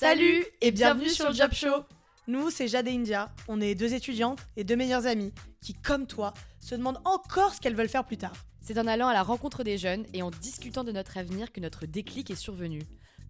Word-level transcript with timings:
Salut 0.00 0.46
et 0.62 0.70
bienvenue 0.70 1.10
sur 1.10 1.28
le 1.28 1.34
Job 1.34 1.52
Show. 1.52 1.84
Nous, 2.26 2.48
c'est 2.48 2.68
Jade 2.68 2.88
et 2.88 2.90
India. 2.90 3.30
On 3.48 3.60
est 3.60 3.74
deux 3.74 3.92
étudiantes 3.92 4.38
et 4.56 4.64
deux 4.64 4.74
meilleures 4.74 5.06
amies 5.06 5.34
qui, 5.60 5.74
comme 5.74 6.06
toi, 6.06 6.32
se 6.58 6.74
demandent 6.74 7.02
encore 7.04 7.52
ce 7.52 7.60
qu'elles 7.60 7.74
veulent 7.74 7.86
faire 7.86 8.06
plus 8.06 8.16
tard. 8.16 8.32
C'est 8.62 8.78
en 8.78 8.86
allant 8.86 9.08
à 9.08 9.12
la 9.12 9.22
rencontre 9.22 9.62
des 9.62 9.76
jeunes 9.76 10.06
et 10.14 10.22
en 10.22 10.30
discutant 10.30 10.84
de 10.84 10.92
notre 10.92 11.18
avenir 11.18 11.52
que 11.52 11.60
notre 11.60 11.84
déclic 11.84 12.30
est 12.30 12.34
survenu. 12.34 12.80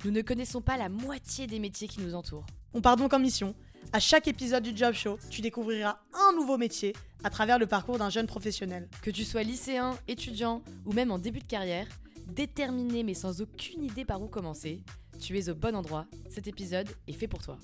Nous 0.05 0.13
ne 0.13 0.23
connaissons 0.23 0.61
pas 0.61 0.77
la 0.77 0.89
moitié 0.89 1.49
des 1.49 1.59
métiers 1.59 1.89
qui 1.89 2.03
nous 2.03 2.15
entourent. 2.15 2.47
On 2.73 2.81
part 2.81 2.97
donc 2.97 3.13
en 3.15 3.19
mission. 3.19 3.57
À 3.93 3.99
chaque 3.99 4.29
épisode 4.29 4.63
du 4.63 4.77
Job 4.77 4.95
Show, 4.95 5.19
tu 5.29 5.41
découvriras 5.41 5.99
un 6.15 6.37
nouveau 6.37 6.57
métier 6.57 6.95
à 7.25 7.31
travers 7.31 7.59
le 7.59 7.67
parcours 7.67 7.99
d'un 7.99 8.11
jeune 8.11 8.29
professionnel. 8.29 8.89
Que 9.03 9.11
tu 9.11 9.25
sois 9.25 9.43
lycéen, 9.43 9.99
étudiant 10.07 10.63
ou 10.87 10.93
même 10.93 11.11
en 11.11 11.19
début 11.19 11.41
de 11.41 11.45
carrière, 11.47 11.89
déterminé 12.29 13.03
mais 13.03 13.15
sans 13.15 13.41
aucune 13.41 13.83
idée 13.83 14.05
par 14.05 14.23
où 14.23 14.29
commencer, 14.29 14.85
tu 15.21 15.39
es 15.39 15.49
au 15.51 15.55
bon 15.55 15.77
endroit. 15.77 16.07
Cet 16.29 16.49
épisode 16.49 16.89
est 17.07 17.13
fait 17.13 17.29
pour 17.29 17.43
toi. 17.43 17.59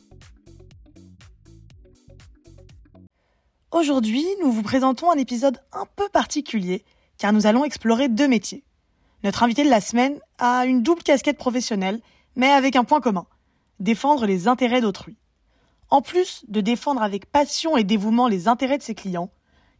Aujourd'hui, 3.73 4.24
nous 4.42 4.52
vous 4.52 4.62
présentons 4.62 5.10
un 5.10 5.19
épisode 5.19 5.59
un 5.73 5.87
peu 5.97 6.09
particulier 6.11 6.84
car 7.19 7.33
nous 7.33 7.47
allons 7.47 7.64
explorer 7.64 8.09
deux 8.09 8.28
métiers. 8.28 8.62
Notre 9.24 9.42
invité 9.42 9.64
de 9.64 9.70
la 9.70 9.80
semaine 9.80 10.20
a 10.38 10.66
une 10.66 10.83
double 10.83 11.02
casquette 11.02 11.38
professionnelle, 11.38 12.00
mais 12.37 12.48
avec 12.48 12.77
un 12.77 12.84
point 12.84 13.00
commun 13.00 13.27
défendre 13.80 14.27
les 14.27 14.48
intérêts 14.48 14.80
d'autrui. 14.80 15.19
En 15.91 16.00
plus 16.00 16.45
de 16.48 16.61
défendre 16.61 17.02
avec 17.02 17.27
passion 17.27 17.77
et 17.77 17.84
dévouement 17.84 18.28
les 18.28 18.48
intérêts 18.48 18.78
de 18.78 18.83
ses 18.83 18.95
clients, 18.95 19.30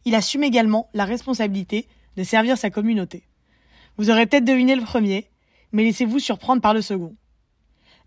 il 0.05 0.15
assume 0.15 0.43
également 0.43 0.89
la 0.93 1.05
responsabilité 1.05 1.87
de 2.15 2.23
servir 2.23 2.57
sa 2.57 2.69
communauté. 2.69 3.27
Vous 3.97 4.09
aurez 4.09 4.27
peut-être 4.27 4.45
deviné 4.45 4.75
le 4.75 4.83
premier, 4.83 5.29
mais 5.71 5.83
laissez-vous 5.83 6.19
surprendre 6.19 6.61
par 6.61 6.73
le 6.73 6.81
second. 6.81 7.15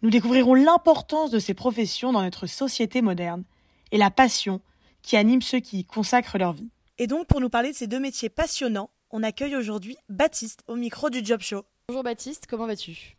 Nous 0.02 0.08
découvrirons 0.08 0.54
l'importance 0.54 1.30
de 1.30 1.38
ces 1.38 1.52
professions 1.52 2.10
dans 2.12 2.22
notre 2.22 2.46
société 2.46 3.02
moderne 3.02 3.44
et 3.92 3.98
la 3.98 4.10
passion 4.10 4.62
qui 5.02 5.18
anime 5.18 5.42
ceux 5.42 5.60
qui 5.60 5.80
y 5.80 5.84
consacrent 5.84 6.38
leur 6.38 6.54
vie. 6.54 6.70
Et 6.96 7.06
donc, 7.06 7.26
pour 7.26 7.38
nous 7.38 7.50
parler 7.50 7.72
de 7.72 7.76
ces 7.76 7.86
deux 7.86 8.00
métiers 8.00 8.30
passionnants, 8.30 8.88
on 9.10 9.22
accueille 9.22 9.56
aujourd'hui 9.56 9.98
Baptiste 10.08 10.62
au 10.68 10.76
micro 10.76 11.10
du 11.10 11.22
Job 11.22 11.40
Show. 11.40 11.64
Bonjour 11.88 12.02
Baptiste, 12.02 12.46
comment 12.48 12.66
vas-tu? 12.66 13.18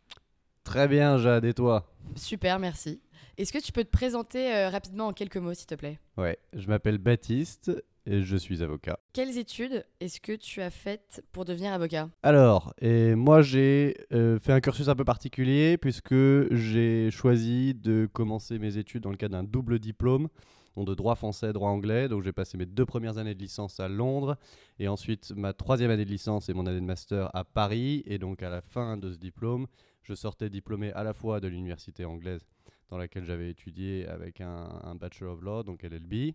Très 0.64 0.88
bien, 0.88 1.20
Jade, 1.20 1.46
et 1.46 1.54
toi? 1.54 1.86
Super, 2.16 2.58
merci. 2.58 3.00
Est-ce 3.38 3.54
que 3.54 3.60
tu 3.60 3.72
peux 3.72 3.84
te 3.84 3.90
présenter 3.90 4.52
euh, 4.52 4.70
rapidement 4.70 5.08
en 5.08 5.14
quelques 5.14 5.38
mots, 5.38 5.54
s'il 5.54 5.68
te 5.68 5.76
plaît? 5.76 6.00
Ouais, 6.18 6.40
je 6.54 6.68
m'appelle 6.68 6.98
Baptiste 6.98 7.72
et 8.06 8.24
je 8.24 8.38
suis 8.38 8.64
avocat. 8.64 9.00
Quelles 9.14 9.38
études 9.38 9.86
est-ce 10.00 10.20
que 10.20 10.34
tu 10.34 10.62
as 10.62 10.72
faites 10.72 11.24
pour 11.32 11.46
devenir 11.46 11.74
avocat? 11.74 12.10
Alors, 12.24 12.74
et 12.82 13.16
moi 13.16 13.42
j'ai 13.42 13.96
euh, 14.14 14.40
fait 14.40 14.54
un 14.54 14.62
cursus 14.62 14.88
un 14.88 14.96
peu 14.96 15.06
particulier 15.06 15.78
puisque 15.78 16.16
j'ai 16.52 17.12
choisi 17.12 17.74
de 17.74 18.10
commencer 18.12 18.60
mes 18.60 18.78
études 18.78 19.04
dans 19.04 19.12
le 19.12 19.18
cadre 19.18 19.34
d'un 19.34 19.44
double 19.44 19.80
diplôme 19.80 20.28
donc 20.76 20.88
de 20.88 20.94
droit 20.94 21.16
français, 21.16 21.54
droit 21.54 21.70
anglais. 21.70 22.08
Donc 22.08 22.24
j'ai 22.24 22.32
passé 22.32 22.58
mes 22.58 22.66
deux 22.66 22.86
premières 22.86 23.18
années 23.18 23.36
de 23.36 23.40
licence 23.40 23.80
à 23.80 23.88
Londres 23.88 24.38
et 24.80 24.88
ensuite 24.88 25.34
ma 25.36 25.54
troisième 25.54 25.92
année 25.92 26.06
de 26.06 26.10
licence 26.10 26.50
et 26.50 26.54
mon 26.54 26.66
année 26.66 26.80
de 26.80 26.86
master 26.86 27.30
à 27.36 27.44
Paris. 27.44 28.04
Et 28.06 28.18
donc 28.18 28.44
à 28.44 28.50
la 28.50 28.62
fin 28.62 28.98
de 28.98 29.12
ce 29.12 29.18
diplôme, 29.18 29.68
je 30.04 30.14
sortais 30.14 30.50
diplômé 30.50 30.92
à 30.94 31.04
la 31.04 31.14
fois 31.14 31.40
de 31.40 31.48
l'université 31.48 32.06
anglaise 32.06 32.46
dans 32.90 32.98
laquelle 32.98 33.24
j'avais 33.24 33.50
étudié 33.50 34.06
avec 34.08 34.42
un, 34.42 34.96
Bachelor 34.96 35.34
of 35.34 35.42
Law, 35.42 35.64
donc 35.64 35.84
LLB, 35.84 36.34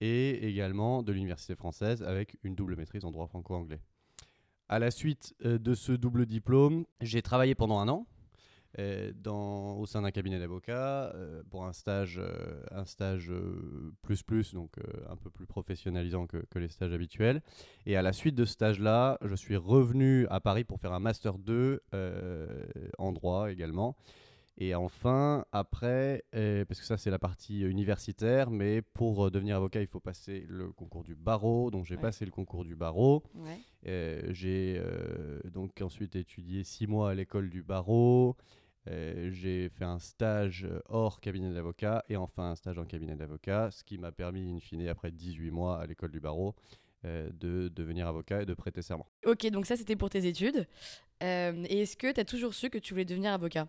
et 0.00 0.48
également 0.48 1.02
de 1.02 1.12
l'université 1.12 1.54
française 1.54 2.02
avec 2.02 2.36
une 2.42 2.54
double 2.54 2.76
maîtrise 2.76 3.04
en 3.04 3.10
droit 3.10 3.26
franco-anglais. 3.26 3.80
À 4.68 4.78
la 4.78 4.90
suite 4.90 5.34
euh, 5.44 5.58
de 5.58 5.74
ce 5.74 5.92
double 5.92 6.26
diplôme, 6.26 6.84
j'ai 7.00 7.22
travaillé 7.22 7.54
pendant 7.54 7.78
un 7.78 7.88
an 7.88 8.06
euh, 8.78 9.12
au 9.24 9.86
sein 9.86 10.02
d'un 10.02 10.10
cabinet 10.10 10.38
d'avocats 10.38 11.10
euh, 11.14 11.42
pour 11.50 11.64
un 11.64 11.72
stage, 11.72 12.20
un 12.70 12.84
stage 12.84 13.32
plus 14.02 14.22
plus, 14.22 14.52
donc 14.52 14.76
un 15.08 15.16
peu 15.16 15.30
plus 15.30 15.46
professionnalisant 15.46 16.26
que, 16.26 16.44
que, 16.50 16.58
les 16.58 16.68
stages 16.68 16.92
habituels. 16.92 17.40
Et 17.86 17.96
à 17.96 18.02
la 18.02 18.12
suite 18.12 18.34
de 18.34 18.44
ce 18.44 18.52
stage-là, 18.52 19.18
je 19.22 19.34
suis 19.34 19.56
revenu 19.56 20.26
à 20.28 20.40
Paris 20.40 20.64
pour 20.64 20.80
faire 20.80 20.92
un 20.92 21.00
master 21.00 21.38
2 21.38 21.82
en 22.98 23.12
droit 23.12 23.50
également. 23.50 23.96
Et 24.60 24.74
enfin, 24.74 25.44
après, 25.52 26.24
euh, 26.34 26.64
parce 26.64 26.80
que 26.80 26.86
ça 26.86 26.98
c'est 26.98 27.12
la 27.12 27.20
partie 27.20 27.60
universitaire, 27.60 28.50
mais 28.50 28.82
pour 28.82 29.26
euh, 29.26 29.30
devenir 29.30 29.56
avocat, 29.56 29.80
il 29.80 29.86
faut 29.86 30.00
passer 30.00 30.44
le 30.48 30.72
concours 30.72 31.04
du 31.04 31.14
barreau. 31.14 31.70
Donc 31.70 31.84
j'ai 31.84 31.96
passé 31.96 32.24
le 32.24 32.32
concours 32.32 32.64
du 32.64 32.74
barreau. 32.74 33.22
Euh, 33.86 34.20
j'ai 34.30 34.82
donc 35.44 35.80
ensuite 35.80 36.16
étudié 36.16 36.64
six 36.64 36.88
mois 36.88 37.10
à 37.10 37.14
l'école 37.14 37.50
du 37.50 37.62
barreau. 37.62 38.36
j'ai 38.86 39.68
fait 39.68 39.84
un 39.84 40.00
stage 40.00 40.66
hors 40.88 41.20
cabinet 41.20 41.54
d'avocat 41.54 42.04
et 42.08 42.16
enfin 42.16 42.50
un 42.50 42.56
stage 42.56 42.78
en 42.78 42.84
cabinet 42.84 43.14
d'avocat, 43.14 43.70
ce 43.70 43.84
qui 43.84 43.96
m'a 43.96 44.10
permis, 44.10 44.50
in 44.50 44.58
fine, 44.58 44.88
après 44.88 45.12
18 45.12 45.52
mois 45.52 45.78
à 45.78 45.86
l'école 45.86 46.10
du 46.10 46.18
barreau, 46.18 46.56
de 47.04 47.68
devenir 47.68 48.08
avocat 48.08 48.42
et 48.42 48.46
de 48.46 48.54
prêter 48.54 48.82
serment. 48.82 49.06
Ok, 49.24 49.46
donc 49.50 49.66
ça 49.66 49.76
c'était 49.76 49.94
pour 49.94 50.10
tes 50.10 50.26
études. 50.26 50.66
et 51.20 51.80
est-ce 51.80 51.96
que 51.96 52.10
tu 52.10 52.18
as 52.18 52.24
toujours 52.24 52.54
su 52.54 52.70
que 52.70 52.78
tu 52.78 52.92
voulais 52.92 53.04
devenir 53.04 53.32
avocat? 53.32 53.68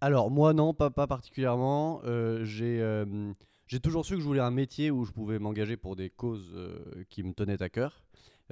Alors, 0.00 0.30
moi, 0.30 0.52
non, 0.52 0.74
pas, 0.74 0.90
particulièrement. 0.90 2.00
Euh, 2.04 2.44
euh, 2.60 3.32
j'ai 3.66 3.80
toujours 3.80 4.04
su 4.04 4.14
que 4.14 4.20
je 4.20 4.26
voulais 4.26 4.40
un 4.40 4.50
métier 4.50 4.90
où 4.90 5.04
je 5.04 5.12
pouvais 5.12 5.38
m'engager 5.38 5.76
pour 5.76 5.96
des 5.96 6.10
causes 6.10 6.52
euh, 6.54 7.04
qui 7.08 7.22
me 7.22 7.32
tenaient 7.32 7.62
à 7.62 7.68
cœur. 7.68 8.04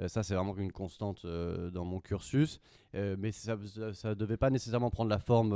ça, 0.07 0.23
c'est 0.23 0.33
vraiment 0.35 0.57
une 0.57 0.71
constante 0.71 1.25
dans 1.25 1.85
mon 1.85 1.99
cursus. 1.99 2.59
mais 2.93 3.31
ça 3.31 3.55
ne 3.55 4.13
devait 4.15 4.37
pas 4.37 4.49
nécessairement 4.49 4.89
prendre 4.89 5.09
la 5.09 5.19
forme 5.19 5.51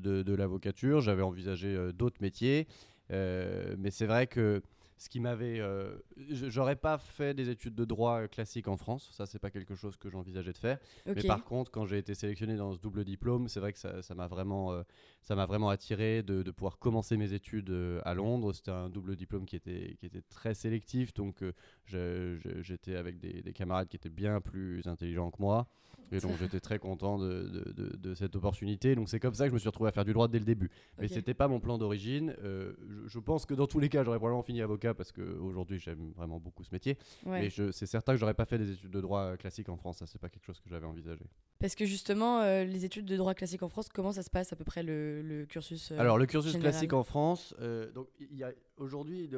de 0.00 0.34
l'avocature. 0.34 1.00
J'avais 1.00 1.22
envisagé 1.22 1.92
d'autres 1.92 2.20
métiers. 2.20 2.68
mais 3.08 3.90
c'est 3.90 4.06
vrai 4.06 4.26
que 4.28 4.62
ce 5.00 5.08
qui 5.08 5.18
m'avait. 5.18 5.60
Euh, 5.60 5.96
j'aurais 6.18 6.76
pas 6.76 6.98
fait 6.98 7.32
des 7.32 7.48
études 7.48 7.74
de 7.74 7.86
droit 7.86 8.28
classique 8.28 8.68
en 8.68 8.76
France, 8.76 9.08
ça 9.16 9.24
c'est 9.24 9.38
pas 9.38 9.50
quelque 9.50 9.74
chose 9.74 9.96
que 9.96 10.10
j'envisageais 10.10 10.52
de 10.52 10.58
faire. 10.58 10.78
Mais 11.06 11.22
par 11.22 11.42
contre, 11.42 11.70
quand 11.70 11.86
j'ai 11.86 11.96
été 11.96 12.14
sélectionné 12.14 12.54
dans 12.54 12.74
ce 12.74 12.78
double 12.78 13.04
diplôme, 13.04 13.48
c'est 13.48 13.60
vrai 13.60 13.72
que 13.72 13.78
ça 13.78 14.14
m'a 14.14 14.26
vraiment, 14.26 14.72
euh, 14.72 14.82
ça 15.22 15.34
vraiment 15.46 15.70
attiré 15.70 16.22
de, 16.22 16.42
de, 16.42 16.50
pouvoir 16.50 16.78
commencer 16.78 17.16
mes 17.16 17.32
études 17.32 17.70
euh, 17.70 18.02
à 18.04 18.12
Londres. 18.12 18.52
C'était 18.52 18.72
un 18.72 18.90
double 18.90 19.16
diplôme 19.16 19.46
qui 19.46 19.56
était, 19.56 19.96
qui 19.98 20.04
était 20.04 20.22
très 20.28 20.52
sélectif, 20.52 21.14
donc 21.14 21.42
j'étais 21.86 22.96
avec 22.96 23.18
des, 23.18 23.40
des, 23.40 23.52
camarades 23.54 23.88
qui 23.88 23.96
étaient 23.96 24.10
bien 24.10 24.42
plus 24.42 24.86
intelligents 24.86 25.30
que 25.30 25.40
moi. 25.40 25.66
Et 26.12 26.20
donc 26.20 26.32
j'étais 26.40 26.60
très 26.60 26.78
content 26.78 27.18
de, 27.18 27.72
de, 27.74 27.96
de, 27.96 28.14
cette 28.14 28.36
opportunité. 28.36 28.94
Donc 28.94 29.08
c'est 29.08 29.20
comme 29.20 29.34
ça 29.34 29.44
que 29.44 29.50
je 29.50 29.54
me 29.54 29.58
suis 29.58 29.68
retrouvé 29.68 29.88
à 29.88 29.92
faire 29.92 30.04
du 30.04 30.12
droit 30.12 30.28
dès 30.28 30.38
le 30.38 30.44
début. 30.44 30.70
Mais 30.98 31.08
ce 31.08 31.14
c'était 31.14 31.34
pas 31.34 31.48
mon 31.48 31.60
plan 31.60 31.78
d'origine. 31.78 32.34
Euh, 32.42 32.72
je, 33.06 33.18
pense 33.18 33.46
que 33.46 33.54
dans 33.54 33.66
tous 33.66 33.78
les 33.78 33.88
cas, 33.88 34.02
j'aurais 34.02 34.18
probablement 34.18 34.42
fini 34.42 34.62
avocat 34.62 34.89
parce 34.94 35.12
qu'aujourd'hui 35.12 35.78
j'aime 35.78 36.12
vraiment 36.16 36.38
beaucoup 36.38 36.64
ce 36.64 36.70
métier. 36.72 36.98
Mais 37.26 37.50
c'est 37.50 37.86
certain 37.86 38.12
que 38.12 38.18
j'aurais 38.18 38.34
pas 38.34 38.44
fait 38.44 38.58
des 38.58 38.72
études 38.72 38.90
de 38.90 39.00
droit 39.00 39.36
classique 39.36 39.68
en 39.68 39.76
France. 39.76 39.98
Ça 39.98 40.06
c'est 40.06 40.20
pas 40.20 40.28
quelque 40.28 40.44
chose 40.44 40.60
que 40.60 40.68
j'avais 40.68 40.86
envisagé. 40.86 41.24
Parce 41.58 41.74
que 41.74 41.84
justement, 41.84 42.40
euh, 42.40 42.64
les 42.64 42.84
études 42.84 43.04
de 43.04 43.16
droit 43.16 43.34
classique 43.34 43.62
en 43.62 43.68
France, 43.68 43.88
comment 43.88 44.12
ça 44.12 44.22
se 44.22 44.30
passe 44.30 44.52
à 44.52 44.56
peu 44.56 44.64
près 44.64 44.82
le, 44.82 45.20
le 45.22 45.44
cursus 45.44 45.92
euh, 45.92 45.98
Alors 45.98 46.16
le 46.16 46.26
cursus 46.26 46.56
classique 46.56 46.92
en 46.92 47.04
France, 47.04 47.54
donc 47.94 48.08
il 48.18 48.36
y 48.36 48.44
a 48.44 48.52
aujourd'hui 48.76 49.30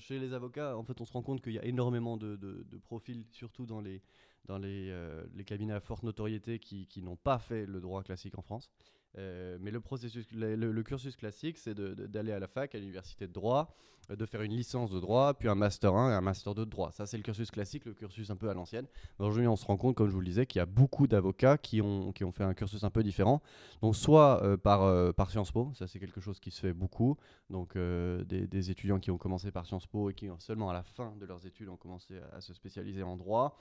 chez 0.00 0.18
les 0.18 0.32
avocats, 0.32 0.76
en 0.76 0.82
fait, 0.82 1.00
on 1.00 1.04
se 1.04 1.12
rend 1.12 1.22
compte 1.22 1.42
qu'il 1.42 1.52
y 1.52 1.58
a 1.58 1.64
énormément 1.64 2.16
de, 2.16 2.36
de, 2.36 2.66
de 2.68 2.78
profils, 2.78 3.24
surtout 3.30 3.66
dans 3.66 3.80
les 3.80 4.02
dans 4.46 4.58
les, 4.58 4.90
euh, 4.90 5.24
les, 5.34 5.44
cabinets 5.44 5.74
à 5.74 5.80
forte 5.80 6.02
notoriété 6.02 6.58
qui, 6.58 6.86
qui 6.86 7.02
n'ont 7.02 7.16
pas 7.16 7.38
fait 7.38 7.66
le 7.66 7.80
droit 7.80 8.02
classique 8.02 8.36
en 8.38 8.42
France. 8.42 8.70
Euh, 9.18 9.58
mais 9.60 9.70
le, 9.70 9.80
processus, 9.80 10.26
le, 10.32 10.82
cursus 10.82 11.16
classique, 11.16 11.58
c'est 11.58 11.74
d'aller 11.74 12.32
à 12.32 12.38
la 12.38 12.48
fac, 12.48 12.74
à 12.74 12.78
l'université 12.78 13.26
de 13.26 13.32
droit, 13.32 13.68
euh, 13.68 13.99
de 14.16 14.26
faire 14.26 14.42
une 14.42 14.52
licence 14.52 14.90
de 14.90 15.00
droit, 15.00 15.34
puis 15.34 15.48
un 15.48 15.54
master 15.54 15.94
1 15.94 16.12
et 16.12 16.14
un 16.14 16.20
master 16.20 16.54
2 16.54 16.64
de 16.64 16.70
droit. 16.70 16.90
Ça, 16.92 17.06
c'est 17.06 17.16
le 17.16 17.22
cursus 17.22 17.50
classique, 17.50 17.84
le 17.84 17.94
cursus 17.94 18.30
un 18.30 18.36
peu 18.36 18.48
à 18.48 18.54
l'ancienne. 18.54 18.86
Aujourd'hui, 19.18 19.46
on 19.46 19.56
se 19.56 19.64
rend 19.64 19.76
compte, 19.76 19.94
comme 19.94 20.08
je 20.08 20.12
vous 20.12 20.20
le 20.20 20.26
disais, 20.26 20.46
qu'il 20.46 20.58
y 20.58 20.62
a 20.62 20.66
beaucoup 20.66 21.06
d'avocats 21.06 21.58
qui 21.58 21.80
ont, 21.80 22.12
qui 22.12 22.24
ont 22.24 22.32
fait 22.32 22.44
un 22.44 22.54
cursus 22.54 22.82
un 22.84 22.90
peu 22.90 23.02
différent. 23.02 23.42
Donc, 23.82 23.96
soit 23.96 24.58
par, 24.62 25.14
par 25.14 25.30
Sciences 25.30 25.52
Po, 25.52 25.72
ça 25.74 25.86
c'est 25.86 25.98
quelque 25.98 26.20
chose 26.20 26.40
qui 26.40 26.50
se 26.50 26.60
fait 26.60 26.72
beaucoup. 26.72 27.16
Donc, 27.48 27.76
des, 27.76 28.46
des, 28.46 28.70
étudiants 28.70 28.98
qui 28.98 29.10
ont 29.10 29.18
commencé 29.18 29.50
par 29.50 29.66
Sciences 29.66 29.86
Po 29.86 30.10
et 30.10 30.14
qui, 30.14 30.28
seulement 30.38 30.70
à 30.70 30.72
la 30.72 30.82
fin 30.82 31.14
de 31.18 31.26
leurs 31.26 31.46
études, 31.46 31.68
ont 31.68 31.76
commencé 31.76 32.14
à 32.32 32.40
se 32.40 32.54
spécialiser 32.54 33.02
en 33.02 33.16
droit. 33.16 33.56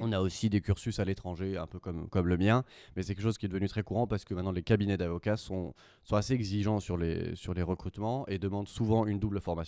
On 0.00 0.12
a 0.12 0.20
aussi 0.20 0.50
des 0.50 0.60
cursus 0.60 0.98
à 0.98 1.04
l'étranger, 1.04 1.56
un 1.56 1.66
peu 1.66 1.78
comme, 1.78 2.08
comme 2.08 2.28
le 2.28 2.36
mien, 2.36 2.64
mais 2.94 3.02
c'est 3.02 3.14
quelque 3.14 3.24
chose 3.24 3.38
qui 3.38 3.46
est 3.46 3.48
devenu 3.48 3.68
très 3.68 3.82
courant 3.82 4.06
parce 4.06 4.24
que 4.24 4.34
maintenant 4.34 4.52
les 4.52 4.62
cabinets 4.62 4.98
d'avocats 4.98 5.38
sont, 5.38 5.74
sont 6.04 6.16
assez 6.16 6.34
exigeants 6.34 6.78
sur 6.78 6.98
les, 6.98 7.34
sur 7.36 7.54
les 7.54 7.62
recrutements 7.62 8.26
et 8.28 8.38
demandent 8.38 8.68
souvent 8.68 9.06
une 9.06 9.18
double 9.18 9.40
formation, 9.40 9.61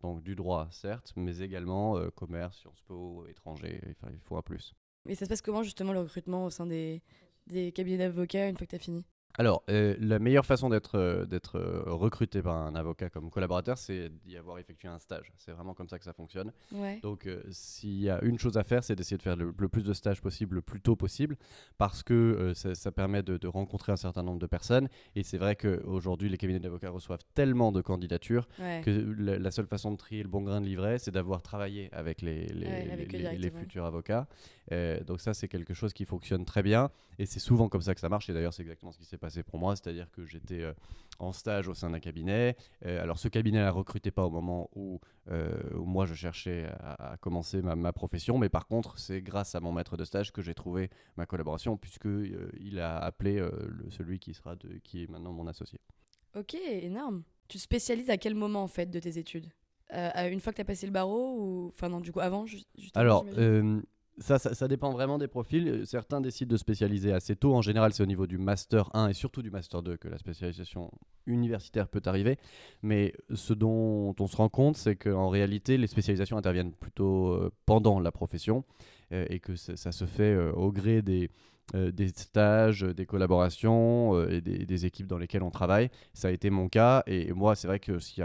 donc 0.00 0.22
du 0.22 0.34
droit 0.34 0.68
certes, 0.70 1.12
mais 1.16 1.38
également 1.38 1.96
euh, 1.96 2.10
commerce, 2.10 2.58
Sciences 2.58 2.82
Po, 2.82 3.26
étranger, 3.28 3.80
enfin, 3.90 4.12
il 4.12 4.20
faut 4.20 4.36
un 4.36 4.42
plus. 4.42 4.74
Et 5.08 5.14
ça 5.14 5.24
se 5.24 5.30
passe 5.30 5.42
comment 5.42 5.62
justement 5.62 5.92
le 5.92 6.00
recrutement 6.00 6.44
au 6.44 6.50
sein 6.50 6.66
des, 6.66 7.02
des 7.46 7.72
cabinets 7.72 7.98
d'avocats 7.98 8.48
une 8.48 8.56
fois 8.56 8.66
que 8.66 8.70
tu 8.70 8.76
as 8.76 8.80
fini? 8.80 9.06
Alors, 9.36 9.64
euh, 9.68 9.96
la 9.98 10.20
meilleure 10.20 10.46
façon 10.46 10.68
d'être 10.68 10.96
euh, 10.96 11.24
d'être 11.24 11.56
euh, 11.58 11.82
recruté 11.86 12.40
par 12.40 12.54
un 12.56 12.76
avocat 12.76 13.10
comme 13.10 13.30
collaborateur, 13.30 13.76
c'est 13.78 14.08
d'y 14.24 14.36
avoir 14.36 14.58
effectué 14.58 14.86
un 14.86 15.00
stage. 15.00 15.32
C'est 15.36 15.50
vraiment 15.50 15.74
comme 15.74 15.88
ça 15.88 15.98
que 15.98 16.04
ça 16.04 16.12
fonctionne. 16.12 16.52
Ouais. 16.70 17.00
Donc, 17.02 17.28
s'il 17.50 17.98
y 18.00 18.08
a 18.10 18.22
une 18.22 18.38
chose 18.38 18.56
à 18.56 18.62
faire, 18.62 18.84
c'est 18.84 18.94
d'essayer 18.94 19.16
de 19.16 19.22
faire 19.22 19.34
le, 19.34 19.52
le 19.58 19.68
plus 19.68 19.82
de 19.82 19.92
stages 19.92 20.20
possible, 20.20 20.54
le 20.54 20.62
plus 20.62 20.80
tôt 20.80 20.94
possible, 20.94 21.36
parce 21.78 22.04
que 22.04 22.52
ça, 22.54 22.76
ça 22.76 22.92
permet 22.92 23.24
de, 23.24 23.36
de 23.36 23.48
rencontrer 23.48 23.90
un 23.90 23.96
certain 23.96 24.22
nombre 24.22 24.38
de 24.38 24.46
personnes. 24.46 24.88
Et 25.16 25.24
c'est 25.24 25.38
vrai 25.38 25.56
qu'aujourd'hui, 25.56 26.28
les 26.28 26.36
cabinets 26.36 26.60
d'avocats 26.60 26.90
reçoivent 26.90 27.24
tellement 27.34 27.72
de 27.72 27.80
candidatures 27.80 28.46
Ouais. 28.60 28.82
que 28.84 28.90
la, 29.18 29.38
la 29.38 29.50
seule 29.50 29.66
façon 29.66 29.90
de 29.90 29.96
trier 29.96 30.22
le 30.22 30.28
bon 30.28 30.42
grain 30.42 30.60
de 30.60 30.66
livret, 30.66 30.98
c'est 30.98 31.10
d'avoir 31.10 31.42
travaillé 31.42 31.88
avec 31.92 32.22
les, 32.22 32.46
les, 32.46 32.66
Ouais, 32.66 32.90
avec 32.92 33.08
eux 33.12 33.18
les- 33.18 33.24
les 33.24 33.36
directement. 33.36 33.60
futurs 33.62 33.84
avocats. 33.84 34.28
Donc 35.06 35.20
ça, 35.20 35.34
c'est 35.34 35.48
quelque 35.48 35.74
chose 35.74 35.92
qui 35.92 36.04
fonctionne 36.04 36.44
très 36.44 36.62
bien. 36.62 36.90
Et 37.18 37.26
c'est 37.26 37.38
souvent 37.40 37.68
comme 37.68 37.82
ça 37.82 37.94
que 37.94 38.00
ça 38.00 38.08
marche. 38.08 38.28
Et 38.28 38.32
d'ailleurs, 38.32 38.52
c'est 38.54 38.62
exactement 38.62 38.90
ce 38.92 38.98
qui 38.98 39.04
s'est 39.04 39.18
passé 39.24 39.42
pour 39.42 39.58
moi. 39.58 39.74
C'est-à-dire 39.76 40.10
que 40.10 40.24
j'étais 40.26 40.62
euh, 40.62 40.72
en 41.18 41.32
stage 41.32 41.68
au 41.68 41.74
sein 41.74 41.90
d'un 41.90 42.00
cabinet. 42.00 42.56
Euh, 42.84 43.02
alors 43.02 43.18
ce 43.18 43.28
cabinet 43.28 43.64
ne 43.64 43.70
recruté 43.70 44.10
pas 44.10 44.24
au 44.24 44.30
moment 44.30 44.68
où, 44.74 45.00
euh, 45.30 45.58
où 45.74 45.84
moi, 45.84 46.04
je 46.06 46.14
cherchais 46.14 46.66
à, 46.80 47.12
à 47.12 47.16
commencer 47.16 47.62
ma, 47.62 47.74
ma 47.76 47.92
profession. 47.92 48.38
Mais 48.38 48.48
par 48.48 48.66
contre, 48.66 48.98
c'est 48.98 49.22
grâce 49.22 49.54
à 49.54 49.60
mon 49.60 49.72
maître 49.72 49.96
de 49.96 50.04
stage 50.04 50.32
que 50.32 50.42
j'ai 50.42 50.54
trouvé 50.54 50.90
ma 51.16 51.26
collaboration, 51.26 51.76
puisque 51.76 52.08
il 52.60 52.78
a 52.80 52.98
appelé 52.98 53.36
le- 53.38 53.90
celui 53.90 54.18
qui, 54.18 54.34
sera 54.34 54.56
de, 54.56 54.68
qui 54.84 55.02
est 55.04 55.10
maintenant 55.10 55.32
mon 55.32 55.46
associé. 55.46 55.78
Ok, 56.36 56.54
énorme. 56.54 57.22
Tu 57.48 57.58
te 57.58 57.62
spécialises 57.62 58.10
à 58.10 58.16
quel 58.16 58.34
moment 58.34 58.62
en 58.62 58.68
fait 58.68 58.90
de 58.90 58.98
tes 58.98 59.18
études? 59.18 59.46
Euh, 59.92 60.10
à 60.14 60.28
Une 60.28 60.40
fois 60.40 60.52
que 60.52 60.56
tu 60.56 60.62
as 60.62 60.64
passé 60.64 60.86
le 60.86 60.92
barreau 60.92 61.36
ou 61.38 61.68
enfin 61.68 61.88
non 61.90 62.00
du 62.00 62.10
coup 62.10 62.20
avant 62.20 62.46
ju- 62.46 62.64
juste 62.78 62.96
Alors, 62.96 63.24
euh, 63.36 63.80
ça, 64.18 64.38
ça, 64.38 64.68
dépend 64.68 64.90
vraiment 64.92 65.18
des 65.18 65.28
profils. 65.28 65.68
Euh, 65.68 65.84
Certains 65.84 66.20
décident 66.20 66.52
de 66.52 66.56
spécialiser 66.56 67.12
assez 67.12 67.36
tôt. 67.36 67.54
En 67.54 67.62
général, 67.62 67.92
c'est 67.92 68.02
au 68.02 68.06
niveau 68.06 68.26
du 68.26 68.38
Master 68.38 68.90
1 68.94 69.08
et 69.08 69.14
surtout 69.14 69.42
du 69.42 69.50
Master 69.50 69.82
2 69.82 69.96
que 69.96 70.08
la 70.08 70.18
spécialisation 70.18 70.90
universitaire 71.26 71.88
peut 71.88 72.02
arriver. 72.04 72.38
Mais 72.82 73.12
ce 73.32 73.54
dont 73.54 74.14
on 74.18 74.26
se 74.26 74.36
rend 74.36 74.48
compte, 74.48 74.76
c'est 74.76 74.96
qu'en 74.96 75.28
réalité, 75.28 75.76
les 75.76 75.86
spécialisations 75.86 76.36
interviennent 76.36 76.72
plutôt 76.72 77.28
euh, 77.28 77.50
pendant 77.66 77.98
la 77.98 78.12
profession 78.12 78.64
euh, 79.12 79.26
et 79.30 79.40
que 79.40 79.56
ça 79.56 79.92
se 79.92 80.06
fait 80.06 80.36
au 80.36 80.70
gré 80.70 81.02
des, 81.02 81.30
euh, 81.74 81.90
des 81.90 82.08
stages, 82.08 82.84
euh, 82.84 82.92
des 82.92 83.06
collaborations 83.06 84.14
euh, 84.14 84.28
et 84.28 84.42
des, 84.42 84.86
équipes 84.86 85.06
dans 85.06 85.16
lesquelles 85.16 85.42
on 85.42 85.50
travaille. 85.50 85.88
Ça 86.12 86.28
a 86.28 86.30
été 86.30 86.50
mon 86.50 86.68
cas. 86.68 87.02
Et 87.06 87.32
moi, 87.32 87.54
c'est 87.54 87.66
vrai 87.66 87.80
que 87.80 87.98
s'il 87.98 88.22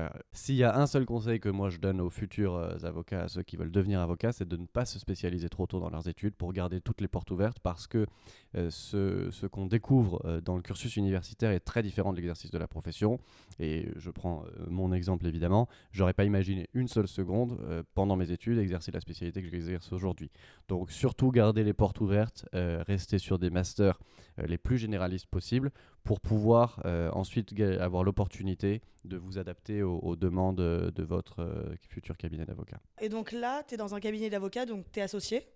y, 0.56 0.64
a- 0.64 0.78
un 0.78 0.88
seul 0.88 1.06
conseil 1.06 1.40
que 1.40 1.48
moi 1.48 1.70
je 1.70 1.78
donne 1.78 2.02
aux 2.02 2.10
futurs 2.10 2.56
avocats, 2.84 3.24
à 3.24 3.28
ceux 3.30 3.42
qui 3.44 3.56
veulent 3.56 3.72
devenir 3.72 4.02
avocats, 4.02 4.34
c'est 4.34 4.48
de 4.48 4.58
ne 4.58 4.66
pas 4.66 4.86
se 4.86 5.00
spécialiser 5.00 5.48
trop 5.48 5.68
tôt 5.68 5.80
dans 5.80 5.90
leurs 5.90 6.08
études 6.10 6.36
pour 6.36 6.52
garder 6.52 6.82
toutes 6.82 7.00
les 7.00 7.08
portes 7.08 7.32
ouvertes 7.32 7.60
parce 7.60 7.88
que 7.88 8.06
ce, 8.54 9.46
qu'on 9.48 9.68
découvre 9.68 10.42
dans 10.44 10.56
le 10.56 10.62
cursus 10.62 10.98
universitaire 10.98 11.52
est 11.52 11.60
très 11.60 11.82
différent 11.82 12.12
de 12.12 12.18
l'exercice 12.18 12.52
de 12.52 12.58
la 12.58 12.68
profession. 12.68 13.20
Et 13.60 13.90
je 13.96 14.10
prends 14.10 14.44
mon 14.68 14.92
exemple 14.92 15.26
évidemment. 15.28 15.68
J'aurais 15.92 16.14
pas 16.14 16.26
imaginé 16.26 16.68
une 16.74 16.88
seule 16.88 17.08
seconde 17.08 17.58
pendant 17.94 18.16
mes 18.16 18.32
études 18.32 18.58
exercer 18.58 18.92
la 18.92 19.00
spécialité 19.00 19.42
que 19.42 19.50
j'exerce 19.50 19.92
aujourd'hui. 19.94 20.30
Donc 20.68 20.92
surtout 20.92 21.32
garder 21.32 21.64
les 21.64 21.74
portes 21.74 22.02
ouvertes, 22.02 22.46
rester 22.54 23.18
sur 23.18 23.29
des 23.38 23.50
masters 23.50 24.00
euh, 24.40 24.46
les 24.48 24.58
plus 24.58 24.78
généralistes 24.78 25.28
possibles 25.28 25.72
pour 26.04 26.20
pouvoir 26.20 26.82
euh, 26.86 27.10
ensuite 27.12 27.54
avoir 27.80 28.04
l'opportunité 28.04 28.82
de 29.06 29.18
vous 29.18 29.38
adapter 29.38 29.84
aux, 29.84 30.00
aux 30.00 30.16
demandes 30.16 30.62
euh, 30.62 30.92
de 30.92 31.04
votre 31.04 31.76
futur 31.90 32.18
cabinet 32.18 32.46
d'avocat. 32.46 32.80
Et 33.02 33.10
donc 33.10 33.32
là, 33.32 33.64
tu 33.68 33.76
es 33.76 33.78
dans 33.78 33.96
un 33.96 34.00
cabinet 34.00 34.30
d'avocat, 34.30 34.66
donc 34.66 34.86
tu 34.92 35.00
es 35.00 35.04
associé. 35.04 35.48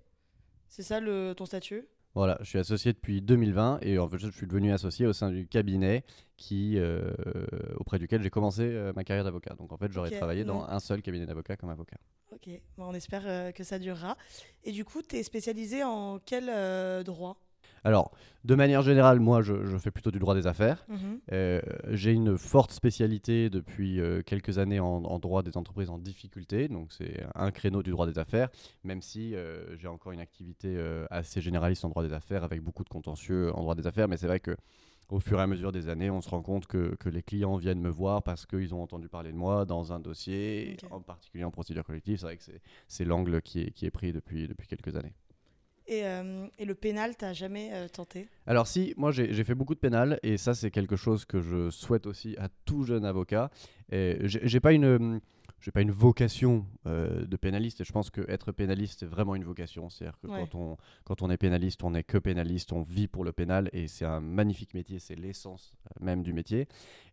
C'est 0.67 0.83
ça 0.83 0.99
le, 0.99 1.33
ton 1.35 1.45
statut? 1.45 1.87
Voilà, 2.15 2.37
je 2.41 2.45
suis 2.45 2.59
associé 2.59 2.93
depuis 2.93 3.21
2020 3.21 3.79
et 3.81 3.97
en 3.97 4.07
fait 4.07 4.19
je 4.19 4.29
suis 4.29 4.45
devenu 4.45 4.71
associé 4.71 5.07
au 5.07 5.13
sein 5.13 5.31
du 5.31 5.47
cabinet 5.47 6.03
qui, 6.37 6.77
euh, 6.77 7.11
auprès 7.77 7.97
duquel 7.97 8.21
j'ai 8.21 8.29
commencé 8.29 8.61
euh, 8.61 8.93
ma 8.95 9.03
carrière 9.03 9.23
d'avocat. 9.23 9.55
Donc 9.55 9.71
en 9.71 9.77
fait 9.77 9.91
j'aurais 9.91 10.11
travaillé 10.11 10.43
dans 10.43 10.63
un 10.63 10.79
seul 10.79 11.01
cabinet 11.01 11.25
d'avocat 11.25 11.57
comme 11.57 11.71
avocat. 11.71 11.97
Ok, 12.31 12.49
bon, 12.77 12.85
on 12.85 12.93
espère 12.93 13.23
euh, 13.25 13.51
que 13.51 13.63
ça 13.63 13.79
durera. 13.79 14.15
Et 14.63 14.71
du 14.71 14.85
coup, 14.85 15.01
tu 15.01 15.15
es 15.15 15.23
spécialisé 15.23 15.83
en 15.83 16.19
quel 16.19 17.03
droit? 17.03 17.37
Alors, 17.83 18.11
de 18.45 18.55
manière 18.55 18.81
générale, 18.81 19.19
moi 19.19 19.41
je, 19.41 19.65
je 19.65 19.77
fais 19.77 19.91
plutôt 19.91 20.11
du 20.11 20.19
droit 20.19 20.35
des 20.35 20.47
affaires. 20.47 20.85
Mhm. 20.89 21.19
Euh, 21.31 21.61
j'ai 21.91 22.11
une 22.11 22.37
forte 22.37 22.71
spécialité 22.71 23.49
depuis 23.49 23.99
euh, 23.99 24.21
quelques 24.21 24.57
années 24.57 24.79
en, 24.79 25.03
en 25.03 25.19
droit 25.19 25.43
des 25.43 25.55
entreprises 25.57 25.89
en 25.89 25.97
difficulté, 25.97 26.67
donc 26.67 26.91
c'est 26.93 27.23
un 27.35 27.51
créneau 27.51 27.83
du 27.83 27.91
droit 27.91 28.05
des 28.07 28.19
affaires, 28.19 28.49
même 28.83 29.01
si 29.01 29.35
euh, 29.35 29.77
j'ai 29.77 29.87
encore 29.87 30.11
une 30.11 30.19
activité 30.19 30.77
assez 31.09 31.41
généraliste 31.41 31.85
en 31.85 31.89
droit 31.89 32.03
des 32.03 32.13
affaires 32.13 32.43
avec 32.43 32.61
beaucoup 32.61 32.83
de 32.83 32.89
contentieux 32.89 33.51
en 33.55 33.61
droit 33.61 33.75
des 33.75 33.87
affaires, 33.87 34.07
mais 34.07 34.17
c'est 34.17 34.27
vrai 34.27 34.39
que 34.39 34.55
au 35.09 35.19
fur 35.19 35.37
et 35.39 35.41
à 35.43 35.47
mesure 35.47 35.71
des 35.71 35.89
années, 35.89 36.09
on 36.09 36.21
se 36.21 36.29
rend 36.29 36.41
compte 36.41 36.65
que, 36.65 36.95
que 36.95 37.09
les 37.09 37.21
clients 37.21 37.57
viennent 37.57 37.81
me 37.81 37.89
voir 37.89 38.23
parce 38.23 38.45
qu'ils 38.45 38.73
ont 38.73 38.81
entendu 38.81 39.09
parler 39.09 39.31
de 39.31 39.37
moi 39.37 39.65
dans 39.65 39.91
un 39.93 39.99
dossier, 39.99 40.77
en 40.91 41.01
particulier 41.01 41.43
en 41.43 41.51
procédure 41.51 41.83
collective. 41.83 42.17
C'est 42.19 42.25
vrai 42.25 42.37
que 42.37 42.43
c'est- 42.43 42.61
c'est 42.87 43.05
l'angle 43.05 43.41
qui 43.41 43.61
est, 43.61 43.71
qui 43.71 43.85
est 43.85 43.91
pris 43.91 44.11
depuis, 44.13 44.47
depuis 44.47 44.65
quelques 44.67 44.95
années. 44.95 45.13
Et, 45.87 46.05
euh, 46.05 46.47
et 46.57 46.65
le 46.65 46.75
pénal, 46.75 47.15
t'as 47.17 47.33
jamais 47.33 47.71
euh, 47.73 47.87
tenté? 47.87 48.29
Alors 48.47 48.67
si, 48.67 48.93
moi 48.95 49.11
j'ai 49.11 49.43
fait 49.43 49.55
beaucoup 49.55 49.75
de 49.75 49.79
pénal 49.79 50.19
et 50.23 50.37
ça 50.37 50.53
c'est 50.53 50.71
quelque 50.71 50.95
chose 50.95 51.25
que 51.25 51.41
je 51.41 51.69
souhaite 51.69 52.07
aussi 52.07 52.35
à 52.37 52.47
tout 52.65 52.83
jeune 52.83 53.05
avocat. 53.05 53.51
J'ai 53.91 54.59
pas 54.59 54.71
une 54.71 55.19
j'ai 55.63 55.71
pas 55.71 55.81
une 55.81 55.91
vocation 55.91 56.65
euh, 56.87 57.25
de 57.25 57.37
pénaliste 57.37 57.79
et 57.81 57.83
je 57.85 57.91
pense 57.93 58.09
que 58.09 58.21
être 58.29 58.51
pénaliste 58.51 58.99
c'est 58.99 59.05
vraiment 59.05 59.33
une 59.33 59.45
vocation. 59.45 59.89
C'est-à-dire 59.89 60.19
que 60.19 60.27
Ouais. 60.27 60.39
quand 60.51 60.55
on 60.55 60.77
quand 61.05 61.21
on 61.21 61.29
est 61.29 61.37
pénaliste, 61.37 61.83
on 61.83 61.91
n'est 61.91 62.03
que 62.03 62.17
pénaliste, 62.17 62.73
on 62.73 62.81
vit 62.81 63.07
pour 63.07 63.23
le 63.23 63.31
pénal 63.31 63.69
et 63.73 63.87
c'est 63.87 64.05
un 64.05 64.19
magnifique 64.19 64.73
métier, 64.73 64.99
c'est 64.99 65.15
l'essence 65.15 65.73
euh, 65.87 66.03
même 66.05 66.21
du 66.21 66.33
métier. 66.33 66.67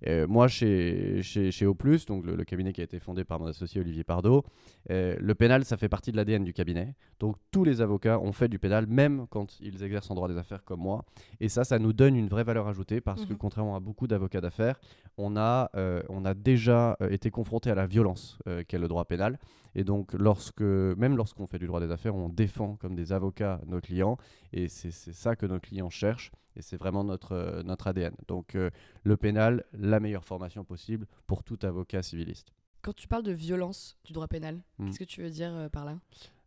Euh, 0.06 0.26
moi 0.26 0.48
chez 0.48 1.22
chez 1.22 1.50
chez 1.52 1.66
O+, 1.66 1.76
donc 2.08 2.26
le, 2.26 2.34
le 2.36 2.44
cabinet 2.44 2.72
qui 2.72 2.80
a 2.80 2.84
été 2.84 2.98
fondé 2.98 3.24
par 3.24 3.38
mon 3.38 3.46
associé 3.46 3.80
Olivier 3.80 4.02
Pardo, 4.04 4.44
euh, 4.90 5.16
le 5.20 5.34
pénal 5.34 5.64
ça 5.64 5.76
fait 5.76 5.88
partie 5.88 6.10
de 6.10 6.16
l'ADN 6.16 6.42
du 6.44 6.52
cabinet. 6.52 6.96
Donc 7.20 7.36
tous 7.52 7.62
les 7.64 7.80
avocats 7.80 8.18
ont 8.18 8.32
fait 8.32 8.48
du 8.48 8.58
pénal 8.58 8.86
même 8.86 9.26
quand 9.30 9.60
ils 9.60 9.82
exercent 9.84 10.10
en 10.10 10.14
droit 10.16 10.28
des 10.28 10.36
affaires 10.38 10.64
comme 10.64 10.80
moi. 10.80 11.04
Et 11.38 11.48
ça, 11.48 11.62
ça 11.64 11.78
nous 11.78 11.92
donne 11.92 12.16
une 12.16 12.28
vraie 12.28 12.44
valeur 12.44 12.66
ajoutée 12.66 13.00
parce 13.00 13.24
que 13.26 13.32
Mhm. 13.32 13.38
contrairement 13.38 13.76
à 13.76 13.80
beaucoup 13.80 14.06
d'avocats 14.08 14.40
d'affaires, 14.40 14.80
on 15.16 15.36
a, 15.36 15.70
euh, 15.74 16.02
on 16.08 16.24
a 16.24 16.34
déjà 16.34 16.96
euh, 17.02 17.10
été 17.10 17.30
confronté 17.30 17.70
à 17.70 17.74
la 17.74 17.86
violence 17.86 18.38
euh, 18.46 18.62
qu'est 18.66 18.78
le 18.78 18.88
droit 18.88 19.04
pénal. 19.04 19.38
Et 19.74 19.84
donc, 19.84 20.12
lorsque, 20.14 20.62
même 20.62 21.16
lorsqu'on 21.16 21.46
fait 21.46 21.58
du 21.58 21.66
droit 21.66 21.78
des 21.80 21.90
affaires, 21.92 22.14
on 22.16 22.28
défend 22.28 22.76
comme 22.76 22.94
des 22.96 23.12
avocats 23.12 23.60
nos 23.66 23.80
clients. 23.80 24.16
Et 24.52 24.68
c'est 24.68 24.90
c'est 24.90 25.12
ça 25.12 25.36
que 25.36 25.46
nos 25.46 25.60
clients 25.60 25.90
cherchent. 25.90 26.32
Et 26.56 26.62
c'est 26.62 26.76
vraiment 26.76 27.04
notre, 27.04 27.32
euh, 27.32 27.62
notre 27.62 27.86
ADN. 27.86 28.14
Donc, 28.26 28.56
le 29.04 29.16
pénal, 29.16 29.64
la 29.72 30.00
meilleure 30.00 30.24
formation 30.24 30.64
possible 30.64 31.06
pour 31.28 31.44
tout 31.44 31.58
avocat 31.62 32.02
civiliste. 32.02 32.52
Quand 32.82 32.94
tu 32.94 33.06
parles 33.06 33.22
de 33.22 33.32
violence 33.32 33.96
du 34.04 34.12
droit 34.12 34.26
pénal, 34.26 34.60
Mm. 34.78 34.86
qu'est-ce 34.86 34.98
que 34.98 35.04
tu 35.04 35.22
veux 35.22 35.30
dire 35.30 35.68
par 35.70 35.84
là? 35.84 35.98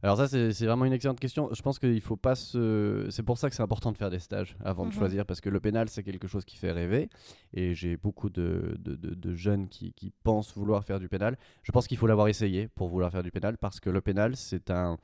Alors 0.04 0.18
ça, 0.18 0.28
c'est 0.28 0.66
vraiment 0.66 0.84
une 0.84 0.92
excellente 0.92 1.20
question. 1.20 1.48
Je 1.54 1.62
pense 1.62 1.80
qu'il 1.80 2.02
faut 2.02 2.18
pas 2.18 2.36
se... 2.36 3.08
C'est 3.10 3.24
pour 3.24 3.38
ça 3.38 3.50
que 3.50 3.56
c'est 3.56 3.64
important 3.64 3.92
de 3.94 3.98
faire 3.98 4.10
des 4.10 4.20
stages 4.20 4.58
avant 4.64 4.84
de 4.86 4.90
Mhm. 4.92 4.98
choisir, 4.98 5.26
parce 5.26 5.40
que 5.40 5.50
le 5.50 5.62
pénal, 5.62 5.88
c'est 5.88 6.04
quelque 6.04 6.28
chose 6.28 6.44
qui 6.44 6.58
fait 6.58 6.72
rêver. 6.74 7.10
Et 7.54 7.74
j'ai 7.74 7.96
beaucoup 7.96 8.30
de, 8.30 8.76
de- 8.80 8.96
de- 8.96 9.14
de 9.16 9.34
jeunes 9.34 9.70
qui, 9.70 9.94
qui 9.94 10.12
pensent 10.24 10.54
vouloir 10.58 10.84
faire 10.84 11.00
du 11.00 11.08
pénal. 11.08 11.38
Je 11.64 11.72
pense 11.72 11.88
qu'il 11.88 11.98
faut 11.98 12.08
l'avoir 12.08 12.28
essayé 12.28 12.68
pour 12.68 12.90
vouloir 12.90 13.12
faire 13.14 13.24
du 13.24 13.32
pénal, 13.32 13.58
parce 13.58 13.80
que 13.80 13.90
le 13.90 14.02
pénal, 14.02 14.36
c'est 14.36 14.70
un... 14.72 14.98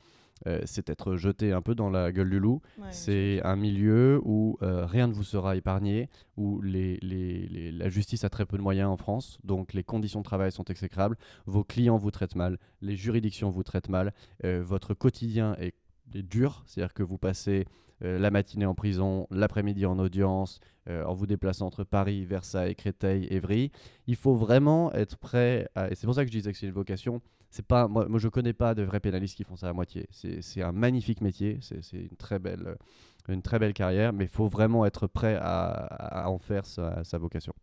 euh, 0.48 0.62
c'est 0.66 0.90
être 0.90 1.16
jeté 1.16 1.52
un 1.52 1.62
peu 1.62 1.76
dans 1.76 1.90
la 1.90 2.12
gueule 2.12 2.30
du 2.30 2.40
loup. 2.40 2.62
Ouais, 2.78 2.88
C'est 2.92 3.42
un 3.44 3.56
milieu 3.56 4.22
où 4.24 4.58
euh, 4.62 4.86
rien 4.86 5.08
ne 5.08 5.14
vous 5.14 5.24
sera 5.24 5.56
épargné, 5.56 6.10
où 6.38 6.62
les, 6.62 6.98
les- 7.02 7.48
les- 7.48 7.72
la 7.72 7.90
justice 7.90 8.24
a 8.24 8.30
très 8.30 8.46
peu 8.46 8.58
de 8.58 8.62
moyens 8.64 8.90
en 8.90 8.98
France, 8.98 9.38
donc 9.44 9.74
les 9.74 9.84
conditions 9.84 10.20
de 10.20 10.26
travail 10.26 10.52
sont 10.52 10.64
exécrables, 10.66 11.18
vos 11.46 11.64
clients 11.64 11.98
vous 11.98 12.12
traitent 12.12 12.36
mal, 12.36 12.58
les 12.82 12.96
juridictions 12.96 13.50
vous 13.50 13.64
traitent 13.64 13.90
mal, 13.90 14.14
euh, 14.46 14.62
votre 14.64 14.94
quotidien 14.94 15.56
est, 15.60 15.74
est 16.16 16.24
dur, 16.24 16.64
c'est-à-dire 16.66 16.94
que 16.94 17.04
vous 17.04 17.18
passez 17.18 17.66
la 18.02 18.32
matinée 18.32 18.66
en 18.66 18.76
prison, 18.76 19.28
l'après-midi 19.30 19.86
en 19.86 20.00
audience, 20.00 20.62
en 20.90 21.14
vous 21.14 21.28
déplaçant 21.28 21.66
entre 21.68 21.84
Paris, 21.84 22.24
Versailles, 22.24 22.74
Créteil, 22.74 23.28
Évry. 23.30 23.74
Il 24.08 24.16
faut 24.16 24.36
vraiment 24.36 24.90
être 24.94 25.18
prêt, 25.18 25.68
à- 25.76 25.92
et 25.92 25.96
c'est 25.96 26.08
pour 26.08 26.16
ça 26.16 26.24
que 26.24 26.32
je 26.32 26.38
disais 26.38 26.50
que 26.54 26.58
c'est 26.58 26.66
une 26.68 26.72
vocation. 26.72 27.22
C'est 27.52 27.66
pas, 27.66 27.88
moi, 27.88 28.08
moi, 28.08 28.20
je 28.20 28.28
connais 28.28 28.54
pas 28.54 28.76
de 28.76 28.84
vrais 28.84 29.00
pénalistes 29.00 29.36
qui 29.36 29.44
font 29.44 29.56
ça 29.56 29.70
à 29.70 29.74
moitié. 29.74 30.08
C'est 30.12 30.62
un 30.62 30.72
magnifique 30.72 31.22
métier, 31.22 31.60
c'est 31.62 31.82
une 31.98 32.16
très 32.18 32.38
belle, 32.40 32.78
une 33.28 33.42
très 33.42 33.58
belle 33.60 33.74
carrière, 33.74 34.14
mais 34.14 34.26
il 34.26 34.30
faut 34.30 34.48
vraiment 34.48 34.86
être 34.86 35.08
prêt 35.08 35.36
à, 35.36 35.70
à 36.26 36.30
en 36.30 36.38
faire 36.38 36.66
sa- 36.66 37.04
sa 37.04 37.18
vocation. 37.18 37.54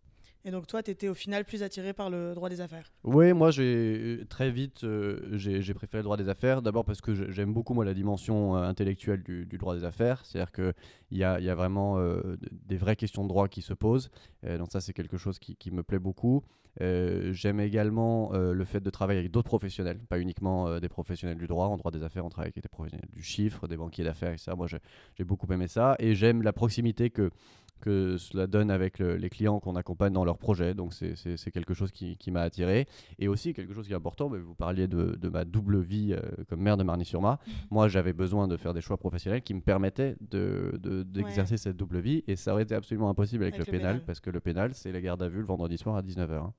Et 0.47 0.53
donc 0.53 0.69
toi, 0.69 0.81
tu 0.81 0.93
étais 0.93 1.09
au 1.09 1.15
final 1.15 1.45
plus 1.45 1.65
attiré 1.65 1.93
par 1.93 2.09
le 2.09 2.33
droit 2.33 2.49
des 2.49 2.61
affaires. 2.61 2.93
Oui, 3.03 3.33
moi 3.33 3.51
j'ai 3.51 4.21
très 4.29 4.49
vite 4.49 4.85
euh, 4.85 5.19
j'ai 5.33 5.75
préféré 5.75 5.99
le 5.99 6.05
droit 6.05 6.17
des 6.17 6.29
affaires. 6.29 6.63
D'abord 6.63 6.85
parce 6.85 7.01
que 7.01 7.33
j'aime 7.33 7.53
beaucoup 7.53 7.75
moi 7.75 7.85
la 7.85 7.95
dimension 7.95 8.57
euh, 8.57 8.63
intellectuelle 8.63 9.25
du, 9.25 9.59
droit 9.59 9.75
des 9.75 9.83
affaires, 9.83 10.25
c'est-à-dire 10.25 10.53
que 10.53 10.73
il 11.11 11.19
y 11.19 11.25
a, 11.25 11.41
y 11.41 11.51
a 11.51 11.55
vraiment 11.57 11.99
euh, 11.99 12.37
des 12.53 12.77
vraies 12.77 12.95
questions 12.95 13.25
de 13.25 13.29
droit 13.29 13.49
qui 13.49 13.61
se 13.61 13.75
posent. 13.75 14.09
Euh, 14.45 14.57
donc 14.57 14.71
ça 14.71 14.81
c'est 14.81 14.93
quelque 14.93 15.17
chose 15.17 15.41
qui, 15.41 15.71
me 15.73 15.83
plaît 15.83 15.99
beaucoup. 15.99 16.45
Euh, 16.81 17.33
j'aime 17.33 17.61
également 17.61 18.33
euh, 18.35 18.53
le 18.53 18.65
fait 18.65 18.81
de 18.81 18.91
travailler 18.91 19.21
avec 19.21 19.33
d'autres 19.33 19.49
professionnels, 19.49 19.99
pas 19.99 20.21
uniquement 20.21 20.69
euh, 20.69 20.79
des 20.79 20.89
professionnels 20.89 21.39
du 21.39 21.47
droit. 21.47 21.67
En 21.67 21.77
droit 21.77 21.91
des 21.91 22.03
affaires, 22.03 22.25
on 22.25 22.29
travaille 22.29 22.51
avec 22.55 22.63
des 22.63 22.69
professionnels 22.69 23.09
du 23.13 23.23
chiffre, 23.23 23.67
des 23.67 23.77
banquiers 23.77 24.05
d'affaires, 24.05 24.33
et 24.33 24.39
ça. 24.39 24.55
Moi 24.55 24.67
j'ai 24.67 25.25
beaucoup 25.25 25.51
aimé 25.53 25.69
ça 25.69 25.97
et 25.99 26.15
j'aime 26.15 26.43
la 26.43 26.53
proximité 26.53 27.11
que 27.11 27.31
que 27.81 28.17
cela 28.17 28.47
donne 28.47 28.71
avec 28.71 28.99
les 28.99 29.31
clients 29.31 29.61
qu'on 29.61 29.77
accompagne 29.77 30.13
dans 30.13 30.25
leurs 30.25 30.39
projets. 30.39 30.75
Donc 30.75 30.93
c'est 30.95 31.51
quelque 31.51 31.75
chose 31.75 31.91
qui, 31.93 32.31
m'a 32.31 32.43
attiré. 32.43 32.87
Et 33.19 33.29
aussi 33.29 33.53
quelque 33.55 33.73
chose 33.73 33.87
qui 33.87 33.93
est 33.93 33.97
important, 33.97 34.29
vous 34.29 34.55
parliez 34.55 34.89
de, 34.89 35.29
ma 35.29 35.45
double 35.45 35.81
vie 35.81 36.13
euh, 36.13 36.21
comme 36.49 36.61
maire 36.61 36.77
de 36.77 36.83
Marny-sur-Marne. 36.83 37.39
Mmh. 37.47 37.51
Moi, 37.71 37.89
j'avais 37.89 38.13
besoin 38.13 38.49
de 38.49 38.57
faire 38.57 38.75
des 38.75 38.81
choix 38.81 38.97
professionnels 38.97 39.43
qui 39.43 39.55
me 39.55 39.61
permettaient 39.61 40.17
d'exercer 40.21 41.57
cette 41.57 41.77
double 41.77 42.01
vie. 42.01 42.25
Et 42.27 42.37
ça 42.37 42.53
aurait 42.53 42.63
été 42.63 42.75
absolument 42.75 43.09
impossible 43.09 43.45
avec, 43.45 43.59
le, 43.59 43.65
pénal, 43.65 44.03
parce 44.05 44.21
que 44.21 44.31
le 44.31 44.41
pénal, 44.41 44.75
c'est 44.75 44.93
la 44.93 45.01
garde 45.01 45.23
à 45.23 45.29
vue 45.29 45.41
le 45.41 45.47
vendredi 45.47 45.79
soir 45.79 45.97
à 45.97 46.03
19h. 46.03 46.33
Hein. 46.33 46.55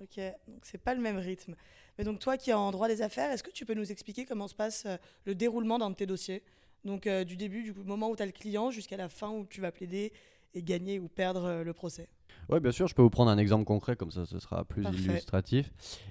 Ok, 0.00 0.18
donc 0.48 0.60
c'est 0.62 0.82
pas 0.82 0.94
le 0.94 1.00
même 1.00 1.18
rythme. 1.18 1.54
Mais 1.98 2.04
donc 2.04 2.20
toi 2.20 2.38
qui 2.38 2.50
es 2.50 2.54
en 2.54 2.70
droit 2.70 2.88
des 2.88 3.02
affaires, 3.02 3.30
est-ce 3.30 3.42
que 3.42 3.50
tu 3.50 3.66
peux 3.66 3.74
nous 3.74 3.92
expliquer 3.92 4.24
comment 4.24 4.48
se 4.48 4.54
passe 4.54 4.84
euh, 4.86 4.96
le 5.26 5.34
déroulement 5.34 5.78
d'un 5.78 5.90
de 5.90 5.94
tes 5.94 6.06
dossiers? 6.06 6.42
Donc 6.84 7.06
euh, 7.06 7.24
du 7.24 7.36
début, 7.36 7.62
du 7.62 7.72
moment 7.72 8.10
où 8.10 8.16
tu 8.16 8.22
as 8.22 8.26
le 8.26 8.32
client 8.32 8.70
jusqu'à 8.70 8.96
la 8.96 9.08
fin 9.08 9.30
où 9.30 9.46
tu 9.46 9.60
vas 9.60 9.72
plaider 9.72 10.12
et 10.54 10.62
gagner 10.62 10.98
ou 10.98 11.08
perdre 11.08 11.44
euh, 11.44 11.64
le 11.64 11.72
procès. 11.72 12.08
Oui, 12.48 12.58
bien 12.58 12.72
sûr, 12.72 12.88
je 12.88 12.94
peux 12.94 13.02
vous 13.02 13.10
prendre 13.10 13.30
un 13.30 13.38
exemple 13.38 13.64
concret, 13.64 13.94
comme 13.94 14.10
ça 14.10 14.26
ce 14.26 14.40
sera 14.40 14.64
plus 14.64 14.84
illustratif. 14.84 15.70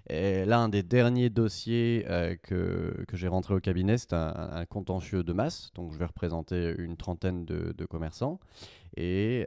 Et 0.09 0.45
là, 0.45 0.59
un 0.59 0.69
des 0.69 0.83
derniers 0.83 1.29
dossiers 1.29 2.05
que, 2.43 3.03
que 3.07 3.17
j'ai 3.17 3.27
rentré 3.27 3.55
au 3.55 3.59
cabinet, 3.59 3.97
c'est 3.97 4.13
un, 4.13 4.65
contentieux 4.69 5.23
de 5.23 5.33
masse. 5.33 5.71
Donc, 5.75 5.91
je 5.91 5.97
vais 5.97 6.05
représenter 6.05 6.75
une 6.77 6.95
trentaine 6.95 7.43
de, 7.43 7.73
de 7.77 7.85
commerçants 7.85 8.39
et 8.95 9.45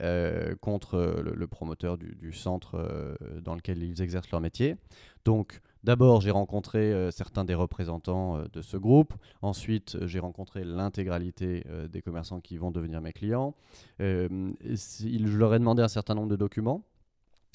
contre 0.60 1.22
le, 1.22 1.46
promoteur 1.46 1.96
du, 1.96 2.14
du 2.14 2.34
centre 2.34 3.16
dans 3.40 3.54
lequel 3.54 3.82
ils 3.82 4.02
exercent 4.02 4.30
leur 4.30 4.42
métier. 4.42 4.76
Donc, 5.24 5.62
D'abord, 5.84 6.20
j'ai 6.20 6.30
rencontré 6.30 6.92
euh, 6.92 7.10
certains 7.10 7.44
des 7.44 7.54
représentants 7.54 8.36
euh, 8.36 8.44
de 8.52 8.62
ce 8.62 8.76
groupe. 8.76 9.14
Ensuite, 9.42 9.96
j'ai 10.06 10.20
rencontré 10.20 10.62
l'intégralité 10.62 11.64
euh, 11.68 11.88
des 11.88 12.02
commerçants 12.02 12.40
qui 12.40 12.56
vont 12.56 12.70
devenir 12.70 13.00
mes 13.00 13.12
clients. 13.12 13.54
je 13.98 15.36
leur 15.36 15.54
ai 15.54 15.58
demandé 15.58 15.82
un 15.82 15.88
certain 15.88 16.14
nombre 16.14 16.28
de 16.28 16.36
documents 16.36 16.84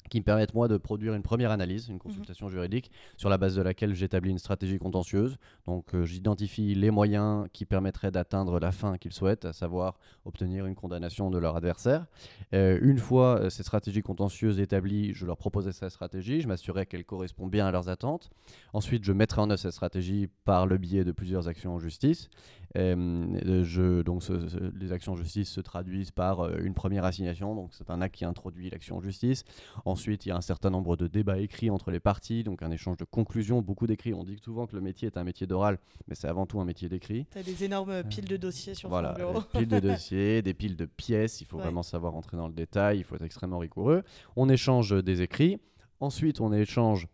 qui 0.08 0.18
me 0.20 0.24
permettent 0.24 0.54
moi 0.54 0.68
de 0.68 0.76
produire 0.76 1.14
une 1.14 1.22
première 1.22 1.50
analyse, 1.50 1.88
une 1.88 1.94
mhm. 1.94 2.00
consultation 2.00 2.48
juridique, 2.48 2.90
sur 3.16 3.28
la 3.28 3.38
base 3.38 3.54
de 3.54 3.62
laquelle 3.62 3.94
j'établis 3.94 4.30
une 4.30 4.38
stratégie 4.38 4.78
contentieuse. 4.78 5.36
Donc 5.66 5.94
euh, 5.94 6.04
j'identifie 6.04 6.74
les 6.74 6.90
moyens 6.90 7.46
qui 7.52 7.64
permettraient 7.64 8.10
d'atteindre 8.10 8.58
la 8.58 8.72
fin 8.72 8.96
qu'ils 8.98 9.12
souhaitent, 9.12 9.44
à 9.44 9.52
savoir 9.52 9.98
obtenir 10.24 10.66
une 10.66 10.74
condamnation 10.74 11.30
de 11.30 11.38
leur 11.38 11.56
adversaire. 11.56 12.06
Euh, 12.54 12.78
une 12.82 12.98
fois 12.98 13.38
euh, 13.38 13.50
ces 13.50 13.62
stratégies 13.62 14.02
contentieuses 14.02 14.60
établies, 14.60 15.12
je 15.14 15.26
leur 15.26 15.36
proposais 15.36 15.72
cette 15.72 15.90
stratégie, 15.90 16.40
je 16.40 16.48
m'assurais 16.48 16.86
qu'elle 16.86 17.04
correspond 17.04 17.46
bien 17.46 17.66
à 17.66 17.70
leurs 17.70 17.88
attentes. 17.88 18.30
Ensuite, 18.72 19.04
je 19.04 19.12
mettrai 19.12 19.40
en 19.40 19.50
œuvre 19.50 19.60
cette 19.60 19.72
stratégie 19.72 20.28
par 20.44 20.66
le 20.66 20.78
biais 20.78 21.04
de 21.04 21.12
plusieurs 21.12 21.48
actions 21.48 21.74
en 21.74 21.78
justice. 21.78 22.30
Je, 22.74 24.02
donc 24.02 24.22
les 24.78 24.92
actions 24.92 25.12
en 25.12 25.16
justice 25.16 25.50
se 25.50 25.60
traduisent 25.60 26.10
par 26.10 26.48
une 26.58 26.74
première 26.74 27.04
assignation, 27.04 27.54
donc 27.54 27.70
c'est 27.72 27.90
un 27.90 28.00
acte 28.00 28.14
qui 28.14 28.24
introduit 28.24 28.70
l'action 28.70 28.96
en 28.96 29.00
justice. 29.00 29.44
Ensuite, 29.84 30.26
il 30.26 30.30
y 30.30 30.32
a 30.32 30.36
un 30.36 30.40
certain 30.40 30.70
nombre 30.70 30.96
de 30.96 31.06
débats 31.06 31.38
écrits 31.38 31.70
entre 31.70 31.90
les 31.90 32.00
parties, 32.00 32.44
donc 32.44 32.62
un 32.62 32.70
échange 32.70 32.96
de 32.96 33.04
conclusions, 33.04 33.62
beaucoup 33.62 33.86
d'écrits. 33.86 34.14
On 34.14 34.24
dit 34.24 34.38
souvent 34.38 34.66
que 34.66 34.76
le 34.76 34.82
métier 34.82 35.06
est 35.06 35.16
un 35.16 35.24
métier 35.24 35.46
d'oral, 35.46 35.78
mais 36.06 36.14
c'est 36.14 36.28
avant 36.28 36.46
tout 36.46 36.60
un 36.60 36.64
métier 36.64 36.88
d'écrit. 36.88 37.26
Tu 37.30 37.38
as 37.38 37.42
des 37.42 37.64
énormes 37.64 37.90
euh, 37.90 38.02
piles 38.02 38.26
de 38.26 38.36
dossiers 38.36 38.74
sur 38.74 38.88
voilà, 38.88 39.10
ton 39.10 39.16
bureau. 39.16 39.40
Des 39.40 39.58
piles 39.58 39.68
de 39.68 39.80
dossiers, 39.88 40.42
des 40.42 40.54
piles 40.54 40.76
de 40.76 40.84
pièces. 40.84 41.40
Il 41.40 41.46
faut 41.46 41.58
vraiment 41.58 41.82
savoir 41.82 42.14
entrer 42.14 42.36
dans 42.36 42.48
le 42.48 42.54
détail, 42.54 42.98
il 42.98 43.04
faut 43.04 43.14
être 43.14 43.24
extrêmement 43.24 43.58
rigoureux. 43.58 44.02
On 44.36 44.48
échange 44.48 45.02
des 45.02 45.22
écrits. 45.22 45.58
Ensuite, 46.00 46.40
on 46.40 46.52
échange 46.52 47.08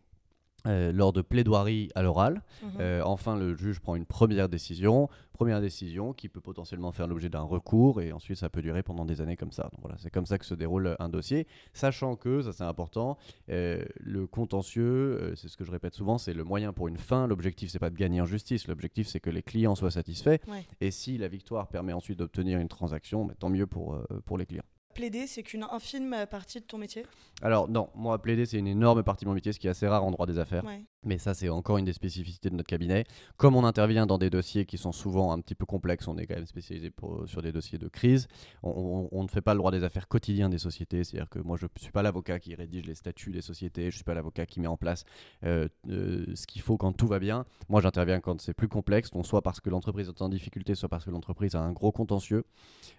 euh, 0.66 0.92
lors 0.92 1.12
de 1.12 1.21
plaidoirie 1.21 1.90
à 1.94 2.02
l'oral. 2.02 2.42
Mhm. 2.62 2.71
Euh, 2.80 3.02
enfin, 3.04 3.37
le 3.37 3.54
juge 3.54 3.80
prend 3.80 3.97
une 3.97 4.06
première 4.06 4.49
décision, 4.49 5.11
première 5.35 5.61
décision 5.61 6.14
qui 6.14 6.30
peut 6.30 6.40
potentiellement 6.40 6.90
faire 6.90 7.06
l'objet 7.06 7.28
d'un 7.28 7.42
recours 7.42 8.00
et 8.00 8.12
ensuite 8.12 8.38
ça 8.38 8.49
peut 8.49 8.62
durer 8.62 8.83
pendant 8.83 9.04
des 9.04 9.21
années 9.21 9.37
comme 9.37 9.52
ça. 9.52 9.64
Donc 9.64 9.80
voilà, 9.83 9.97
c'est 9.99 10.11
comme 10.11 10.25
ça 10.25 10.38
que 10.38 10.47
se 10.47 10.54
déroule 10.54 10.97
un 10.99 11.09
dossier, 11.11 11.47
sachant 11.75 12.16
que, 12.16 12.40
ça 12.40 12.52
c'est 12.52 12.64
important, 12.64 13.18
euh, 13.50 13.85
le 14.00 14.26
contentieux, 14.26 15.35
c'est 15.37 15.49
ce 15.49 15.56
que 15.59 15.64
je 15.64 15.71
répète 15.71 15.94
souvent, 15.94 16.16
c'est 16.16 16.35
le 16.35 16.44
moyen 16.44 16.73
pour 16.73 16.88
une 16.88 16.97
fin. 16.97 17.26
L'objectif 17.26 17.71
c'est 17.71 17.78
pas 17.78 17.90
de 17.90 17.97
gagner 17.97 18.23
en 18.23 18.26
justice, 18.26 18.66
l'objectif 18.66 19.06
c'est 19.06 19.21
que 19.21 19.30
les 19.30 19.42
clients 19.42 19.75
soient 19.75 19.90
satisfaits. 19.90 20.38
Et 20.80 20.90
si 20.90 21.18
la 21.18 21.28
victoire 21.28 21.68
permet 21.68 21.92
ensuite 21.92 22.18
d'obtenir 22.18 22.59
une 22.59 22.68
transaction, 22.68 23.26
bah, 23.26 23.35
tant 23.38 23.50
mieux 23.50 23.66
pour, 23.66 23.99
pour 24.25 24.38
les 24.38 24.47
clients 24.47 24.64
plaider, 24.94 25.26
c'est 25.26 25.42
qu'une 25.42 25.64
infime 25.64 26.26
partie 26.30 26.60
de 26.60 26.64
ton 26.64 26.78
métier? 26.78 27.04
Alors 27.42 27.68
non, 27.68 27.90
moi 27.94 28.20
plaider 28.22 28.46
c'est 28.46 28.58
une 28.58 28.66
énorme 28.66 29.02
partie 29.02 29.24
de 29.24 29.28
mon 29.28 29.34
métier, 29.34 29.52
ce 29.52 29.58
qui 29.58 29.66
est 29.66 29.70
assez 29.70 29.86
rare 29.86 30.04
en 30.04 30.10
droit 30.10 30.26
des 30.26 30.38
affaires. 30.38 30.64
Mais 31.04 31.18
ça 31.18 31.34
c'est 31.34 31.48
encore 31.48 31.76
une 31.76 31.84
des 31.84 31.92
spécificités 31.92 32.48
de 32.48 32.54
notre 32.54 32.68
cabinet. 32.68 33.04
Comme 33.36 33.56
on 33.56 33.64
intervient 33.64 34.06
dans 34.06 34.18
des 34.18 34.30
dossiers 34.30 34.64
qui 34.64 34.78
sont 34.78 34.92
souvent 34.92 35.32
un 35.32 35.40
petit 35.40 35.54
peu 35.54 35.66
complexes, 35.66 36.08
on 36.08 36.16
est 36.16 36.26
quand 36.26 36.36
même 36.36 36.46
spécialisé 36.46 36.92
sur 37.26 37.42
des 37.42 37.52
dossiers 37.52 37.76
de 37.76 37.88
crise. 37.88 38.28
On, 38.62 39.22
ne 39.22 39.28
fait 39.28 39.40
pas 39.40 39.52
le 39.52 39.58
droit 39.58 39.70
des 39.70 39.84
affaires 39.84 40.08
quotidien 40.08 40.48
des 40.48 40.58
sociétés, 40.58 41.04
c'est-à-dire 41.04 41.28
que 41.28 41.40
moi 41.40 41.56
je 41.56 41.66
ne 41.66 41.80
suis 41.80 41.92
pas 41.92 42.02
l'avocat 42.02 42.38
qui 42.38 42.54
rédige 42.54 42.86
les 42.86 42.94
statuts 42.94 43.32
des 43.32 43.42
sociétés, 43.42 43.82
je 43.82 43.88
ne 43.88 43.92
suis 43.92 44.04
pas 44.04 44.14
l'avocat 44.14 44.46
qui 44.46 44.60
met 44.60 44.66
en 44.66 44.76
place 44.76 45.04
euh, 45.44 45.68
euh, 45.90 46.24
ce 46.34 46.46
qu'il 46.46 46.62
faut 46.62 46.76
quand 46.76 46.92
tout 46.92 47.06
va 47.06 47.18
bien. 47.18 47.44
Moi 47.68 47.80
j'interviens 47.80 48.20
quand 48.20 48.40
c'est 48.40 48.54
plus 48.54 48.68
complexe, 48.68 49.10
donc 49.10 49.26
soit 49.26 49.42
parce 49.42 49.60
que 49.60 49.70
l'entreprise 49.70 50.08
est 50.08 50.22
en 50.22 50.28
difficulté, 50.28 50.74
soit 50.74 50.88
parce 50.88 51.04
que 51.04 51.10
l'entreprise 51.10 51.54
a 51.56 51.60
un 51.60 51.72
gros 51.72 51.92
contentieux. 51.92 52.44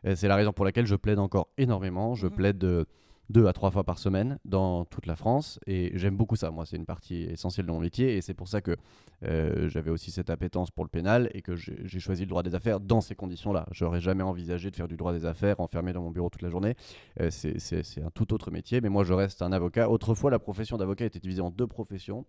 Euh, 0.05 0.15
c'est 0.15 0.27
la 0.27 0.35
raison 0.35 0.53
pour 0.53 0.65
laquelle 0.65 0.85
je 0.85 0.95
plaide 0.95 1.19
encore 1.19 1.47
énormément 1.57 1.84
je 2.15 2.27
mhm. 2.27 2.33
plaide 2.35 2.57
de 2.57 2.85
deux 3.29 3.47
à 3.47 3.53
trois 3.53 3.71
fois 3.71 3.83
par 3.83 3.97
semaine 3.97 4.37
dans 4.45 4.85
toute 4.85 5.05
la 5.05 5.15
France 5.15 5.59
et 5.65 5.91
j'aime 5.95 6.15
beaucoup 6.15 6.35
ça. 6.35 6.51
Moi, 6.51 6.65
c'est 6.65 6.75
une 6.75 6.85
partie 6.85 7.23
essentielle 7.23 7.65
de 7.65 7.71
mon 7.71 7.79
métier 7.79 8.17
et 8.17 8.21
c'est 8.21 8.33
pour 8.33 8.47
ça 8.47 8.61
que 8.61 8.75
euh, 9.23 9.67
j'avais 9.67 9.89
aussi 9.89 10.11
cette 10.11 10.29
appétence 10.29 10.69
pour 10.69 10.83
le 10.83 10.89
pénal 10.89 11.29
et 11.33 11.41
que 11.41 11.55
j'ai 11.55 11.99
choisi 11.99 12.23
le 12.23 12.29
droit 12.29 12.43
des 12.43 12.53
affaires 12.53 12.79
dans 12.79 13.01
ces 13.01 13.15
conditions-là. 13.15 13.65
J'aurais 13.71 14.01
jamais 14.01 14.23
envisagé 14.23 14.69
de 14.69 14.75
faire 14.75 14.87
du 14.87 14.97
droit 14.97 15.13
des 15.13 15.25
affaires 15.25 15.59
enfermé 15.59 15.93
dans 15.93 16.01
mon 16.01 16.11
bureau 16.11 16.29
toute 16.29 16.43
la 16.43 16.49
journée. 16.49 16.75
Euh, 17.19 17.29
c'est 17.31 18.03
un 18.03 18.11
tout 18.11 18.33
autre 18.33 18.51
métier, 18.51 18.81
mais 18.81 18.89
moi, 18.89 19.03
je 19.03 19.13
reste 19.13 19.41
un 19.41 19.51
avocat. 19.51 19.89
Autrefois, 19.89 20.29
la 20.29 20.39
profession 20.39 20.77
d'avocat 20.77 21.05
était 21.05 21.19
divisée 21.19 21.41
en 21.41 21.49
deux 21.49 21.67
professions. 21.67 22.25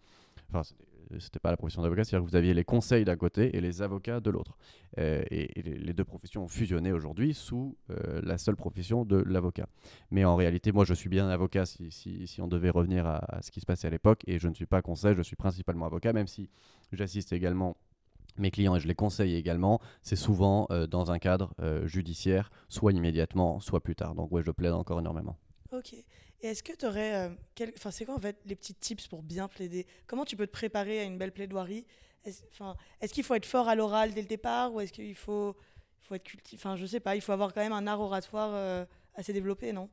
Enfin, 0.48 0.62
c'était 1.18 1.38
pas 1.38 1.50
la 1.50 1.56
profession 1.56 1.82
d'avocat, 1.82 2.04
c'est-à-dire 2.04 2.25
que 2.25 2.30
vous 2.30 2.36
aviez 2.36 2.54
les 2.54 2.64
conseils 2.64 3.04
d'un 3.04 3.16
côté 3.16 3.56
et 3.56 3.60
les 3.60 3.82
avocats 3.82 4.20
de 4.20 4.30
l'autre. 4.30 4.56
Euh, 4.98 5.22
et, 5.30 5.62
les 5.62 5.92
deux 5.92 6.04
professions 6.04 6.44
ont 6.44 6.48
fusionné 6.48 6.92
aujourd'hui 6.92 7.34
sous 7.34 7.76
euh, 7.90 8.20
la 8.22 8.38
seule 8.38 8.56
profession 8.56 9.04
de 9.04 9.16
l'avocat. 9.16 9.66
Mais 10.10 10.25
en 10.25 10.36
réalité, 10.36 10.72
moi, 10.72 10.84
je 10.84 10.94
suis 10.94 11.08
bien 11.08 11.28
avocat 11.28 11.66
si, 11.66 11.90
si, 11.90 12.42
on 12.42 12.48
devait 12.48 12.70
revenir 12.70 13.06
à, 13.06 13.40
ce 13.42 13.50
qui 13.50 13.60
se 13.60 13.66
passait 13.66 13.86
à 13.86 13.90
l'époque, 13.90 14.22
et 14.26 14.38
je 14.38 14.48
ne 14.48 14.54
suis 14.54 14.66
pas 14.66 14.82
conseil, 14.82 15.14
je 15.14 15.22
suis 15.22 15.36
principalement 15.36 15.86
avocat, 15.86 16.12
même 16.12 16.26
si 16.26 16.50
j'assiste 16.92 17.32
également 17.32 17.76
mes 18.38 18.50
clients 18.50 18.76
et 18.76 18.80
je 18.80 18.86
les 18.86 18.94
conseille 18.94 19.34
également, 19.34 19.80
c'est 20.02 20.16
souvent 20.16 20.66
euh, 20.70 20.86
dans 20.86 21.10
un 21.10 21.18
cadre 21.18 21.54
judiciaire, 21.84 22.50
soit 22.68 22.92
immédiatement, 22.92 23.60
soit 23.60 23.80
plus 23.80 23.96
tard. 23.96 24.14
Donc 24.14 24.30
ouais, 24.32 24.42
je 24.42 24.50
plaide 24.50 24.72
encore 24.72 25.00
énormément. 25.00 25.36
Ok. 25.72 25.94
Et 26.43 26.49
est-ce 26.49 26.62
que 26.62 26.73
tu 26.73 26.87
aurais. 26.87 27.28
Euh, 27.28 27.28
enfin, 27.76 27.90
c'est 27.90 28.05
quoi 28.05 28.14
en 28.14 28.21
fait 28.21 28.37
les 28.45 28.55
petits 28.55 28.75
tips 28.75 29.07
pour 29.09 29.23
bien 29.23 29.49
plaider? 29.49 29.87
Comment 30.07 30.25
tu 30.25 30.37
peux 30.37 30.47
te 30.47 30.52
préparer 30.52 31.00
à 31.00 31.05
une 31.05 31.19
belle 31.19 31.33
plaidoirie? 31.33 31.87
Est-ce 32.25 33.12
qu'il 33.12 33.25
faut 33.25 33.35
être 33.35 33.47
fort 33.47 33.69
à 33.69 33.75
l'oral 33.75 34.12
dès 34.12 34.23
le 34.23 34.26
départ 34.26 34.75
ou 34.75 34.81
est-ce 34.81 34.93
qu'il 34.93 35.14
faut, 35.14 35.57
faut 36.02 36.14
être 36.14 36.25
cultivé 36.25 36.61
Enfin, 36.61 36.76
je 36.76 36.85
sais 36.85 37.00
pas, 37.00 37.14
il 37.14 37.21
faut 37.21 37.33
avoir 37.33 37.55
quand 37.55 37.61
même 37.61 37.73
un 37.73 37.87
art 37.87 38.00
oratoire 38.00 38.50
euh, 38.52 38.85
assez 39.14 39.33
développé, 39.33 39.73
non? 39.73 39.88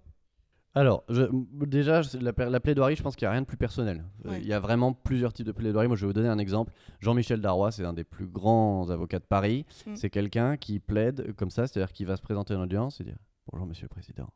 Alors, 0.76 1.04
déjà, 1.08 2.02
la, 2.20 2.60
plaidoirie, 2.60 2.96
je 2.96 3.04
pense 3.04 3.16
qu'il 3.16 3.28
n'y 3.28 3.30
a 3.30 3.34
rien 3.34 3.42
de 3.42 3.46
plus 3.46 3.58
personnel. 3.58 4.04
Euh, 4.26 4.40
il 4.40 4.48
y 4.48 4.54
a 4.54 4.60
vraiment 4.60 4.92
plusieurs 4.92 5.32
types 5.32 5.46
de 5.46 5.52
plaidoirie. 5.52 5.88
Moi, 5.88 5.96
je 5.96 6.02
vais 6.02 6.08
vous 6.08 6.14
donner 6.14 6.30
un 6.30 6.40
exemple. 6.40 6.74
Jean-Michel 7.00 7.42
Darrois, 7.42 7.72
c'est 7.72 7.86
un 7.86 7.94
des 7.94 8.04
plus 8.04 8.26
grands 8.26 8.90
avocats 8.90 9.20
de 9.20 9.26
Paris. 9.26 9.68
Mm. 9.86 9.96
C'est 9.96 10.10
quelqu'un 10.10 10.58
qui 10.58 10.80
plaide 10.80 11.36
comme 11.36 11.52
ça, 11.52 11.68
c'est-à-dire 11.68 11.94
qu'il 11.94 12.08
va 12.08 12.18
se 12.18 12.24
présenter 12.24 12.56
en 12.56 12.62
audience 12.64 13.00
et 13.02 13.04
dire 13.04 13.18
Bonjour, 13.52 13.68
monsieur 13.68 13.86
le 13.86 13.90
président. 13.90 14.30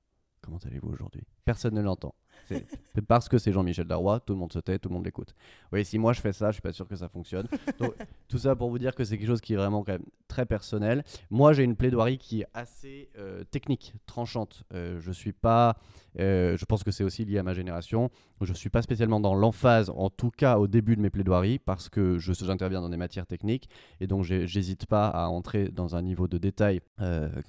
Comment 0.48 0.60
allez-vous 0.66 0.94
aujourd'hui? 0.94 1.24
Personne 1.44 1.74
ne 1.74 1.82
l'entend. 1.82 2.16
C'est 2.48 2.66
parce 3.08 3.28
que 3.28 3.38
c'est 3.38 3.52
Jean-Michel 3.52 3.86
Darrois, 3.86 4.22
tout 4.22 4.32
le 4.32 4.40
monde 4.40 4.54
se 4.54 4.60
tait, 4.60 4.80
tout 4.80 4.88
le 4.88 4.96
monde 4.96 5.04
l'écoute. 5.04 5.36
Oui, 5.74 5.84
si 5.84 5.98
moi 5.98 6.14
je 6.14 6.22
fais 6.22 6.32
ça, 6.32 6.48
je 6.48 6.54
suis 6.54 6.62
pas 6.62 6.72
sûr 6.72 6.88
que 6.88 6.96
ça 6.96 7.10
fonctionne. 7.10 7.48
Donc, 7.80 7.94
tout 8.30 8.38
ça 8.38 8.56
pour 8.56 8.70
vous 8.70 8.80
dire 8.80 8.96
que 8.96 9.04
c'est 9.04 9.18
quelque 9.18 9.28
chose 9.28 9.42
qui 9.42 9.54
est 9.54 9.58
vraiment 9.58 9.84
quand 9.84 9.94
même 9.94 10.06
très 10.30 10.46
personnel. 10.46 11.04
Moi, 11.30 11.52
j'ai 11.52 11.64
une 11.64 11.76
plaidoirie 11.76 12.18
qui 12.18 12.42
est 12.42 12.48
assez 12.54 13.10
euh, 13.18 13.44
technique, 13.44 13.94
tranchante. 14.06 14.64
Euh, 14.74 15.00
je 15.02 15.12
suis 15.12 15.34
pas, 15.34 15.78
euh, 16.20 16.56
je 16.58 16.66
pense 16.66 16.84
que 16.84 16.92
c'est 16.92 17.04
aussi 17.04 17.26
lié 17.26 17.40
à 17.40 17.44
ma 17.44 17.54
génération. 17.54 18.10
Je 18.42 18.54
suis 18.54 18.70
pas 18.70 18.82
spécialement 18.82 19.20
dans 19.20 19.36
l'emphase, 19.36 19.90
en 19.90 20.10
tout 20.10 20.32
cas 20.32 20.58
au 20.58 20.68
début 20.68 20.96
de 20.96 21.02
mes 21.02 21.10
plaidoiries, 21.10 21.60
parce 21.60 21.90
que 21.90 22.18
je 22.20 22.34
j'interviens 22.34 22.82
dans 22.82 22.90
des 22.90 22.98
matières 22.98 23.26
techniques 23.26 23.68
et 24.00 24.06
donc 24.06 24.24
j'hésite 24.24 24.86
pas 24.86 25.08
à 25.08 25.28
entrer 25.28 25.70
dans 25.70 25.96
un 25.96 26.04
niveau 26.04 26.28
de 26.28 26.38
détail 26.38 26.82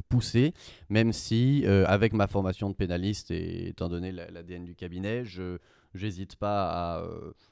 poussé, 0.09 0.55
même 0.89 1.13
si 1.13 1.67
avec 1.67 2.15
ma 2.15 2.27
formation 2.27 2.71
de 2.71 2.75
et 3.31 3.69
étant 3.69 3.89
donné 3.89 4.13
l'ADN 4.13 4.65
du 4.65 4.75
cabinet, 4.75 5.25
je 5.25 5.59
j'hésite 5.95 6.37
pas 6.37 6.99
à, 6.99 7.05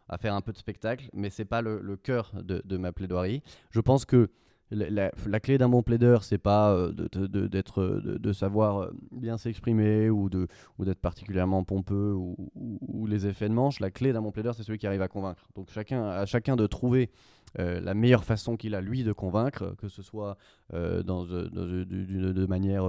à, 0.09 0.19
faire 0.19 0.35
un 0.35 0.41
peu 0.41 0.53
de 0.53 0.59
spectacle, 0.59 1.09
mais 1.15 1.31
c'est 1.31 1.47
pas 1.47 1.63
le, 1.63 1.81
le 1.81 1.97
cœur 1.97 2.33
de, 2.35 2.63
de, 2.65 2.77
ma 2.77 2.93
plaidoirie. 2.93 3.43
Je 3.71 3.81
pense 3.81 4.05
que 4.05 4.31
la, 4.71 5.41
clé 5.41 5.59
d'un 5.59 5.69
bon 5.69 5.83
plaideur, 5.83 6.25
c'est 6.25 6.39
pas 6.39 6.73
euh, 6.73 6.93
d'être, 6.93 7.81
euh, 7.81 8.01
de, 8.01 8.19
de 8.19 8.33
savoir 8.33 8.83
euh, 8.83 8.91
bien 9.13 9.39
s'exprimer 9.39 10.11
ou, 10.11 10.29
de, 10.29 10.49
ou 10.79 10.85
d'être 10.85 11.01
particulièrement 11.01 11.63
pompeux 11.63 12.15
ou, 12.15 13.07
les 13.07 13.27
effets 13.27 13.49
de 13.49 13.55
manche. 13.55 13.79
La 13.79 13.91
clé 13.91 14.13
d'un 14.13 14.23
bon 14.23 14.33
plaideur, 14.33 14.55
c'est 14.55 14.65
celui 14.65 14.79
qui 14.79 14.87
arrive 14.87 15.03
à 15.03 15.09
convaincre. 15.09 15.49
Donc 15.55 15.71
chacun, 15.71 16.05
à 16.09 16.27
chacun 16.27 16.57
de 16.57 16.67
trouver 16.67 17.11
la 17.59 17.95
meilleure 17.95 18.25
façon 18.25 18.59
qu'il 18.59 18.75
a 18.75 18.83
lui 18.83 19.03
de 19.03 19.13
convaincre, 19.13 19.75
que 19.79 19.89
ce 19.89 20.03
soit 20.03 20.37
dans, 20.73 21.25
de, 21.25 22.47
manière 22.47 22.85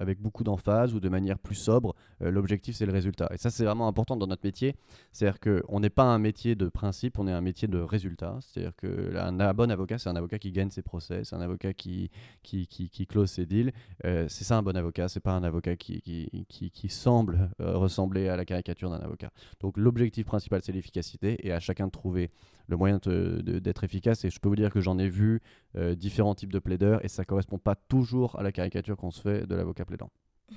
avec 0.00 0.20
beaucoup 0.20 0.42
d'emphase 0.42 0.92
ou 0.92 0.98
de 0.98 1.08
manière 1.08 1.38
plus 1.38 1.54
sobre. 1.54 1.94
L'objectif, 2.18 2.74
c'est 2.74 2.86
le 2.86 2.92
résultat. 2.92 3.28
Et 3.32 3.36
ça, 3.36 3.50
c'est 3.50 3.64
vraiment 3.64 3.86
important 3.86 4.16
dans 4.16 4.26
notre 4.26 4.44
métier. 4.44 4.74
C'est-à-dire 5.12 5.38
qu'on 5.38 5.78
n'est 5.78 5.90
pas 5.90 6.04
un 6.04 6.18
métier 6.18 6.56
de 6.56 6.68
principe, 6.68 7.18
on 7.18 7.28
est 7.28 7.32
un 7.32 7.42
métier 7.42 7.68
de 7.68 7.78
résultat. 7.78 8.38
C'est-à-dire 8.40 8.74
qu'un 8.74 9.38
un 9.38 9.54
bon 9.54 9.70
avocat, 9.70 9.98
c'est 9.98 10.08
un 10.08 10.16
avocat 10.16 10.38
qui 10.38 10.50
gagne 10.50 10.70
ses 10.70 10.82
procès, 10.82 11.17
c'est 11.24 11.36
un 11.36 11.40
avocat 11.40 11.72
qui, 11.72 12.10
qui, 12.42 12.66
qui, 12.66 13.06
close 13.06 13.30
ses 13.30 13.46
deals. 13.46 13.72
Euh, 14.04 14.26
c'est 14.28 14.44
ça 14.44 14.56
un 14.58 14.62
bon 14.62 14.76
avocat, 14.76 15.08
c'est 15.08 15.20
pas 15.20 15.32
un 15.32 15.44
avocat 15.44 15.76
qui, 15.76 16.00
qui, 16.48 16.70
qui, 16.70 16.88
semble 16.88 17.50
euh, 17.60 17.76
ressembler 17.76 18.28
à 18.28 18.36
la 18.36 18.44
caricature 18.44 18.90
d'un 18.90 18.98
avocat. 19.00 19.30
Donc 19.60 19.76
l'objectif 19.76 20.26
principal, 20.26 20.60
c'est 20.62 20.72
l'efficacité 20.72 21.46
et 21.46 21.52
à 21.52 21.60
chacun 21.60 21.86
de 21.86 21.92
trouver 21.92 22.30
le 22.66 22.76
moyen 22.76 22.98
d'être 23.04 23.84
efficace. 23.84 24.24
Et 24.24 24.30
je 24.30 24.38
peux 24.40 24.48
vous 24.48 24.56
dire 24.56 24.70
que 24.70 24.80
j'en 24.80 24.98
ai 24.98 25.08
vu 25.08 25.40
euh, 25.76 25.94
différents 25.94 26.34
types 26.34 26.52
de 26.52 26.58
plaideurs 26.58 27.04
et 27.04 27.08
ça 27.08 27.24
correspond 27.24 27.58
pas 27.58 27.74
toujours 27.74 28.38
à 28.38 28.42
la 28.42 28.52
caricature 28.52 28.96
qu'on 28.96 29.10
se 29.10 29.20
fait 29.20 29.46
de 29.46 29.54
l'avocat 29.54 29.84
plaidant. 29.84 30.10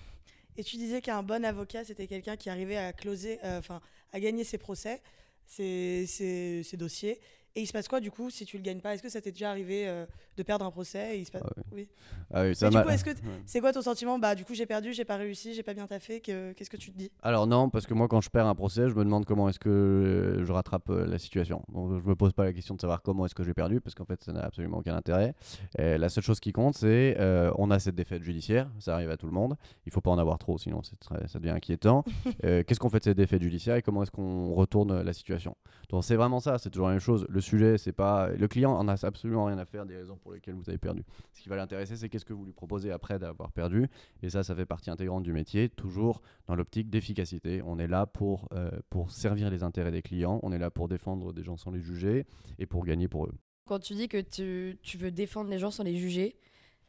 Et 0.58 0.64
tu 0.66 0.76
disais 0.76 1.02
qu'un 1.02 1.24
bon 1.24 1.46
avocat, 1.46 1.86
c'était 1.86 2.08
quelqu'un 2.08 2.36
qui 2.36 2.50
arrivait 2.50 2.76
à 2.76 2.92
closer, 2.92 3.40
euh, 3.46 3.60
enfin, 3.60 3.80
à 4.12 4.20
gagner 4.20 4.44
ses 4.44 4.58
procès, 4.58 5.02
ses- 5.46 6.06
ses 6.06 6.78
dossiers. 6.78 7.20
Et 7.56 7.62
il 7.62 7.68
se 7.68 7.74
passe 7.74 7.88
quoi 7.90 8.00
du 8.00 8.12
coup 8.12 8.30
si 8.30 8.46
tu 8.46 8.58
le 8.58 8.64
gagnes 8.64 8.80
pas? 8.80 8.94
Est-ce 8.94 9.04
que 9.04 9.10
ça 9.10 9.20
t'est 9.20 9.32
déjà 9.32 9.50
arrivé 9.50 9.88
euh, 9.88 10.06
de 10.38 10.44
perdre 10.44 10.66
un 10.66 10.72
procès 10.72 11.18
et 11.18 11.20
il 11.20 11.26
se 11.26 11.32
passe... 11.32 11.42
Ah. 11.46 11.62
Oui. 11.74 11.90
Ah 12.34 12.44
oui, 12.44 12.56
ça 12.56 12.70
du 12.70 12.78
coup, 12.82 12.90
est-ce 12.90 13.04
que 13.04 13.10
t- 13.10 13.22
Ouais. 13.26 13.42
c'est 13.46 13.60
quoi 13.60 13.74
ton 13.74 13.82
sentiment? 13.82 14.18
Bah 14.20 14.36
du 14.36 14.46
coup 14.46 14.54
j'ai 14.54 14.66
perdu, 14.66 14.94
j'ai 14.94 15.04
pas 15.06 15.18
réussi, 15.18 15.54
j'ai 15.54 15.64
pas 15.64 15.74
bien 15.74 15.86
taffé. 15.86 16.22
Que... 16.22 16.54
Qu'est-ce 16.54 16.70
que 16.70 16.78
tu 16.78 16.92
te 16.92 16.98
dis? 16.98 17.12
Alors 17.22 17.48
non, 17.48 17.70
parce 17.70 17.86
que 17.86 17.94
moi 17.94 18.08
quand 18.08 18.22
je 18.22 18.30
perds 18.30 18.48
un 18.48 18.56
procès, 18.56 18.90
je 18.90 18.96
me 18.96 19.04
demande 19.04 19.26
comment 19.26 19.50
est-ce 19.50 19.60
que 19.60 19.70
euh, 19.70 20.46
je 20.46 20.52
rattrape 20.52 20.90
euh, 20.90 21.06
la 21.06 21.18
situation. 21.20 21.64
Donc 21.74 22.00
je 22.02 22.08
me 22.08 22.16
pose 22.16 22.32
pas 22.34 22.44
la 22.46 22.54
question 22.54 22.76
de 22.76 22.82
savoir 22.82 23.02
comment 23.02 23.26
est-ce 23.26 23.36
que 23.36 23.44
j'ai 23.44 23.54
perdu, 23.54 23.82
parce 23.82 23.96
qu'en 23.96 24.06
fait 24.06 24.24
ça 24.24 24.32
n'a 24.32 24.44
absolument 24.46 24.78
aucun 24.78 24.96
intérêt. 24.96 25.34
Et 25.78 25.98
la 25.98 26.08
seule 26.10 26.24
chose 26.24 26.40
qui 26.40 26.54
compte, 26.54 26.76
c'est 26.76 27.16
euh, 27.20 27.52
on 27.58 27.70
a 27.70 27.80
cette 27.80 27.96
défaite 27.96 28.24
judiciaire, 28.24 28.70
ça 28.80 28.94
arrive 28.96 29.10
à 29.12 29.18
tout 29.18 29.28
le 29.28 29.34
monde. 29.34 29.56
Il 29.86 29.92
faut 29.92 30.02
pas 30.02 30.12
en 30.12 30.18
avoir 30.18 30.38
trop, 30.40 30.58
sinon 30.58 30.82
très- 31.00 31.28
ça 31.28 31.40
devient 31.40 31.52
inquiétant. 31.52 32.04
Euh, 32.46 32.64
Qu'est-ce 32.64 32.80
qu'on 32.80 32.90
fait 32.90 33.00
de 33.00 33.04
cette 33.04 33.18
défaite 33.18 33.42
judiciaire 33.42 33.76
et 33.76 33.82
comment 33.82 34.02
est-ce 34.04 34.10
qu'on 34.12 34.54
retourne 34.54 35.02
la 35.02 35.14
situation? 35.14 35.56
Donc 35.90 36.04
c'est 36.04 36.16
vraiment 36.16 36.40
ça, 36.40 36.58
c'est 36.58 36.70
toujours 36.70 36.88
la 36.88 36.94
même 36.94 37.00
chose. 37.02 37.26
Le 37.30 37.41
sujet, 37.42 37.78
c'est 37.78 37.92
pas 37.92 38.30
le 38.30 38.48
client 38.48 38.72
en 38.72 38.88
a 38.88 39.06
absolument 39.06 39.46
rien 39.46 39.58
à 39.58 39.66
faire 39.66 39.86
des 39.86 39.98
raisons 39.98 40.18
pour 40.18 40.34
lesquelles 40.34 40.54
vous 40.54 40.70
avez 40.70 40.78
perdu. 40.78 41.04
Ce 41.34 41.42
qui 41.42 41.50
va 41.50 41.56
l'intéresser, 41.56 41.96
c'est 41.96 42.10
qu'est-ce 42.10 42.26
que 42.26 42.34
vous 42.34 42.46
lui 42.46 42.54
proposez 42.54 42.92
après 42.92 43.20
d'avoir 43.20 43.52
perdu. 43.52 43.88
Et 44.24 44.30
ça, 44.30 44.44
ça 44.44 44.56
fait 44.56 44.66
partie 44.66 44.90
intégrante 44.90 45.24
du 45.24 45.34
métier, 45.34 45.70
toujours 45.70 46.22
dans 46.48 46.56
l'optique 46.56 46.90
d'efficacité. 46.90 47.62
On 47.66 47.80
est 47.80 47.88
là 47.88 48.06
pour, 48.06 48.48
euh, 48.54 48.72
pour 48.90 49.12
servir 49.12 49.50
les 49.50 49.64
intérêts 49.64 49.92
des 49.92 50.02
clients, 50.02 50.40
on 50.44 50.52
est 50.52 50.60
là 50.60 50.72
pour 50.72 50.88
défendre 50.88 51.34
des 51.34 51.44
gens 51.44 51.58
sans 51.58 51.72
les 51.72 51.82
juger 51.82 52.26
et 52.60 52.66
pour 52.66 52.86
gagner 52.86 53.08
pour 53.08 53.26
eux. 53.26 53.34
Quand 53.68 53.80
tu 53.80 53.94
dis 53.94 54.08
que 54.08 54.22
tu, 54.22 54.78
tu 54.82 54.98
veux 54.98 55.12
défendre 55.12 55.50
les 55.50 55.60
gens 55.60 55.72
sans 55.72 55.84
les 55.84 55.96
juger, 55.96 56.36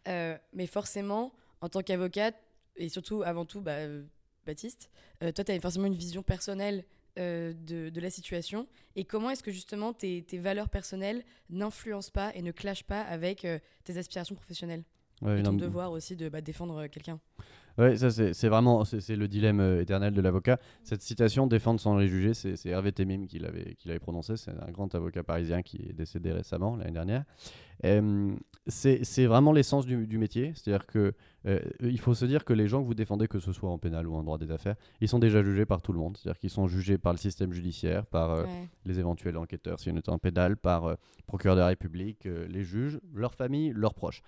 euh, 0.09 0.37
mais 0.53 0.67
forcément, 0.67 1.33
en 1.61 1.69
tant 1.69 1.83
qu'avocate, 1.83 2.37
et 2.77 2.89
surtout 2.89 3.23
avant 3.23 3.45
tout, 3.45 3.61
bah, 3.61 3.73
euh, 3.73 4.03
Baptiste, 4.45 4.91
toi, 5.21 5.45
tu 5.45 5.53
as 5.53 5.61
forcément 5.61 5.87
une 5.87 5.95
vision 5.95 6.25
personnelle 6.25 6.85
euh, 7.19 7.53
de, 7.53 7.91
de 7.91 8.01
la 8.01 8.11
situation. 8.11 8.67
Et 8.97 9.05
comment 9.05 9.31
est-ce 9.31 9.43
que 9.43 9.51
justement 9.51 9.93
tes, 9.93 10.23
tes 10.23 10.39
valeurs 10.39 10.69
personnelles 10.69 11.25
n'influencent 11.51 12.11
pas 12.13 12.35
et 12.35 12.43
ne 12.43 12.53
clashent 12.53 12.85
pas 12.85 13.03
avec 13.03 13.45
euh, 13.45 13.59
tes 13.85 13.99
aspirations 13.99 14.35
professionnelles 14.35 14.85
Ouais, 15.21 15.39
et 15.39 15.43
ton 15.43 15.53
devoir 15.53 15.93
aussi 15.93 16.17
de 16.17 16.29
bah, 16.29 16.41
défendre 16.41 16.77
euh, 16.85 16.89
quelqu'un? 16.89 17.21
Ouais, 17.79 17.97
ça 17.97 18.11
c'est 18.11 18.49
vraiment 18.49 18.85
c'est 18.85 19.17
le 19.17 19.29
dilemme 19.29 19.61
euh, 19.61 19.81
éternel 19.81 20.13
de 20.15 20.21
l'avocat. 20.21 20.59
Cette 20.83 21.03
citation 21.03 21.47
défendre 21.47 21.81
sans 21.81 21.97
les 21.97 22.09
juger, 22.09 22.35
c'est 22.35 22.67
Hervé 22.67 22.93
Temim 22.93 23.27
qui 23.27 23.39
l'avait 23.39 23.75
qui 23.77 23.89
l'avait 23.89 24.01
prononcé. 24.01 24.37
C'est 24.37 24.51
un 24.51 24.71
grand 24.71 24.95
avocat 24.95 25.23
parisien 25.23 25.63
qui 25.63 25.79
est 25.89 25.93
décédé 25.93 26.33
récemment 26.33 26.77
l'année 26.77 26.93
dernière. 26.93 27.25
Euh, 27.85 28.35
c'est 28.69 29.27
vraiment 29.27 29.53
l'essence 29.53 29.87
du, 29.87 30.07
du 30.07 30.19
métier. 30.19 30.53
C'est-à-dire 30.55 30.87
que 30.87 31.15
euh, 31.47 31.59
il 31.81 31.99
faut 31.99 32.15
se 32.15 32.25
dire 32.25 32.45
que 32.45 32.53
les 32.53 32.69
gens 32.69 32.81
que 32.81 32.87
vous 32.87 32.95
défendez, 32.95 33.27
que 33.27 33.41
ce 33.41 33.53
soit 33.53 33.71
en 33.71 33.79
pénal 33.79 34.07
ou 34.07 34.15
en 34.15 34.23
droit 34.23 34.39
des 34.39 34.53
affaires, 34.53 34.77
ils 35.01 35.09
sont 35.09 35.19
déjà 35.19 35.43
jugés 35.43 35.67
par 35.67 35.83
tout 35.83 35.93
le 35.93 35.99
monde. 35.99 36.17
C'est-à-dire 36.17 36.39
qu'ils 36.39 36.51
sont 36.51 36.69
jugés 36.69 36.97
par 36.99 37.13
le 37.13 37.19
système 37.19 37.53
judiciaire, 37.53 38.07
par 38.07 38.31
euh, 38.31 38.45
Ouais. 38.45 38.69
les 38.85 39.01
éventuels 39.01 39.37
enquêteurs, 39.37 39.81
si 39.81 39.91
on 39.91 39.97
est 39.97 40.09
en 40.09 40.19
pénal, 40.19 40.57
par 40.57 40.97
procureur 41.27 41.57
de 41.57 41.61
la 41.61 41.69
République, 41.69 42.25
les 42.49 42.63
juges, 42.63 43.01
leurs 43.15 43.35
familles, 43.35 43.73
leurs 43.75 43.95
proches. 43.95 44.23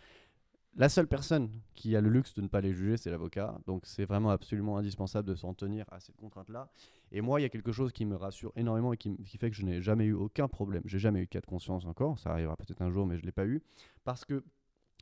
La 0.76 0.88
seule 0.88 1.06
personne 1.06 1.50
qui 1.76 1.94
a 1.94 2.00
le 2.00 2.10
luxe 2.10 2.34
de 2.34 2.42
ne 2.42 2.48
pas 2.48 2.60
les 2.60 2.74
juger, 2.74 2.96
c'est 2.96 3.10
l'avocat. 3.10 3.56
Donc 3.66 3.82
c'est 3.86 4.04
vraiment 4.04 4.30
absolument 4.30 4.76
indispensable 4.76 5.28
de 5.28 5.36
s'en 5.36 5.54
tenir 5.54 5.84
à 5.92 6.00
cette 6.00 6.16
contrainte-là. 6.16 6.68
Et 7.12 7.20
moi, 7.20 7.38
il 7.38 7.44
y 7.44 7.46
a 7.46 7.48
quelque 7.48 7.70
chose 7.70 7.92
qui 7.92 8.04
me 8.04 8.16
rassure 8.16 8.52
énormément 8.56 8.92
et 8.92 8.96
qui, 8.96 9.16
fait 9.38 9.50
que 9.50 9.56
je 9.56 9.64
n'ai 9.64 9.80
jamais 9.80 10.06
eu 10.06 10.14
aucun 10.14 10.48
problème. 10.48 10.82
J'ai 10.84 10.98
jamais 10.98 11.20
eu 11.20 11.28
cas 11.28 11.40
de 11.40 11.46
conscience 11.46 11.84
encore. 11.84 12.18
Ça 12.18 12.30
arrivera 12.30 12.56
peut-être 12.56 12.82
un 12.82 12.90
jour, 12.90 13.06
mais 13.06 13.16
je 13.16 13.22
ne 13.22 13.26
l'ai 13.26 13.32
pas 13.32 13.46
eu. 13.46 13.62
Parce 14.02 14.24
que, 14.24 14.42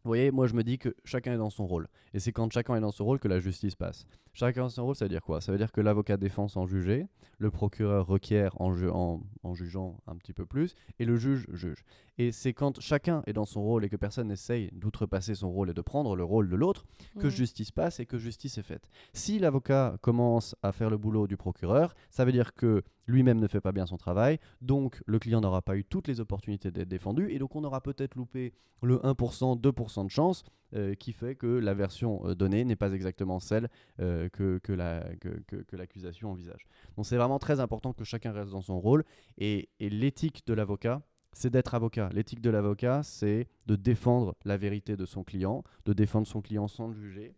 vous 0.05 0.09
voyez, 0.09 0.31
moi 0.31 0.47
je 0.47 0.55
me 0.55 0.65
dis 0.65 0.79
que 0.79 0.95
chacun 1.05 1.33
est 1.35 1.39
dans 1.39 1.51
son 1.51 1.67
rôle. 1.67 1.89
Et 2.15 2.19
c'est 2.21 2.33
quand 2.33 2.53
chacun 2.53 2.75
est 2.77 2.81
dans 2.81 2.91
son 2.91 3.05
rôle 3.05 3.19
que 3.19 3.29
la 3.29 3.39
justice 3.41 3.75
passe. 3.77 4.07
Chacun 4.33 4.63
dans 4.63 4.69
son 4.69 4.85
rôle, 4.87 4.97
ça 4.97 5.05
veut 5.05 5.09
dire 5.11 5.23
quoi? 5.23 5.41
Ça 5.41 5.53
veut 5.53 5.59
dire 5.59 5.73
que 5.73 5.81
l'avocat 5.81 6.17
défend 6.17 6.49
sans 6.49 6.67
juger, 6.67 7.07
le 7.39 7.51
procureur 7.51 8.07
requiert 8.07 8.61
en, 8.61 8.75
ju- 8.75 8.89
en- 8.91 9.21
en 9.43 9.55
jugeant 9.55 9.99
un 10.07 10.17
petit 10.17 10.33
peu 10.33 10.45
plus, 10.47 10.75
et 10.99 11.05
le 11.05 11.17
juge 11.17 11.47
juge. 11.53 11.85
Et 12.19 12.33
c'est 12.33 12.53
quand 12.53 12.81
chacun 12.81 13.23
est 13.27 13.33
dans 13.33 13.45
son 13.45 13.63
rôle 13.63 13.85
et 13.85 13.89
que 13.89 13.97
personne 13.97 14.29
n'essaye 14.29 14.71
d'outrepasser 14.73 15.35
son 15.35 15.51
rôle 15.51 15.71
et 15.71 15.75
de 15.75 15.81
prendre 15.81 16.15
le 16.17 16.25
rôle 16.25 16.49
de 16.49 16.57
l'autre 16.57 16.85
que 17.19 17.29
justice 17.31 17.71
passe 17.71 18.01
et 18.01 18.07
que 18.07 18.19
justice 18.19 18.59
est 18.59 18.63
faite. 18.63 18.89
Si 19.13 19.39
l'avocat 19.39 19.97
commence 20.03 20.55
à 20.63 20.73
faire 20.73 20.91
le 20.91 20.99
boulot 20.99 21.27
du 21.27 21.37
procureur, 21.37 21.95
ça 22.11 22.25
veut 22.25 22.33
dire 22.33 22.55
que 22.55 22.83
lui-même 23.07 23.39
ne 23.41 23.49
fait 23.49 23.61
pas 23.61 23.73
bien 23.73 23.87
son 23.87 23.97
travail, 23.97 24.39
donc 24.61 25.03
le 25.07 25.19
client 25.19 25.41
n'aura 25.41 25.63
pas 25.63 25.77
eu 25.77 25.85
toutes 25.85 26.09
les 26.09 26.21
opportunités 26.21 26.71
d'être 26.71 26.89
défendu, 26.89 27.31
et 27.31 27.39
donc 27.39 27.57
on 27.57 27.65
aura 27.65 27.81
peut-être 27.81 28.15
loupé 28.15 28.53
le 28.83 28.97
1%, 28.99 29.61
2% 29.61 30.05
de 30.05 30.11
chance 30.11 30.43
euh, 30.75 30.95
qui 30.95 31.13
fait 31.13 31.35
que 31.37 31.47
la 31.47 31.75
version 31.75 32.27
euh, 32.27 32.35
donnée 32.35 32.65
n'est 32.65 32.77
pas 32.77 32.93
exactement 32.93 33.39
celle 33.39 33.69
euh, 34.01 34.29
que, 34.29 34.59
que 34.59 34.73
la- 34.73 35.05
que- 35.21 35.41
que- 35.47 35.57
que 35.63 35.77
l'accusation 35.77 36.31
envisage. 36.33 36.67
Donc 36.97 37.07
c'est 37.07 37.17
vraiment 37.17 37.39
très 37.39 37.61
important 37.61 37.93
que 37.93 38.05
chacun 38.05 38.33
reste 38.33 38.51
dans 38.51 38.63
son 38.63 38.81
rôle, 38.81 39.05
et, 39.39 39.69
et 39.81 39.91
l'éthique 39.91 40.47
de 40.47 40.55
l'avocat, 40.55 41.03
c'est 41.35 41.51
d'être 41.51 41.75
avocat. 41.75 42.09
L'éthique 42.13 42.41
de 42.43 42.51
l'avocat, 42.51 43.03
c'est 43.03 43.47
de 43.67 43.77
défendre 43.77 44.35
la 44.45 44.57
vérité 44.57 44.97
de 44.97 45.07
son 45.07 45.25
client, 45.25 45.63
de 45.87 45.93
défendre 45.93 46.27
son 46.27 46.43
client 46.43 46.69
sans 46.69 46.89
le 46.89 46.95
juger. 46.95 47.35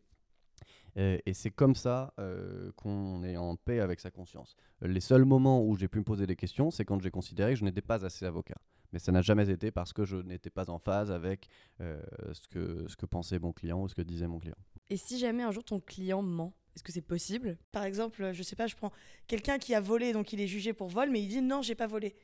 Euh, 0.97 1.19
et 1.27 1.35
c'est 1.35 1.51
comme 1.51 1.75
ça 1.75 2.15
euh, 2.19 2.71
qu'on 2.77 3.25
est 3.25 3.37
en 3.37 3.57
paix 3.57 3.81
avec 3.81 4.01
sa 4.01 4.11
conscience. 4.11 4.57
Les 4.81 5.01
seuls 5.01 5.25
moments 5.25 5.65
où 5.65 5.77
j'ai 5.77 5.89
pu 5.89 5.99
me 5.99 6.05
poser 6.05 6.27
des 6.27 6.37
questions, 6.37 6.71
c'est 6.71 6.85
quand 6.85 7.01
j'ai 7.01 7.11
considéré 7.11 7.53
que 7.53 7.59
je 7.59 7.65
n'étais 7.65 7.83
pas 7.83 8.05
assez 8.05 8.25
avocat. 8.25 8.57
Mais 8.93 9.01
ça 9.01 9.11
n'a 9.11 9.23
jamais 9.23 9.51
été 9.51 9.73
parce 9.73 9.93
que 9.93 10.05
je 10.05 10.17
n'étais 10.17 10.51
pas 10.51 10.71
en 10.71 10.79
phase 10.79 11.11
avec 11.11 11.49
euh, 11.81 12.01
ce, 12.33 12.47
que, 12.47 12.87
ce 12.87 12.97
que 12.97 13.07
pensait 13.07 13.41
mon 13.41 13.53
client 13.53 13.83
ou 13.83 13.89
ce 13.89 13.95
que 13.95 14.03
disait 14.03 14.29
mon 14.29 14.39
client. 14.39 14.57
Et 14.89 14.97
si 14.97 15.19
jamais 15.19 15.43
un 15.43 15.51
jour 15.51 15.65
ton 15.65 15.81
client 15.81 16.23
ment, 16.23 16.55
est-ce 16.77 16.85
que 16.85 16.93
c'est 16.93 17.01
possible? 17.01 17.59
Par 17.73 17.85
exemple, 17.85 18.33
je 18.33 18.43
sais 18.43 18.55
pas, 18.55 18.69
je 18.69 18.77
prends 18.77 18.93
quelqu'un 19.27 19.59
qui 19.59 19.75
a 19.75 19.81
volé, 19.81 20.13
donc 20.13 20.33
il 20.33 20.41
est 20.41 20.47
jugé 20.47 20.73
pour 20.73 20.89
vol, 20.89 21.11
mais 21.11 21.21
il 21.21 21.29
dit 21.29 21.43
non, 21.43 21.63
j'ai 21.63 21.75
pas 21.75 21.89
volé. 21.89 22.15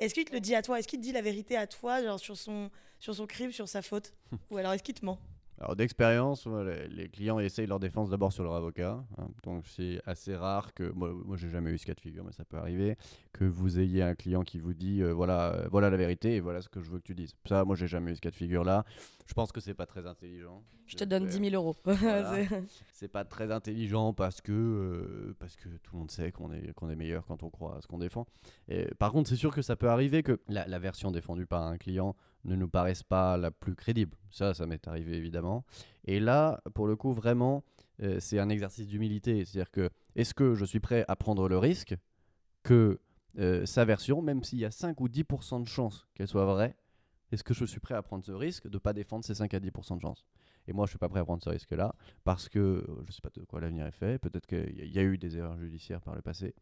Est-ce 0.00 0.14
qu'il 0.14 0.24
te 0.24 0.32
le 0.32 0.40
dit 0.40 0.54
à 0.54 0.62
toi? 0.62 0.78
Est-ce 0.78 0.88
qu'il 0.88 0.98
te 0.98 1.04
dit 1.04 1.12
la 1.12 1.22
vérité 1.22 1.56
à 1.56 1.66
toi, 1.66 2.02
genre 2.02 2.18
sur 2.18 2.36
son, 2.36 2.70
sur 2.98 3.14
son 3.14 3.26
crime, 3.26 3.52
sur 3.52 3.68
sa 3.68 3.82
faute? 3.82 4.12
Ou 4.50 4.56
alors 4.56 4.72
est-ce 4.72 4.82
qu'il 4.82 4.94
te 4.94 5.04
ment? 5.04 5.18
Alors 5.58 5.74
d'expérience, 5.74 6.46
les, 6.90 7.08
clients 7.08 7.38
essayent 7.38 7.66
leur 7.66 7.80
défense 7.80 8.10
d'abord 8.10 8.32
sur 8.32 8.44
leur 8.44 8.54
avocat. 8.54 9.02
hein. 9.16 9.28
donc 9.42 9.64
c'est 9.66 10.00
assez 10.04 10.36
rare 10.36 10.74
que, 10.74 10.90
moi, 10.92 11.10
moi 11.24 11.36
j'ai 11.36 11.48
jamais 11.48 11.70
eu 11.70 11.78
ce 11.78 11.86
cas 11.86 11.94
de 11.94 12.00
figure, 12.00 12.24
mais 12.24 12.32
ça 12.32 12.44
peut 12.44 12.58
arriver, 12.58 12.96
que 13.32 13.44
vous 13.44 13.78
ayez 13.78 14.02
un 14.02 14.14
client 14.14 14.42
qui 14.42 14.58
vous 14.58 14.74
dit 14.74 15.02
euh, 15.02 15.12
voilà, 15.12 15.54
euh, 15.54 15.68
voilà 15.70 15.88
la 15.88 15.96
vérité 15.96 16.36
et 16.36 16.40
voilà 16.40 16.60
ce 16.60 16.68
que 16.68 16.80
je 16.80 16.90
veux 16.90 16.98
que 16.98 17.04
tu 17.04 17.14
dises. 17.14 17.34
Ça, 17.46 17.64
moi 17.64 17.74
j'ai 17.74 17.86
jamais 17.86 18.12
eu 18.12 18.16
ce 18.16 18.20
cas 18.20 18.30
de 18.30 18.36
figure 18.36 18.64
là. 18.64 18.84
Je 19.26 19.34
pense 19.34 19.50
que 19.50 19.60
c'est 19.60 19.74
pas 19.74 19.86
très 19.86 20.06
intelligent. 20.06 20.62
Je 20.86 20.94
te 20.94 21.04
donne 21.04 21.26
10 21.26 21.50
000 21.50 21.54
euros. 21.54 21.74
Voilà. 21.84 22.34
C'est- 22.48 22.62
C'est 22.92 23.08
pas 23.08 23.24
très 23.24 23.50
intelligent 23.50 24.12
parce 24.14 24.40
que, 24.40 24.52
euh, 24.52 25.36
parce 25.38 25.56
que 25.56 25.68
tout 25.68 25.92
le 25.94 25.98
monde 25.98 26.10
sait 26.10 26.32
qu'on 26.32 26.52
est, 26.52 26.72
qu'on 26.74 26.88
est 26.88 26.96
meilleur 26.96 27.26
quand 27.26 27.42
on 27.42 27.50
croit 27.50 27.76
à 27.76 27.80
ce 27.80 27.86
qu'on 27.86 27.98
défend. 27.98 28.26
Et, 28.68 28.86
par 28.98 29.12
contre, 29.12 29.28
c'est 29.28 29.36
sûr 29.36 29.54
que 29.54 29.60
ça 29.62 29.76
peut 29.76 29.90
arriver 29.90 30.22
que 30.22 30.40
la, 30.48 30.66
la 30.66 30.78
version 30.78 31.10
défendue 31.10 31.44
par 31.46 31.62
un 31.62 31.76
client 31.76 32.14
ne 32.46 32.56
nous 32.56 32.68
paraisse 32.68 33.02
pas 33.02 33.36
la 33.36 33.50
plus 33.50 33.74
crédible. 33.74 34.16
Ça, 34.30 34.54
ça 34.54 34.66
m'est 34.66 34.86
arrivé 34.88 35.16
évidemment. 35.16 35.64
Et 36.04 36.20
là, 36.20 36.62
pour 36.74 36.86
le 36.86 36.96
coup, 36.96 37.12
vraiment, 37.12 37.64
euh, 38.02 38.18
c'est 38.20 38.38
un 38.38 38.48
exercice 38.48 38.86
d'humilité. 38.86 39.44
C'est-à-dire 39.44 39.70
que 39.70 39.90
est-ce 40.14 40.34
que 40.34 40.54
je 40.54 40.64
suis 40.64 40.80
prêt 40.80 41.04
à 41.08 41.16
prendre 41.16 41.48
le 41.48 41.58
risque 41.58 41.96
que 42.62 43.00
euh, 43.38 43.66
sa 43.66 43.84
version, 43.84 44.22
même 44.22 44.42
s'il 44.42 44.58
y 44.58 44.64
a 44.64 44.70
5 44.70 45.00
ou 45.00 45.08
10% 45.08 45.62
de 45.62 45.68
chances 45.68 46.06
qu'elle 46.14 46.28
soit 46.28 46.46
vraie, 46.46 46.76
est-ce 47.32 47.44
que 47.44 47.54
je 47.54 47.64
suis 47.64 47.80
prêt 47.80 47.94
à 47.94 48.02
prendre 48.02 48.24
ce 48.24 48.32
risque 48.32 48.68
de 48.68 48.76
ne 48.76 48.78
pas 48.78 48.92
défendre 48.92 49.24
ces 49.24 49.34
5 49.34 49.52
à 49.54 49.60
10% 49.60 49.96
de 49.96 50.00
chances? 50.00 50.24
Et 50.68 50.72
moi, 50.72 50.86
je 50.86 50.90
suis 50.90 50.98
pas 50.98 51.08
prêt 51.08 51.20
à 51.20 51.24
prendre 51.24 51.42
ce 51.42 51.50
risque-là 51.50 51.94
parce 52.24 52.48
que 52.48 52.58
euh, 52.58 53.04
je 53.06 53.12
sais 53.12 53.20
pas 53.20 53.30
de 53.34 53.44
quoi 53.44 53.60
l'avenir 53.60 53.86
est 53.86 53.92
fait. 53.92 54.18
Peut-être 54.18 54.46
qu'il 54.46 54.92
y, 54.92 54.98
a 54.98 55.02
eu 55.02 55.18
des 55.18 55.36
erreurs 55.36 55.58
judiciaires 55.58 56.00
par 56.00 56.14
le 56.14 56.22
passé. 56.22 56.54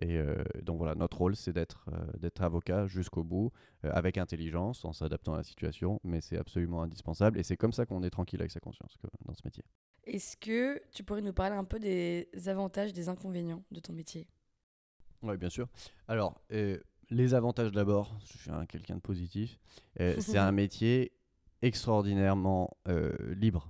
Et 0.00 0.18
euh, 0.18 0.42
donc 0.62 0.78
voilà, 0.78 0.94
notre 0.94 1.18
rôle, 1.18 1.36
c'est 1.36 1.52
d'être 1.52 1.86
d'être 2.18 2.42
avocat 2.42 2.86
jusqu'au 2.86 3.24
bout, 3.24 3.50
avec 3.82 4.18
intelligence, 4.18 4.84
en 4.84 4.92
s'adaptant 4.92 5.34
à 5.34 5.38
la 5.38 5.42
situation, 5.42 6.00
mais 6.04 6.20
c'est 6.20 6.38
absolument 6.38 6.82
indispensable. 6.82 7.38
Et 7.38 7.42
c'est 7.42 7.56
comme 7.56 7.72
ça 7.72 7.86
qu'on 7.86 8.02
est 8.02 8.10
tranquille 8.10 8.40
avec 8.40 8.50
sa 8.52 8.60
conscience 8.60 8.96
dans 9.24 9.34
ce 9.34 9.42
métier. 9.44 9.64
Est-ce 10.04 10.36
que 10.36 10.80
tu 10.92 11.04
pourrais 11.04 11.22
nous 11.22 11.32
parler 11.32 11.56
un 11.56 11.64
peu 11.64 11.78
des 11.78 12.28
avantages, 12.46 12.92
des 12.92 13.08
inconvénients 13.08 13.64
de 13.70 13.80
ton 13.80 13.92
métier? 13.92 14.26
Oui, 15.22 15.36
bien 15.36 15.50
sûr. 15.50 15.68
Alors, 16.08 16.40
les 17.10 17.34
avantages 17.34 17.72
d'abord, 17.72 18.16
je 18.24 18.38
suis 18.38 18.50
quelqu'un 18.68 18.96
de 18.96 19.00
positif. 19.00 19.58
c'est 19.96 20.38
un 20.38 20.52
métier 20.52 21.12
extraordinairement 21.62 22.76
euh, 22.88 23.12
libre. 23.34 23.68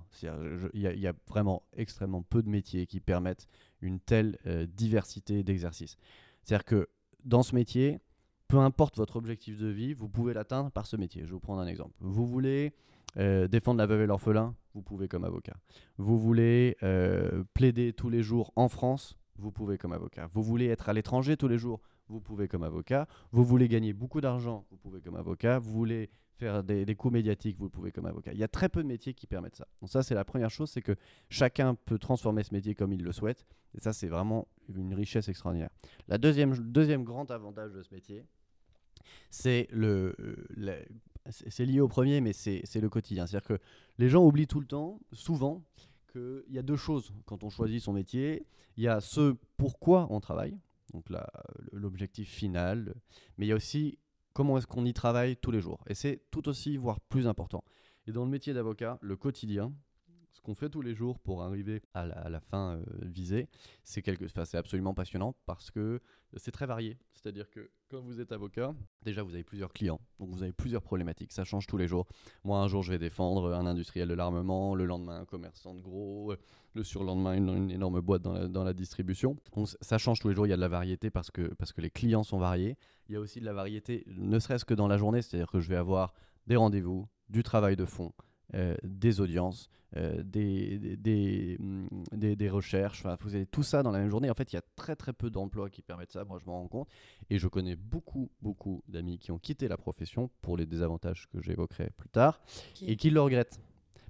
Il 0.73 0.81
y, 0.81 1.07
a 1.07 1.13
vraiment 1.27 1.63
extrêmement 1.73 2.21
peu 2.21 2.41
de 2.41 2.49
métiers 2.49 2.87
qui 2.87 2.99
permettent 2.99 3.47
une 3.81 3.99
telle 3.99 4.37
euh, 4.45 4.65
diversité 4.65 5.43
d'exercices. 5.43 5.97
C'est-à-dire 6.43 6.65
que 6.65 6.89
dans 7.25 7.43
ce 7.43 7.53
métier, 7.53 7.99
peu 8.47 8.59
importe 8.59 8.97
votre 8.97 9.17
objectif 9.17 9.57
de 9.57 9.67
vie, 9.67 9.93
vous 9.93 10.09
pouvez 10.09 10.33
l'atteindre 10.33 10.71
par 10.71 10.85
ce 10.87 10.95
métier. 10.95 11.21
Je 11.21 11.27
vais 11.27 11.33
vous 11.33 11.39
prendre 11.39 11.61
un 11.61 11.67
exemple. 11.67 11.93
Vous 11.99 12.25
voulez 12.25 12.73
euh, 13.17 13.47
défendre 13.47 13.77
la 13.77 13.85
veuve 13.85 14.01
et 14.01 14.07
l'orphelin, 14.07 14.55
vous 14.73 14.81
pouvez 14.81 15.07
comme 15.07 15.25
avocat. 15.25 15.57
Vous 15.97 16.17
voulez 16.17 16.77
plaider 17.53 17.93
tous 17.93 18.09
les 18.09 18.23
jours 18.23 18.53
en 18.55 18.69
France, 18.69 19.17
vous 19.37 19.51
pouvez 19.51 19.77
comme 19.77 19.91
avocat. 19.91 20.29
Vous 20.33 20.43
voulez 20.43 20.67
être 20.67 20.87
à 20.87 20.93
l'étranger 20.93 21.35
tous 21.35 21.49
les 21.49 21.57
jours, 21.57 21.81
vous 22.07 22.21
pouvez 22.21 22.47
comme 22.47 22.63
avocat. 22.63 23.07
Vous 23.31 23.43
voulez 23.43 23.67
gagner 23.67 23.91
beaucoup 23.91 24.21
d'argent, 24.21 24.65
vous 24.71 24.77
pouvez 24.77 25.01
comme 25.01 25.15
avocat. 25.15 25.59
Vous 25.59 25.71
voulez 25.71 26.09
faire 26.41 26.63
des, 26.63 26.85
des 26.85 26.95
coups 26.95 27.13
médiatiques, 27.13 27.57
vous 27.59 27.69
pouvez 27.69 27.91
comme 27.91 28.07
avocat. 28.07 28.33
Il 28.33 28.39
y 28.39 28.43
a 28.43 28.47
très 28.47 28.67
peu 28.67 28.81
de 28.81 28.87
métiers 28.87 29.13
qui 29.13 29.27
permettent 29.27 29.57
ça. 29.57 29.67
Donc 29.79 29.91
ça, 29.91 30.01
c'est 30.01 30.15
la 30.15 30.25
première 30.25 30.49
chose, 30.49 30.71
c'est 30.71 30.81
que 30.81 30.95
chacun 31.29 31.75
peut 31.75 31.99
transformer 31.99 32.43
ce 32.43 32.51
métier 32.51 32.73
comme 32.73 32.93
il 32.93 33.03
le 33.03 33.11
souhaite. 33.11 33.45
Et 33.75 33.79
ça, 33.79 33.93
c'est 33.93 34.07
vraiment 34.07 34.47
une 34.75 34.95
richesse 34.95 35.29
extraordinaire. 35.29 35.69
La 36.07 36.17
deuxième, 36.17 36.57
deuxième 36.57 37.03
grand 37.03 37.29
avantage 37.29 37.73
de 37.73 37.83
ce 37.83 37.93
métier, 37.93 38.25
c'est 39.29 39.67
le, 39.71 40.15
euh, 40.19 40.83
c'est 41.29 41.65
lié 41.65 41.79
au 41.79 41.87
premier, 41.87 42.21
mais 42.21 42.33
c'est 42.33 42.81
le 42.81 42.89
quotidien. 42.89 43.27
C'est-à-dire 43.27 43.47
que 43.47 43.59
les 43.99 44.09
gens 44.09 44.25
oublient 44.25 44.47
tout 44.47 44.59
le 44.59 44.65
temps, 44.65 44.99
souvent, 45.13 45.63
qu'il 46.11 46.43
y 46.49 46.57
a 46.57 46.63
deux 46.63 46.75
choses 46.75 47.13
quand 47.25 47.43
on 47.43 47.51
choisit 47.51 47.81
son 47.81 47.93
métier. 47.93 48.47
Il 48.77 48.83
y 48.83 48.87
a 48.87 48.99
ce 48.99 49.35
pourquoi 49.57 50.07
on 50.09 50.19
travaille, 50.19 50.57
donc 50.91 51.05
l'objectif 51.71 52.29
final, 52.29 52.95
mais 53.37 53.45
il 53.45 53.49
y 53.49 53.51
a 53.51 53.55
aussi 53.55 53.99
comment 54.33 54.57
est-ce 54.57 54.67
qu'on 54.67 54.85
y 54.85 54.93
travaille 54.93 55.37
tous 55.37 55.51
les 55.51 55.61
jours. 55.61 55.83
Et 55.87 55.93
c'est 55.93 56.21
tout 56.31 56.47
aussi, 56.49 56.77
voire 56.77 56.99
plus 56.99 57.27
important. 57.27 57.63
Et 58.07 58.11
dans 58.11 58.23
le 58.23 58.31
métier 58.31 58.53
d'avocat, 58.53 58.97
le 59.01 59.15
quotidien, 59.15 59.73
ce 60.31 60.41
qu'on 60.41 60.55
fait 60.55 60.69
tous 60.69 60.81
les 60.81 60.95
jours 60.95 61.19
pour 61.19 61.43
arriver 61.43 61.81
à 61.93 62.05
la, 62.05 62.39
fin 62.39 62.75
euh, 62.75 62.83
visée, 63.01 63.49
c'est 63.83 64.01
quelque... 64.01 64.27
c'est 64.27 64.57
absolument 64.57 64.93
passionnant 64.93 65.35
parce 65.45 65.71
que 65.71 65.99
c'est 66.37 66.51
très 66.51 66.65
varié. 66.65 66.97
C'est-à-dire 67.13 67.49
que 67.49 67.69
quand 67.89 67.99
vous 68.01 68.21
êtes 68.21 68.31
avocat, 68.31 68.73
déjà 69.03 69.23
vous 69.23 69.33
avez 69.33 69.43
plusieurs 69.43 69.73
clients, 69.73 69.99
donc 70.19 70.29
vous 70.29 70.43
avez 70.43 70.53
plusieurs 70.53 70.81
problématiques, 70.81 71.33
ça 71.33 71.43
change 71.43 71.67
tous 71.67 71.77
les 71.77 71.87
jours. 71.87 72.07
Moi 72.43 72.59
un 72.59 72.67
jour 72.67 72.81
je 72.81 72.91
vais 72.91 72.97
défendre 72.97 73.53
un 73.53 73.65
industriel 73.65 74.07
de 74.07 74.13
l'armement, 74.13 74.73
le 74.75 74.85
lendemain 74.85 75.19
un 75.19 75.25
commerçant 75.25 75.75
de 75.75 75.81
gros, 75.81 76.33
le 76.73 76.83
surlendemain 76.83 77.33
une, 77.33 77.69
énorme 77.69 77.99
boîte 77.99 78.21
dans 78.21 78.33
la, 78.33 78.47
dans 78.47 78.63
la 78.63 78.73
distribution. 78.73 79.35
Ça 79.81 79.97
change 79.97 80.19
tous 80.19 80.29
les 80.29 80.35
jours, 80.35 80.47
il 80.47 80.51
y 80.51 80.53
a 80.53 80.57
de 80.57 80.61
la 80.61 80.69
variété 80.69 81.09
parce 81.09 81.31
que, 81.31 81.53
parce 81.55 81.73
que 81.73 81.81
les 81.81 81.89
clients 81.89 82.23
sont 82.23 82.39
variés. 82.39 82.77
Il 83.09 83.13
y 83.13 83.17
a 83.17 83.19
aussi 83.19 83.41
de 83.41 83.45
la 83.45 83.53
variété, 83.53 84.05
ne 84.07 84.39
serait-ce 84.39 84.63
que 84.63 84.73
dans 84.73 84.87
la 84.87 84.97
journée, 84.97 85.21
c'est-à-dire 85.21 85.51
que 85.51 85.59
je 85.59 85.67
vais 85.67 85.75
avoir 85.75 86.13
des 86.47 86.55
rendez-vous, 86.55 87.07
du 87.29 87.43
travail 87.43 87.75
de 87.75 87.85
fond, 87.85 88.13
euh, 88.53 88.75
des 88.83 89.21
audiences, 89.21 89.69
euh, 89.97 90.23
des, 90.23 90.77
des, 90.97 91.57
mm, 91.59 91.87
des, 92.13 92.35
des, 92.35 92.49
recherches. 92.49 93.05
vous 93.21 93.35
avez 93.35 93.45
tout 93.45 93.63
ça 93.63 93.83
dans 93.83 93.91
la 93.91 93.99
même 93.99 94.09
journée. 94.09 94.29
En 94.29 94.33
fait, 94.33 94.51
il 94.53 94.55
y 94.55 94.59
a 94.59 94.63
très 94.75 94.95
très 94.95 95.13
peu 95.13 95.29
d'emplois 95.29 95.69
qui 95.69 95.81
permettent 95.81 96.11
ça. 96.11 96.23
Moi, 96.23 96.39
je 96.39 96.45
m'en 96.45 96.61
rends 96.61 96.67
compte. 96.67 96.89
Et 97.29 97.37
je 97.37 97.47
connais 97.47 97.75
beaucoup, 97.75 98.29
beaucoup 98.41 98.83
d'amis 98.87 99.19
qui 99.19 99.31
ont 99.31 99.39
quitté 99.39 99.67
la 99.67 99.77
profession 99.77 100.29
pour 100.41 100.57
les 100.57 100.65
désavantages 100.65 101.27
que 101.31 101.41
j'évoquerai 101.41 101.91
plus 101.97 102.09
tard 102.09 102.41
et 102.81 102.95
qui 102.95 103.09
le 103.09 103.21
regrettent. 103.21 103.61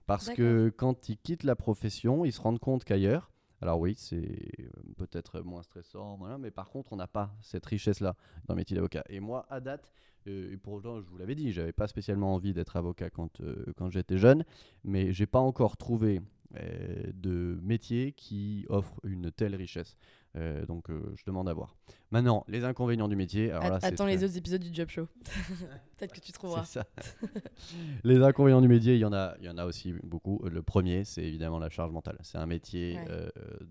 Parce 0.06 0.30
que 0.30 0.74
quand 0.76 1.10
ils 1.10 1.18
quittent 1.18 1.44
la 1.44 1.56
profession, 1.56 2.26
ils 2.26 2.34
se 2.34 2.42
rendent 2.42 2.60
compte 2.60 2.84
qu'ailleurs, 2.84 3.32
alors 3.62 3.80
oui, 3.80 3.94
c'est 3.96 4.18
euh, 4.60 4.70
peut-être 4.98 5.42
moins 5.42 5.62
stressant, 5.62 6.18
voilà, 6.18 6.38
mais 6.38 6.50
par 6.50 6.70
contre, 6.70 6.94
on 6.94 6.96
n'a 6.96 7.08
pas 7.08 7.36
cette 7.42 7.66
richesse-là 7.66 8.16
dans 8.46 8.56
le 8.56 8.58
métier 8.58 8.76
d'avocat. 8.76 9.04
Et 9.08 9.20
moi, 9.20 9.46
à 9.50 9.60
date, 9.60 9.92
euh, 10.28 10.54
et 10.54 10.58
pourtant, 10.58 11.02
je 11.02 11.10
vous 11.10 11.18
l'avais 11.18 11.36
dit, 11.36 11.52
j'avais 11.52 11.72
pas 11.72 11.88
spécialement 11.88 12.34
envie 12.34 12.54
d'être 12.54 12.76
avocat 12.76 13.10
quand, 13.10 13.42
euh, 13.42 13.66
j'étais 13.90 14.18
jeune, 14.18 14.44
mais 14.84 15.14
j'ai 15.14 15.26
pas 15.26 15.40
encore 15.40 15.78
trouvé 15.78 16.22
euh, 16.56 17.12
de 17.14 17.58
métier 17.62 18.12
qui 18.14 18.66
offre 18.70 19.00
une 19.04 19.32
telle 19.32 19.56
richesse. 19.56 19.96
Donc, 20.68 20.86
je 20.90 21.24
demande 21.26 21.50
à 21.50 21.54
voir. 21.54 21.76
Maintenant, 22.12 22.44
les 22.48 22.66
inconvénients 22.66 23.08
du 23.08 23.16
métier. 23.16 23.52
Alors 23.52 23.80
Attends 23.82 24.06
les 24.06 24.24
autres 24.24 24.38
épisodes 24.38 24.62
du 24.62 24.74
Job 24.74 24.90
Show. 24.90 25.08
Peut-être 25.98 26.14
que 26.14 26.20
tu 26.20 26.32
trouveras. 26.32 26.66
Ça. 26.66 26.86
les 28.04 28.22
inconvénients 28.22 28.62
du 28.62 28.68
métier, 28.68 28.96
il 28.96 29.00
y, 29.00 29.06
en 29.06 29.14
a, 29.14 29.36
il 29.40 29.46
y 29.46 29.50
en 29.50 29.58
a 29.58 29.66
aussi 29.66 29.94
beaucoup. 30.04 30.42
Le 30.50 30.62
premier, 30.62 31.04
c'est 31.04 31.24
évidemment 31.24 31.60
la 31.60 31.70
charge 31.70 31.92
mentale. 31.92 32.18
C'est 32.22 32.38
un 32.38 32.46
métier 32.46 33.00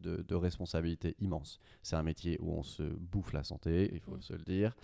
de, 0.03 0.23
de, 0.23 0.35
responsabilité 0.35 1.16
immense. 1.20 1.61
C'est 1.83 1.96
un 1.96 2.03
métier 2.03 2.38
où 2.40 2.53
on 2.53 2.62
se 2.62 2.83
bouffe 2.83 3.33
la 3.33 3.42
santé, 3.42 3.90
il 3.92 4.01
faut 4.01 4.16
mm. 4.16 4.23
se 4.23 4.33
le 4.33 4.44
dire, 4.44 4.75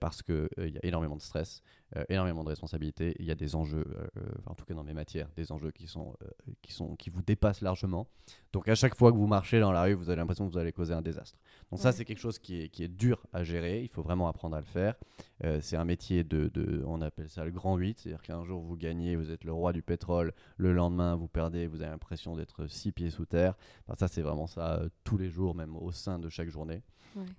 parce 0.00 0.22
qu'il 0.22 0.48
il 0.58 0.74
y 0.74 0.78
a 0.78 0.84
énormément 0.84 1.16
de 1.16 1.22
stress, 1.22 1.62
euh, 1.96 2.04
énormément 2.08 2.44
de 2.44 2.48
responsabilités. 2.48 3.16
Il 3.18 3.24
y 3.24 3.32
a 3.32 3.34
des 3.34 3.56
enjeux, 3.56 3.84
euh, 3.96 4.06
euh, 4.18 4.30
en 4.46 4.54
tout 4.54 4.64
cas 4.64 4.74
dans 4.74 4.84
mes 4.84 4.94
matières, 4.94 5.28
des 5.34 5.50
enjeux 5.50 5.72
qui, 5.72 5.88
sont, 5.88 6.14
qui, 6.62 6.72
sont, 6.72 6.94
qui 6.94 7.10
vous 7.10 7.22
dépassent 7.22 7.62
largement. 7.62 8.06
Donc 8.52 8.68
à 8.68 8.74
chaque 8.74 8.96
fois 8.96 9.12
que 9.12 9.16
vous 9.16 9.26
marchez 9.26 9.60
dans 9.60 9.72
la 9.72 9.82
rue, 9.84 9.94
vous 9.94 10.10
avez 10.10 10.16
l'impression 10.16 10.46
que 10.46 10.52
vous 10.52 10.58
allez 10.58 10.72
causer 10.72 10.92
un 10.92 11.02
désastre. 11.02 11.38
Donc 11.70 11.80
ça, 11.80 11.92
c'est 11.92 12.04
quelque 12.04 12.18
chose 12.18 12.38
qui 12.38 12.62
est, 12.62 12.68
qui 12.68 12.82
est 12.82 12.88
dur 12.88 13.24
à 13.32 13.44
gérer. 13.44 13.82
Il 13.82 13.88
faut 13.88 14.02
vraiment 14.02 14.28
apprendre 14.28 14.56
à 14.56 14.60
le 14.60 14.66
faire. 14.66 14.96
c'est 15.60 15.76
un 15.76 15.84
métier 15.84 16.24
de, 16.24 16.48
de, 16.48 16.82
on 16.84 17.00
appelle 17.00 17.28
ça 17.28 17.44
le 17.44 17.52
grand 17.52 17.76
8, 17.76 18.00
c'est-à-dire 18.00 18.22
qu'un 18.22 18.44
jour 18.44 18.60
vous 18.60 18.76
gagnez, 18.76 19.14
vous 19.14 19.30
êtes 19.30 19.44
le 19.44 19.52
roi 19.52 19.72
du 19.72 19.82
pétrole, 19.82 20.32
le 20.56 20.72
lendemain 20.72 21.14
vous 21.14 21.28
perdez, 21.28 21.68
vous 21.68 21.80
avez 21.80 21.90
l'impression 21.90 22.34
d'être 22.34 22.66
six 22.66 22.90
pieds 22.90 23.10
sous 23.10 23.26
terre. 23.26 23.54
Enfin, 23.86 23.94
ça, 23.96 24.08
c'est 24.08 24.22
vraiment 24.22 24.48
ça 24.48 24.82
tous 25.04 25.16
les 25.16 25.30
jours, 25.30 25.54
même 25.54 25.76
au 25.76 25.92
sein 25.92 26.18
de 26.18 26.28
chaque 26.28 26.48
journée. 26.48 26.82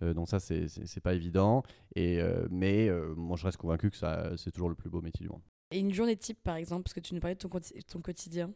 Euh, 0.01 0.13
donc 0.13 0.27
ça, 0.29 0.39
c'est 0.39 0.99
pas 1.01 1.13
évident. 1.13 1.63
Et, 1.95 2.21
euh, 2.21 2.47
mais 2.49 2.89
euh, 2.89 3.13
moi, 3.15 3.37
je 3.37 3.45
reste 3.45 3.57
convaincu 3.57 3.89
que 3.89 3.97
c'est 3.97 4.51
toujours 4.51 4.69
le 4.69 4.75
plus 4.75 4.89
beau 4.89 5.01
métier 5.01 5.23
du 5.23 5.29
monde. 5.29 5.41
Et 5.71 5.79
une 5.79 5.93
journée 5.93 6.17
type, 6.17 6.39
par 6.43 6.55
exemple, 6.55 6.83
parce 6.83 6.93
que 6.93 6.99
tu 6.99 7.13
nous 7.13 7.21
parlais 7.21 7.35
de 7.35 7.39
ton, 7.39 7.49
ton 7.49 8.01
quotidien 8.01 8.51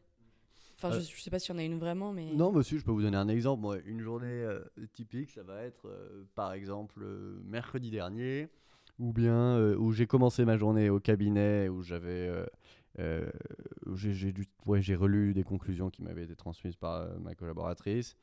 Enfin, 0.88 1.00
je, 1.00 1.16
je, 1.16 1.22
sais 1.22 1.30
pas 1.30 1.40
s'il 1.40 1.54
y 1.54 1.58
en 1.58 1.60
a 1.60 1.64
une 1.64 1.80
vraiment, 1.80 2.14
mais... 2.14 2.34
Non, 2.34 2.52
monsieur, 2.52 2.78
je 2.78 2.84
peux 2.84 2.92
vous 2.92 3.02
donner 3.02 3.18
un 3.18 3.28
exemple. 3.28 3.62
Moi, 3.62 3.78
une 3.86 4.02
journée 4.02 4.48
typique, 4.94 5.32
ça 5.32 5.44
va 5.44 5.64
être, 5.64 5.88
par 6.36 6.54
exemple, 6.54 7.06
mercredi 7.46 7.90
dernier, 7.90 8.48
ou 9.00 9.14
bien 9.14 9.60
où 9.78 9.92
j'ai 9.92 10.08
commencé 10.08 10.46
ma 10.46 10.58
journée 10.58 10.90
au 10.90 11.00
cabinet, 11.00 11.70
où 11.70 11.82
j'avais... 11.82 12.32
j'ai 12.98 14.34
ouais, 14.66 14.82
relu 14.96 15.34
des 15.34 15.44
conclusions 15.44 15.90
qui 15.90 16.04
m'avaient 16.04 16.24
été 16.24 16.36
transmises 16.36 16.76
par 16.76 17.08
ma 17.20 17.36
collaboratrice. 17.36 18.16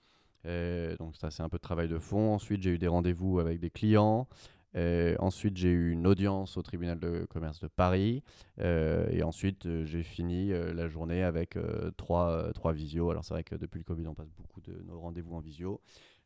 Euh, 0.46 0.96
donc 0.96 1.16
ça, 1.16 1.30
c'est 1.30 1.42
un 1.42 1.48
peu 1.48 1.58
de 1.58 1.62
travail 1.62 1.88
de 1.88 1.98
fond. 1.98 2.32
Ensuite, 2.34 2.62
j'ai 2.62 2.70
eu 2.70 2.78
des 2.78 2.88
rendez-vous 2.88 3.38
avec 3.38 3.60
des 3.60 3.70
clients. 3.70 4.28
Euh, 4.76 5.14
ensuite, 5.18 5.56
j'ai 5.56 5.70
eu 5.70 5.90
une 5.90 6.06
audience 6.06 6.56
au 6.56 6.62
tribunal 6.62 6.98
de 6.98 7.26
commerce 7.28 7.60
de 7.60 7.68
Paris. 7.68 8.22
Euh, 8.60 9.08
et 9.10 9.22
ensuite, 9.22 9.84
j'ai 9.84 10.02
fini 10.02 10.48
la 10.50 10.88
journée 10.88 11.22
avec 11.22 11.58
trois, 11.96 12.52
trois 12.52 12.72
visios. 12.72 13.10
Alors, 13.10 13.24
c'est 13.24 13.34
vrai 13.34 13.44
que 13.44 13.54
depuis 13.54 13.78
le 13.78 13.84
Covid, 13.84 14.06
on 14.06 14.14
passe 14.14 14.30
beaucoup 14.30 14.60
de 14.60 14.82
nos 14.84 14.98
rendez-vous 15.00 15.34
en 15.34 15.40
visio. 15.40 15.80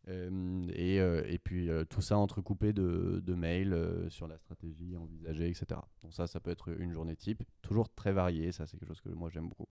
Et, 0.08 0.96
et, 0.96 1.38
puis, 1.42 1.68
tout 1.90 2.00
ça 2.00 2.16
entrecoupé 2.16 2.72
de, 2.72 3.20
de 3.24 3.34
mails 3.34 4.06
sur 4.08 4.28
la 4.28 4.38
stratégie 4.38 4.96
envisagée, 4.96 5.48
etc. 5.48 5.80
Donc, 6.02 6.14
ça, 6.14 6.26
ça 6.26 6.38
peut 6.38 6.50
être 6.50 6.68
une 6.78 6.92
journée 6.92 7.16
type. 7.16 7.42
Toujours 7.62 7.92
très 7.92 8.12
variée. 8.12 8.52
Ça, 8.52 8.66
c'est 8.66 8.78
quelque 8.78 8.88
chose 8.88 9.00
que 9.00 9.08
moi, 9.08 9.30
j'aime 9.30 9.48
beaucoup. 9.48 9.66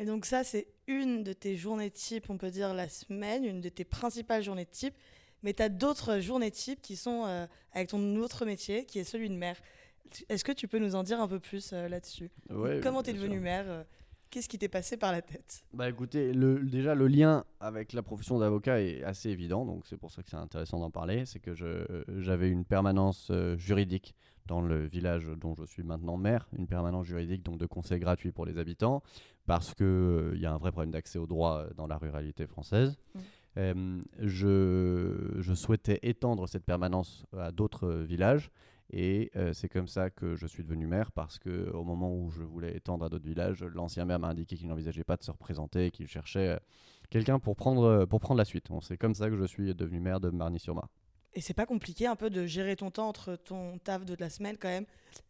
Et 0.00 0.06
donc 0.06 0.24
ça, 0.24 0.44
c'est 0.44 0.66
une 0.86 1.22
de 1.24 1.34
tes 1.34 1.58
journées 1.58 1.90
type, 1.90 2.30
on 2.30 2.38
peut 2.38 2.50
dire 2.50 2.72
la 2.72 2.88
semaine, 2.88 3.44
une 3.44 3.60
de 3.60 3.68
tes 3.68 3.84
principales 3.84 4.42
journées 4.42 4.64
type. 4.64 4.94
Mais 5.42 5.54
tu 5.54 5.62
as 5.62 5.68
d'autres 5.68 6.20
journées 6.20 6.50
type 6.50 6.80
qui 6.82 6.96
sont 6.96 7.24
euh, 7.26 7.46
avec 7.72 7.88
ton 7.88 8.16
autre 8.16 8.44
métier, 8.44 8.84
qui 8.84 8.98
est 8.98 9.04
celui 9.04 9.28
de 9.28 9.34
maire. 9.34 9.56
Est-ce 10.28 10.44
que 10.44 10.52
tu 10.52 10.68
peux 10.68 10.78
nous 10.78 10.94
en 10.94 11.02
dire 11.02 11.20
un 11.20 11.28
peu 11.28 11.40
plus 11.40 11.72
euh, 11.72 11.88
là-dessus? 11.88 12.30
Comment 12.82 13.02
tu 13.02 13.10
es 13.10 13.12
devenu 13.12 13.40
maire 13.40 13.64
euh, 13.68 13.84
Qu'est-ce 14.30 14.48
qui 14.48 14.58
t'est 14.58 14.68
passé 14.68 14.96
par 14.96 15.10
la 15.10 15.22
tête? 15.22 15.64
Bah 15.72 15.88
écoutez, 15.88 16.32
le, 16.32 16.60
déjà 16.60 16.94
le 16.94 17.08
lien 17.08 17.44
avec 17.58 17.92
la 17.92 18.02
profession 18.02 18.38
d'avocat 18.38 18.80
est 18.80 19.02
assez 19.02 19.28
évident, 19.28 19.64
donc 19.64 19.86
c'est 19.88 19.96
pour 19.96 20.12
ça 20.12 20.22
que 20.22 20.30
c'est 20.30 20.36
intéressant 20.36 20.78
d'en 20.78 20.90
parler. 20.90 21.26
C'est 21.26 21.40
que 21.40 21.52
j'avais 21.52 22.48
une 22.48 22.64
permanence 22.64 23.32
juridique 23.56 24.14
dans 24.50 24.60
le 24.60 24.86
village 24.86 25.26
dont 25.40 25.54
je 25.54 25.64
suis 25.64 25.84
maintenant 25.84 26.16
maire, 26.16 26.48
une 26.58 26.66
permanence 26.66 27.06
juridique 27.06 27.44
donc 27.44 27.58
de 27.58 27.66
conseil 27.66 28.00
gratuit 28.00 28.32
pour 28.32 28.46
les 28.46 28.58
habitants, 28.58 29.00
parce 29.46 29.74
qu'il 29.74 29.86
euh, 29.86 30.32
il 30.34 30.40
y 30.40 30.46
a 30.46 30.52
un 30.52 30.58
vrai 30.58 30.72
problème 30.72 30.90
d'accès 30.90 31.18
au 31.18 31.26
droit 31.26 31.66
dans 31.76 31.86
la 31.86 31.96
ruralité 31.96 32.46
française. 32.48 32.98
Mmh. 33.14 33.18
Euh, 33.56 34.00
je, 34.18 35.36
je, 35.38 35.54
souhaitais 35.54 35.98
étendre 36.02 36.48
cette 36.48 36.64
permanence 36.64 37.26
à 37.36 37.50
d'autres 37.50 37.88
villages 37.90 38.52
Et 38.92 39.30
euh, 39.36 39.52
c'est 39.52 39.68
comme 39.68 39.88
ça 39.88 40.10
que 40.10 40.36
je 40.36 40.46
suis 40.46 40.62
devenu 40.62 40.86
maire 40.86 41.10
parce 41.12 41.38
que 41.38 41.70
au 41.70 41.84
moment 41.84 42.14
où 42.14 42.30
je 42.30 42.42
voulais 42.42 42.76
étendre 42.76 43.04
à 43.04 43.08
d'autres 43.08 43.24
villages, 43.24 43.62
l'ancien 43.62 44.04
maire 44.04 44.18
m'a 44.18 44.28
indiqué 44.28 44.56
qu'il 44.56 44.68
n'envisageait 44.68 45.04
pas 45.04 45.16
de 45.16 45.22
se 45.22 45.30
représenter, 45.30 45.90
qu'il 45.90 46.06
cherchait 46.08 46.48
euh, 46.48 46.58
quelqu'un 47.10 47.38
pour 47.38 47.56
prendre, 47.56 47.84
euh, 47.84 48.06
pour 48.06 48.20
prendre 48.20 48.38
la 48.38 48.44
suite. 48.44 48.68
Bon, 48.68 48.80
c'est 48.80 48.96
comme 48.96 49.14
ça 49.14 49.30
que 49.30 49.36
je 49.36 49.44
suis 49.44 49.74
devenu 49.74 50.00
maire 50.00 50.20
de 50.20 50.30
Marny-sur-Marne. 50.30 50.88
Et 51.34 51.40
c'est 51.40 51.54
pas 51.54 51.66
compliqué 51.66 52.08
un 52.08 52.16
peu 52.16 52.30
de 52.30 52.44
gérer 52.46 52.74
ton 52.74 52.90
temps 52.90 53.08
entre 53.08 53.36
ton 53.36 53.78
taf 53.78 54.04
de 54.04 54.16
la 54.18 54.30
semaine 54.30 54.56
quand 54.58 54.68
même 54.68 54.86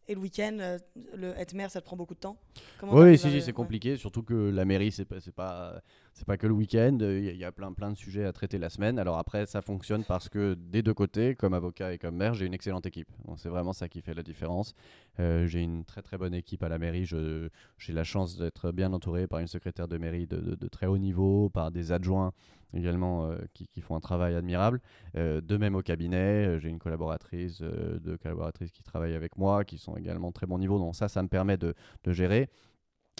et 0.07 0.15
le 0.15 0.19
week-end, 0.19 0.57
euh, 0.59 0.77
le 1.15 1.37
être 1.37 1.53
maire, 1.53 1.71
ça 1.71 1.79
te 1.79 1.85
prend 1.85 1.95
beaucoup 1.95 2.13
de 2.15 2.19
temps? 2.19 2.37
Comment 2.79 2.93
Oui, 2.93 3.17
si, 3.17 3.41
c'est 3.41 3.53
compliqué, 3.53 3.97
surtout 3.97 4.23
que 4.23 4.33
la 4.33 4.65
mairie, 4.65 4.91
c'est 4.91 5.05
pas, 5.05 5.19
c'est 5.19 5.33
pas, 5.33 5.81
c'est 6.13 6.25
pas 6.25 6.37
que 6.37 6.45
le 6.47 6.53
week-end, 6.53 6.97
il 6.99 7.23
y, 7.23 7.29
a- 7.29 7.31
il 7.31 7.37
y 7.37 7.45
a 7.45 7.51
plein, 7.51 7.71
plein 7.73 7.89
de 7.91 7.95
sujets 7.95 8.25
à 8.25 8.33
traiter 8.33 8.57
la 8.57 8.69
semaine. 8.69 8.99
Alors 8.99 9.17
après, 9.17 9.45
ça 9.45 9.61
fonctionne 9.61 10.03
parce 10.03 10.29
que 10.29 10.55
des 10.55 10.81
deux 10.81 10.93
côtés, 10.93 11.35
comme 11.35 11.53
avocat 11.53 11.93
et 11.93 11.97
comme 11.97 12.15
maire, 12.15 12.33
j'ai 12.33 12.45
une 12.45 12.53
excellente 12.53 12.85
équipe. 12.85 13.09
C'est 13.37 13.49
vraiment 13.49 13.73
ça 13.73 13.87
qui 13.87 14.01
fait 14.01 14.13
la 14.13 14.23
différence. 14.23 14.73
Euh, 15.19 15.47
j'ai 15.47 15.61
une 15.61 15.85
très 15.85 16.01
très 16.01 16.17
bonne 16.17 16.33
équipe 16.33 16.63
à 16.63 16.69
la 16.69 16.77
mairie. 16.77 17.05
J'ai 17.05 17.93
la 17.93 18.03
chance 18.03 18.37
d'être 18.37 18.71
bien 18.71 18.91
entouré 18.93 19.27
par 19.27 19.39
une 19.39 19.47
secrétaire 19.47 19.87
de 19.87 19.97
mairie 19.97 20.27
de, 20.27 20.67
très 20.67 20.85
haut 20.85 20.97
niveau, 20.97 21.49
par 21.49 21.71
des 21.71 21.91
adjoints 21.91 22.33
également 22.73 23.25
euh, 23.25 23.37
qui, 23.53 23.81
font 23.81 23.95
un 23.95 23.99
travail 23.99 24.35
admirable. 24.35 24.79
Euh, 25.17 25.41
de 25.41 25.57
même 25.57 25.75
au 25.75 25.81
cabinet, 25.81 26.45
euh, 26.47 26.59
j'ai 26.59 26.69
une 26.69 26.79
collaboratrice, 26.79 27.59
euh, 27.61 27.99
deux 27.99 28.17
collaboratrices 28.17 28.71
qui 28.71 28.83
travaillent 28.83 29.15
avec 29.15 29.37
moi, 29.37 29.65
qui 29.65 29.77
sont 29.77 29.97
également 29.97 30.31
très 30.31 30.45
bon 30.45 30.57
niveau. 30.57 30.77
Donc 30.77 30.95
ça, 30.95 31.09
ça 31.09 31.21
me 31.23 31.27
permet 31.27 31.57
de 31.57 31.73
gérer. 32.07 32.49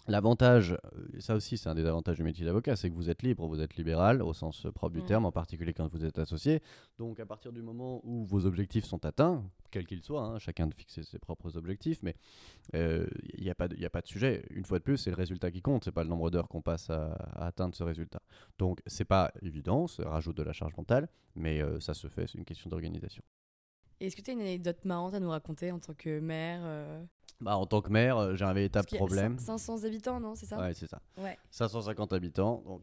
L'avantage, 0.08 0.72
euh, 0.72 1.20
ça 1.20 1.36
aussi 1.36 1.58
c'est 1.58 1.70
un 1.70 1.76
des 1.76 1.86
avantages 1.86 2.18
du 2.18 2.24
métier 2.24 2.44
d'avocat, 2.46 2.76
c'est 2.76 2.90
que 2.90 2.96
vous 2.96 3.10
êtes 3.10 3.22
libre, 3.22 3.48
vous 3.48 3.62
êtes 3.62 3.76
libéral 3.76 4.22
au 4.22 4.34
sens 4.34 4.66
euh, 4.66 4.72
propre 4.72 4.94
du 4.96 5.02
Mm. 5.04 5.06
terme, 5.06 5.26
en 5.26 5.32
particulier 5.32 5.74
quand 5.74 5.88
vous 5.88 6.04
êtes 6.06 6.18
associé. 6.20 6.62
Donc 6.98 7.20
à 7.20 7.26
partir 7.26 7.54
du 7.54 7.62
moment 7.62 8.02
où 8.04 8.26
vos 8.26 8.46
objectifs 8.46 8.86
sont 8.86 9.06
atteints, 9.06 9.44
quels 9.70 9.86
qu'ils 9.86 10.02
soient, 10.04 10.24
hein, 10.26 10.40
chacun 10.40 10.68
de 10.68 10.74
fixer 10.74 11.04
ses 11.04 11.20
propres 11.20 11.56
objectifs, 11.56 12.00
mais 12.04 12.16
il 12.74 13.10
n'y 13.42 13.50
a, 13.50 13.56
pas 13.56 13.68
de- 13.68 13.76
y 13.78 13.86
a 13.86 13.90
pas 13.90 14.02
de 14.02 14.08
sujet. 14.08 14.46
Une 14.50 14.66
fois 14.66 14.80
de 14.80 14.84
plus, 14.84 14.98
c'est 14.98 15.12
le 15.12 15.16
résultat 15.16 15.52
qui 15.52 15.62
compte, 15.62 15.84
c'est 15.86 15.92
pas 15.92 16.04
le 16.04 16.10
nombre 16.10 16.30
d'heures 16.32 16.48
qu'on 16.50 16.62
passe 16.62 16.90
à, 16.90 17.12
à 17.14 17.46
atteindre 17.48 17.76
ce 17.76 17.84
résultat. 17.84 18.22
Donc 18.60 18.82
c'est 18.88 19.06
pas 19.06 19.32
évident, 19.42 19.88
ça 19.88 20.10
rajoute 20.10 20.38
de 20.38 20.44
la 20.44 20.54
charge 20.54 20.76
mentale, 20.78 21.08
mais 21.36 21.62
euh, 21.62 21.80
ça 21.80 21.94
se 21.94 22.08
fait, 22.08 22.28
c'est 22.28 22.38
une 22.38 22.46
question 22.46 22.70
d'organisation. 22.70 23.24
Est-ce 24.06 24.16
que 24.16 24.22
tu 24.22 24.32
as 24.32 24.34
une 24.34 24.42
anecdote 24.42 24.84
marrante 24.86 25.14
à 25.14 25.20
nous 25.20 25.30
raconter 25.30 25.72
en 25.72 25.80
tant 25.80 25.94
que 25.94 26.20
maire 26.20 26.62
euh, 26.64 27.04
Bah, 27.40 27.56
en 27.58 27.66
tant 27.66 27.82
que 27.82 27.90
maire, 27.92 28.18
euh, 28.18 28.36
j'ai 28.36 28.46
un 28.46 28.54
véritable 28.54 28.88
parce 28.90 28.98
problème. 28.98 29.36
cin- 29.36 29.58
500 29.58 29.84
habitants, 29.86 30.20
non 30.20 30.36
C'est 30.36 30.46
ça 30.48 30.60
Ouais, 30.60 30.74
c'est 30.74 30.88
ça. 30.88 31.02
Ouais. 31.18 31.38
550 31.52 32.12
habitants. 32.14 32.64
Donc, 32.66 32.82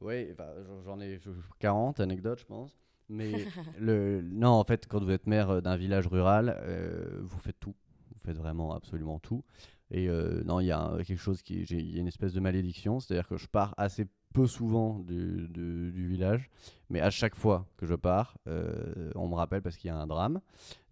Ouais. 0.00 0.30
enfin, 0.32 0.48
j'en- 0.84 1.00
ai 1.00 1.18
40 1.58 2.00
anecdotes, 2.00 2.40
je 2.40 2.44
pense. 2.46 2.76
Mais 3.08 3.32
le, 3.78 4.20
non, 4.22 4.50
en 4.50 4.64
fait, 4.64 4.86
quand 4.86 5.02
vous 5.02 5.10
êtes 5.10 5.26
maire 5.26 5.50
euh, 5.50 5.60
d'un 5.60 5.76
village 5.76 6.06
rural, 6.06 6.56
euh, 6.62 7.18
vous 7.22 7.38
faites 7.38 7.58
tout. 7.58 7.74
Faites 8.24 8.36
vraiment 8.36 8.74
absolument 8.74 9.18
tout. 9.18 9.42
Et 9.90 10.08
euh, 10.08 10.42
non, 10.44 10.60
il 10.60 10.66
y 10.66 10.72
a 10.72 10.92
quelque 11.06 11.18
chose 11.20 11.42
qui. 11.42 11.62
Il 11.62 11.94
y 11.94 11.98
a 11.98 12.00
une 12.00 12.06
espèce 12.08 12.32
de 12.32 12.40
malédiction, 12.40 13.00
c'est-à-dire 13.00 13.26
que 13.26 13.36
je 13.36 13.46
pars 13.48 13.74
assez 13.76 14.06
peu 14.32 14.46
souvent 14.46 15.00
du, 15.00 15.48
du- 15.48 15.90
du 15.90 16.06
village, 16.06 16.48
mais 16.88 17.00
à 17.00 17.10
chaque 17.10 17.34
fois 17.34 17.66
que 17.76 17.84
je 17.86 17.96
pars, 17.96 18.38
euh, 18.46 19.10
on 19.16 19.26
me 19.26 19.34
rappelle 19.34 19.60
parce 19.60 19.76
qu'il 19.76 19.88
y 19.88 19.90
a 19.90 19.96
un 19.96 20.06
drame. 20.06 20.40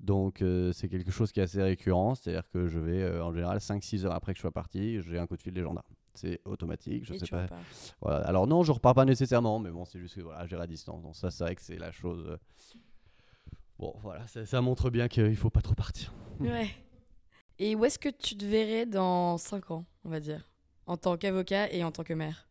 Donc 0.00 0.42
euh, 0.42 0.72
c'est 0.72 0.88
quelque 0.88 1.12
chose 1.12 1.30
qui 1.30 1.38
est 1.38 1.44
assez 1.44 1.62
récurrent, 1.62 2.16
c'est-à-dire 2.16 2.48
que 2.50 2.66
je 2.66 2.80
vais 2.80 3.00
euh, 3.02 3.24
en 3.24 3.32
général 3.32 3.58
5-6 3.58 4.04
heures 4.04 4.12
après 4.14 4.32
que 4.32 4.38
je 4.38 4.40
sois 4.40 4.50
parti, 4.50 5.00
j'ai 5.02 5.18
un 5.20 5.28
coup 5.28 5.36
de 5.36 5.42
fil 5.42 5.52
des 5.54 5.62
gendarmes. 5.62 5.86
C'est 6.14 6.40
automatique, 6.46 7.04
je 7.04 7.14
Et 7.14 7.18
sais 7.20 7.26
pas. 7.28 7.46
Voilà. 8.00 8.26
Alors 8.26 8.48
non, 8.48 8.64
je 8.64 8.72
repars 8.72 8.94
pas 8.94 9.04
nécessairement, 9.04 9.60
mais 9.60 9.70
bon, 9.70 9.84
c'est 9.84 10.00
juste 10.00 10.16
que 10.16 10.20
voilà, 10.22 10.44
j'ai 10.48 10.56
à 10.56 10.66
distance. 10.66 11.00
Donc 11.04 11.14
ça, 11.14 11.30
c'est 11.30 11.44
vrai 11.44 11.54
que 11.54 11.62
c'est 11.62 11.78
la 11.78 11.92
chose. 11.92 12.36
Bon, 13.78 13.94
voilà, 14.02 14.26
ça, 14.26 14.44
ça 14.44 14.60
montre 14.60 14.90
bien 14.90 15.06
qu'il 15.06 15.36
faut 15.36 15.50
pas 15.50 15.62
trop 15.62 15.74
partir. 15.76 16.12
Ouais. 16.40 16.70
Et 17.60 17.74
où 17.76 17.84
est-ce 17.84 17.98
que 17.98 18.08
tu 18.08 18.36
te 18.36 18.44
verrais 18.44 18.86
dans 18.86 19.36
5 19.38 19.70
ans, 19.70 19.84
on 20.04 20.08
va 20.10 20.18
dire 20.20 20.48
En 20.86 20.96
tant 20.96 21.16
qu'avocat 21.16 21.70
et 21.72 21.84
en 21.84 21.92
tant 21.92 22.02
que 22.04 22.14
maire? 22.14 22.48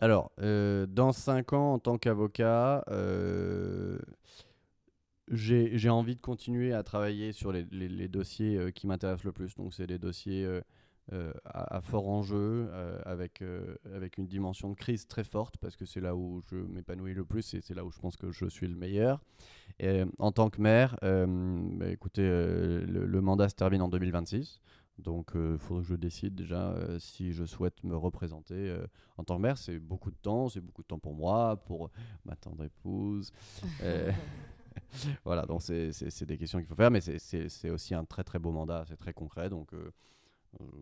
Alors, 0.00 0.32
euh, 0.40 0.86
dans 0.86 1.12
5 1.12 1.52
ans, 1.52 1.74
en 1.74 1.78
tant 1.78 1.96
qu'avocat, 1.96 2.84
euh, 2.90 3.98
j'ai 5.30 5.88
envie 5.88 6.16
de 6.16 6.20
continuer 6.20 6.72
à 6.72 6.82
travailler 6.82 7.32
sur 7.32 7.52
les, 7.52 7.64
les- 7.70 8.08
dossiers 8.08 8.56
euh, 8.56 8.70
qui 8.70 8.86
m'intéressent 8.86 9.24
le 9.24 9.32
plus. 9.32 9.54
Donc, 9.54 9.72
c'est 9.72 9.86
des 9.86 9.98
dossiers 9.98 10.44
euh, 10.44 11.32
à, 11.44 11.76
à 11.76 11.80
fort 11.80 12.08
enjeu, 12.08 12.68
avec, 13.04 13.42
avec 13.94 14.18
une 14.18 14.26
dimension 14.26 14.70
de 14.70 14.74
crise 14.74 15.06
très 15.06 15.24
forte, 15.24 15.56
parce 15.58 15.76
que 15.76 15.84
c'est 15.84 16.00
là 16.00 16.14
où 16.16 16.42
je 16.50 16.56
m'épanouis 16.56 17.14
le 17.14 17.24
plus 17.24 17.54
et 17.54 17.60
c'est 17.60 17.74
là 17.74 17.84
où 17.84 17.90
je 17.90 17.98
pense 17.98 18.16
que 18.16 18.30
je 18.32 18.46
suis 18.46 18.68
le 18.68 18.76
meilleur. 18.76 19.20
Et, 19.82 19.88
euh, 19.88 20.06
en 20.20 20.30
tant 20.30 20.48
que 20.48 20.60
maire, 20.60 20.96
euh, 21.02 21.26
bah, 21.76 21.88
écoutez, 21.88 22.22
euh, 22.24 22.84
le, 22.86 23.20
mandat 23.20 23.48
se 23.48 23.54
termine 23.54 23.82
en 23.82 23.88
2026. 23.88 24.60
Donc, 24.98 25.32
il 25.34 25.58
faudrait 25.58 25.82
que 25.82 25.88
je 25.88 25.94
décide 25.94 26.34
déjà 26.34 26.76
si 26.98 27.32
je 27.32 27.44
souhaite 27.44 27.82
me 27.82 27.96
représenter 27.96 28.76
en 29.16 29.24
tant 29.24 29.36
que 29.36 29.42
maire. 29.42 29.58
C'est 29.58 29.78
beaucoup 29.78 30.10
de 30.10 30.16
temps, 30.16 30.48
c'est 30.48 30.60
beaucoup 30.60 30.82
de 30.82 30.86
temps 30.86 30.98
pour 30.98 31.14
moi, 31.14 31.56
pour 31.64 31.90
ma 32.24 32.36
tendre 32.36 32.64
épouse. 32.64 33.32
Voilà, 35.24 35.44
donc 35.46 35.62
c'est- 35.62 36.24
des 36.26 36.38
questions 36.38 36.58
qu'il 36.58 36.66
faut 36.68 36.74
faire, 36.74 36.90
mais 36.90 37.00
c'est- 37.00 37.70
aussi 37.70 37.94
un 37.94 38.04
très 38.04 38.22
très 38.24 38.38
beau 38.38 38.52
mandat, 38.52 38.84
c'est 38.86 38.96
très 38.96 39.12
concret. 39.14 39.48
Donc, 39.48 39.70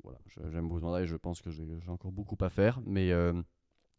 voilà, 0.02 0.18
j'aime 0.52 0.68
beaucoup 0.68 0.80
ce 0.80 0.84
mandat 0.84 1.02
et 1.02 1.06
je 1.06 1.16
pense 1.16 1.40
que 1.40 1.50
j'ai 1.50 1.64
encore 1.88 2.12
beaucoup 2.12 2.36
à 2.40 2.50
faire. 2.50 2.80
Mais 2.84 3.12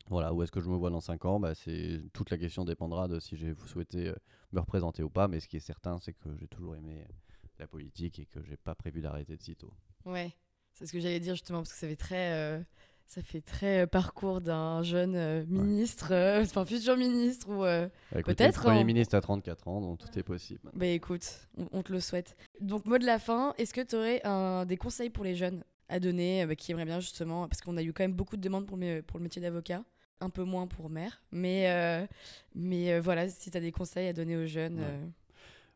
voilà, 0.09 0.33
où 0.33 0.43
est-ce 0.43 0.51
que 0.51 0.59
je 0.59 0.69
me 0.69 0.75
vois 0.75 0.89
dans 0.89 1.01
5 1.01 1.25
ans? 1.25 1.39
Bah, 1.39 1.55
c'est 1.55 2.01
Toute 2.13 2.29
la 2.29 2.37
question 2.37 2.65
dépendra 2.65 3.07
de 3.07 3.19
si 3.19 3.37
j'ai 3.37 3.53
souhaité 3.67 4.09
euh, 4.09 4.15
me 4.51 4.59
représenter 4.59 5.03
ou 5.03 5.09
pas. 5.09 5.27
Mais 5.27 5.39
ce 5.39 5.47
qui 5.47 5.57
est 5.57 5.61
certain, 5.61 5.99
c'est 5.99 6.13
que 6.13 6.29
j'ai 6.39 6.47
toujours 6.47 6.75
aimé 6.75 7.01
euh, 7.01 7.13
la 7.59 7.67
politique 7.67 8.19
et 8.19 8.25
que 8.25 8.43
j'ai 8.43 8.57
pas 8.57 8.75
prévu 8.75 9.01
d'arrêter 9.01 9.37
de 9.37 9.41
sitôt. 9.41 9.73
Ouais, 10.05 10.33
c'est 10.73 10.85
ce 10.85 10.93
que 10.93 10.99
j'allais 10.99 11.19
dire 11.19 11.35
justement, 11.35 11.59
parce 11.59 11.71
que 11.73 11.77
ça 11.79 11.87
fait 11.87 11.95
très, 11.95 12.33
euh, 12.33 12.59
ça 13.05 13.21
fait 13.21 13.41
très 13.41 13.87
parcours 13.87 14.41
d'un 14.41 14.81
jeune 14.83 15.15
euh, 15.15 15.45
ministre, 15.47 16.13
enfin 16.41 16.65
futur 16.65 16.97
ministre 16.97 17.49
ou. 17.49 17.59
Bah, 17.61 18.23
Peut-être, 18.23 18.61
Premier 18.61 18.79
hein. 18.79 18.83
ministre 18.83 19.15
à 19.15 19.21
34 19.21 19.67
ans, 19.67 19.81
donc 19.81 19.99
tout 19.99 20.17
est 20.17 20.23
possible. 20.23 20.71
Bah 20.73 20.87
écoute, 20.87 21.47
on, 21.57 21.67
on 21.71 21.83
te 21.83 21.91
le 21.91 21.99
souhaite. 21.99 22.35
Donc 22.59 22.85
mot 22.85 22.97
de 22.97 23.05
la 23.05 23.19
fin, 23.19 23.53
est-ce 23.57 23.73
que 23.73 23.81
tu 23.81 23.95
aurais 23.95 24.65
des 24.65 24.77
conseils 24.77 25.09
pour 25.09 25.23
les 25.23 25.35
jeunes? 25.35 25.63
À 25.91 25.99
donner 25.99 26.43
euh, 26.43 26.47
bah, 26.47 26.55
qui 26.55 26.71
aimeraient 26.71 26.85
bien 26.85 26.99
justement, 26.99 27.47
parce 27.47 27.61
qu'on 27.61 27.77
a 27.77 27.83
eu 27.83 27.93
quand 27.93 28.03
même 28.03 28.13
beaucoup 28.13 28.37
de 28.37 28.41
demandes 28.41 28.65
pour 28.65 28.77
le, 28.77 28.85
mé- 28.85 29.01
pour 29.03 29.19
le 29.19 29.23
métier 29.23 29.41
d'avocat, 29.41 29.83
un 30.19 30.29
peu 30.29 30.43
moins 30.43 30.65
pour 30.67 30.89
maire, 30.89 31.21
mais, 31.31 31.69
euh, 31.69 32.07
mais 32.55 32.93
euh, 32.93 33.01
voilà, 33.01 33.29
si 33.29 33.51
tu 33.51 33.57
as 33.57 33.61
des 33.61 33.71
conseils 33.71 34.07
à 34.07 34.13
donner 34.13 34.37
aux 34.37 34.47
jeunes. 34.47 34.79
Ouais. 34.79 34.99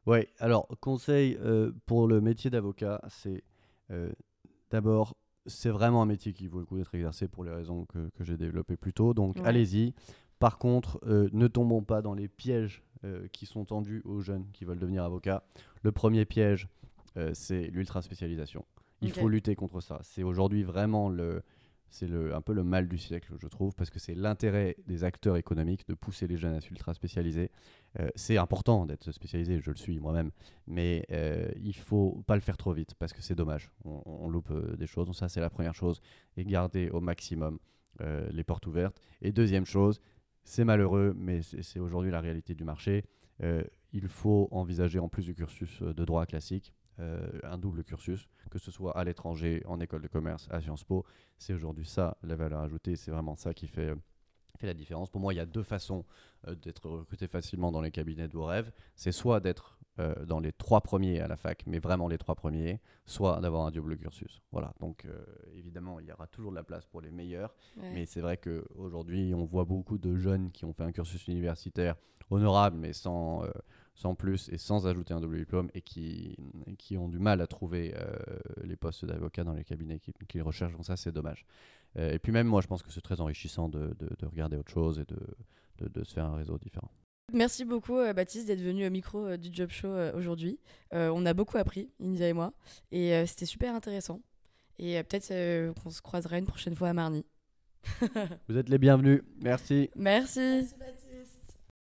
Ouais, 0.08 0.30
alors 0.40 0.68
conseil 0.82 1.38
pour 1.88 2.08
le 2.08 2.22
métier 2.22 2.52
d'avocat, 2.52 3.02
c'est 3.10 3.44
d'abord, 4.70 5.16
c'est 5.48 5.72
vraiment 5.72 6.04
un 6.04 6.06
métier 6.06 6.32
qui 6.32 6.48
vaut 6.48 6.60
le 6.60 6.66
coup 6.66 6.78
d'être 6.78 6.94
exercé 6.94 7.28
pour 7.28 7.44
les 7.44 7.52
raisons 7.52 7.86
que, 7.86 8.10
que 8.10 8.24
j'ai 8.24 8.38
développées 8.38 8.78
plus 8.78 8.94
tôt. 8.94 9.16
Donc 9.16 9.38
Ouais. 9.38 9.42
allez-y. 9.46 9.96
Par 10.38 10.60
contre, 10.60 11.00
ne 11.08 11.48
tombons 11.48 11.82
pas 11.82 12.04
dans 12.04 12.14
les 12.14 12.28
pièges 12.28 12.84
qui 13.32 13.48
sont 13.48 13.66
tendus 13.66 14.04
aux 14.06 14.22
jeunes 14.22 14.46
qui 14.54 14.64
veulent 14.64 14.78
devenir 14.78 15.04
avocats. 15.04 15.44
Le 15.82 15.92
premier 15.92 16.26
piège, 16.26 16.68
euh, 17.18 17.32
c'est 17.34 17.68
l'ultra 17.68 18.04
spécialisation. 18.04 18.64
Il 19.02 19.12
faut 19.12 19.30
lutter 19.30 19.56
contre 19.56 19.82
ça. 19.82 20.00
C'est 20.04 20.24
aujourd'hui 20.24 20.64
vraiment 20.64 21.10
le, 21.10 21.44
c'est 21.90 22.08
le, 22.08 22.34
un 22.36 22.42
peu 22.42 22.54
le 22.54 22.64
mal 22.64 22.88
du 22.88 22.98
siècle, 22.98 23.34
je 23.38 23.48
trouve, 23.48 23.74
parce 23.76 23.90
que 23.90 24.00
c'est 24.00 24.16
l'intérêt 24.16 24.76
des 24.88 25.04
acteurs 25.04 25.38
économiques 25.38 25.88
de 25.88 25.94
pousser 25.94 26.28
les 26.28 26.38
jeunes 26.38 26.56
à 26.56 26.62
s'ultra 26.62 26.94
spécialiser. 26.94 27.52
Euh, 28.00 28.10
c'est 28.16 28.38
important 28.38 28.86
d'être 28.86 29.12
spécialisé, 29.12 29.60
je 29.60 29.72
le 29.72 29.78
suis 29.78 30.00
moi-même, 30.00 30.32
mais 30.68 31.06
euh, 31.12 31.50
il 31.62 31.76
faut 31.76 32.24
pas 32.28 32.36
le 32.36 32.42
faire 32.42 32.58
trop 32.58 32.74
vite 32.74 32.96
parce 32.96 33.14
que 33.14 33.22
c'est 33.22 33.36
dommage. 33.36 33.72
On, 33.84 34.02
on 34.06 34.30
loupe 34.30 34.52
euh, 34.52 34.76
des 34.76 34.88
choses. 34.88 35.06
Donc 35.06 35.16
ça, 35.16 35.30
c'est 35.30 35.42
la 35.42 35.50
première 35.50 35.76
chose. 35.76 36.02
Et 36.38 36.44
garder 36.44 36.90
au 36.90 37.00
maximum 37.00 37.60
euh, 38.02 38.28
les 38.32 38.44
portes 38.44 38.68
ouvertes. 38.68 39.00
Et 39.22 39.32
deuxième 39.32 39.66
chose, 39.66 40.02
c'est 40.44 40.66
malheureux, 40.66 41.14
mais 41.16 41.42
c'est 41.42 41.80
aujourd'hui 41.80 42.12
la 42.12 42.22
réalité 42.22 42.56
du 42.56 42.64
marché. 42.64 43.06
Il 43.94 44.08
faut 44.08 44.48
envisager 44.52 45.00
en 45.00 45.10
plus 45.10 45.26
du 45.26 45.34
cursus 45.34 45.82
de 45.82 46.06
droit 46.06 46.26
classique. 46.26 46.74
Euh, 47.00 47.28
un 47.44 47.58
double 47.58 47.84
cursus, 47.84 48.28
que 48.50 48.60
ce 48.60 48.72
soit 48.72 48.98
à 48.98 49.04
l'étranger, 49.04 49.62
en 49.66 49.80
école 49.80 50.02
de 50.02 50.08
commerce, 50.08 50.48
à 50.52 50.62
Sciences 50.62 50.84
Po. 50.84 51.06
C'est 51.38 51.54
aujourd'hui 51.54 51.86
ça 51.86 52.18
la 52.24 52.36
valeur 52.36 52.62
ajoutée. 52.62 52.96
C'est 52.96 53.12
vraiment 53.12 53.36
ça 53.36 53.54
qui 53.54 53.68
fait, 53.68 53.90
euh, 53.90 53.96
fait 54.58 54.68
la 54.68 54.74
différence. 54.74 55.10
Pour 55.10 55.22
moi, 55.22 55.34
il 55.34 55.38
y 55.38 55.42
a 55.42 55.46
deux 55.46 55.64
façons 55.64 56.06
euh, 56.48 56.56
d'être 56.56 56.90
recruté 56.90 57.28
facilement 57.28 57.72
dans 57.72 57.82
les 57.82 57.92
cabinets 57.92 58.28
de 58.28 58.34
vos 58.34 58.46
rêves. 58.46 58.72
C'est 58.96 59.12
soit 59.12 59.40
d'être 59.40 59.78
euh, 60.00 60.26
dans 60.26 60.42
les 60.42 60.52
trois 60.52 60.82
premiers 60.82 61.22
à 61.22 61.28
la 61.30 61.38
fac, 61.38 61.64
mais 61.68 61.80
vraiment 61.80 62.10
les 62.10 62.18
trois 62.18 62.36
premiers, 62.36 62.82
soit 63.06 63.40
d'avoir 63.40 63.66
un 63.66 63.72
double 63.72 63.98
cursus. 63.98 64.42
Voilà. 64.52 64.74
Donc, 64.82 65.06
euh, 65.06 65.24
évidemment, 65.54 66.02
il 66.02 66.08
y 66.08 66.12
aura 66.12 66.28
toujours 66.28 66.52
de 66.52 66.58
la 66.58 66.64
place 66.64 66.86
pour 66.86 67.00
les 67.00 67.12
meilleurs. 67.12 67.56
ouais. 67.78 67.92
Mais 67.94 68.06
c'est 68.06 68.20
vrai 68.20 68.36
qu'aujourd'hui, 68.36 69.34
on 69.34 69.46
voit 69.46 69.64
beaucoup 69.64 69.98
de 69.98 70.18
jeunes 70.18 70.52
qui 70.52 70.66
ont 70.66 70.74
fait 70.74 70.84
un 70.84 70.92
cursus 70.92 71.26
universitaire 71.30 71.96
honorable, 72.30 72.76
mais 72.78 72.92
sans, 72.92 73.46
euh, 73.46 73.52
sans 73.96 74.14
plus 74.14 74.50
et 74.50 74.58
sans 74.58 74.88
ajouter 74.88 75.14
un 75.14 75.22
double 75.22 75.38
diplôme 75.38 75.70
et 75.74 75.82
qui, 75.82 76.38
qui 76.78 76.98
ont 76.98 77.08
du 77.08 77.18
mal 77.18 77.42
à 77.42 77.48
trouver 77.48 77.94
euh, 77.96 78.16
les 78.64 78.76
postes 78.76 79.06
d'avocat 79.06 79.44
dans 79.44 79.54
les 79.54 79.64
cabinets 79.64 80.00
qu'ils 80.00 80.14
qui 80.28 80.42
recherchent. 80.42 80.74
Donc 80.74 80.86
ça, 80.86 80.98
c'est 80.98 81.14
dommage. 81.14 81.46
Euh, 81.98 82.12
et 82.12 82.20
puis 82.20 82.32
même 82.32 82.48
moi, 82.48 82.62
je 82.62 82.68
pense 82.68 82.84
que 82.84 82.92
c'est 82.92 83.02
très 83.02 83.22
enrichissant 83.22 83.70
de, 83.70 83.96
de, 83.98 84.26
regarder 84.26 84.58
autre 84.58 84.72
chose 84.72 85.00
et 85.00 85.06
de, 85.06 85.90
de, 85.90 86.04
se 86.04 86.14
faire 86.14 86.26
un 86.26 86.36
réseau 86.36 86.58
différent. 86.58 86.92
Merci 87.34 87.64
beaucoup 87.64 87.98
euh, 87.98 88.14
Baptiste 88.14 88.48
d'être 88.48 88.62
venu 88.62 88.86
au 88.86 88.90
micro 88.90 89.38
du 89.38 89.50
Job 89.52 89.70
Show 89.70 89.94
aujourd'hui. 90.14 90.60
on 90.92 91.26
a 91.26 91.34
beaucoup 91.34 91.58
appris, 91.58 91.90
India 92.02 92.28
et 92.28 92.34
moi, 92.34 92.54
et 92.92 93.26
c'était 93.26 93.46
super 93.46 93.74
intéressant. 93.74 94.22
Et 94.78 95.02
peut-être 95.04 95.74
qu'on 95.82 95.90
se 95.90 96.02
croisera 96.02 96.38
une 96.38 96.46
prochaine 96.46 96.76
fois 96.76 96.90
à 96.90 96.94
Marny. 96.94 97.26
Vous 98.50 98.58
êtes 98.58 98.68
les 98.68 98.78
bienvenus. 98.78 99.22
Merci. 99.42 99.90
Merci 99.96 100.66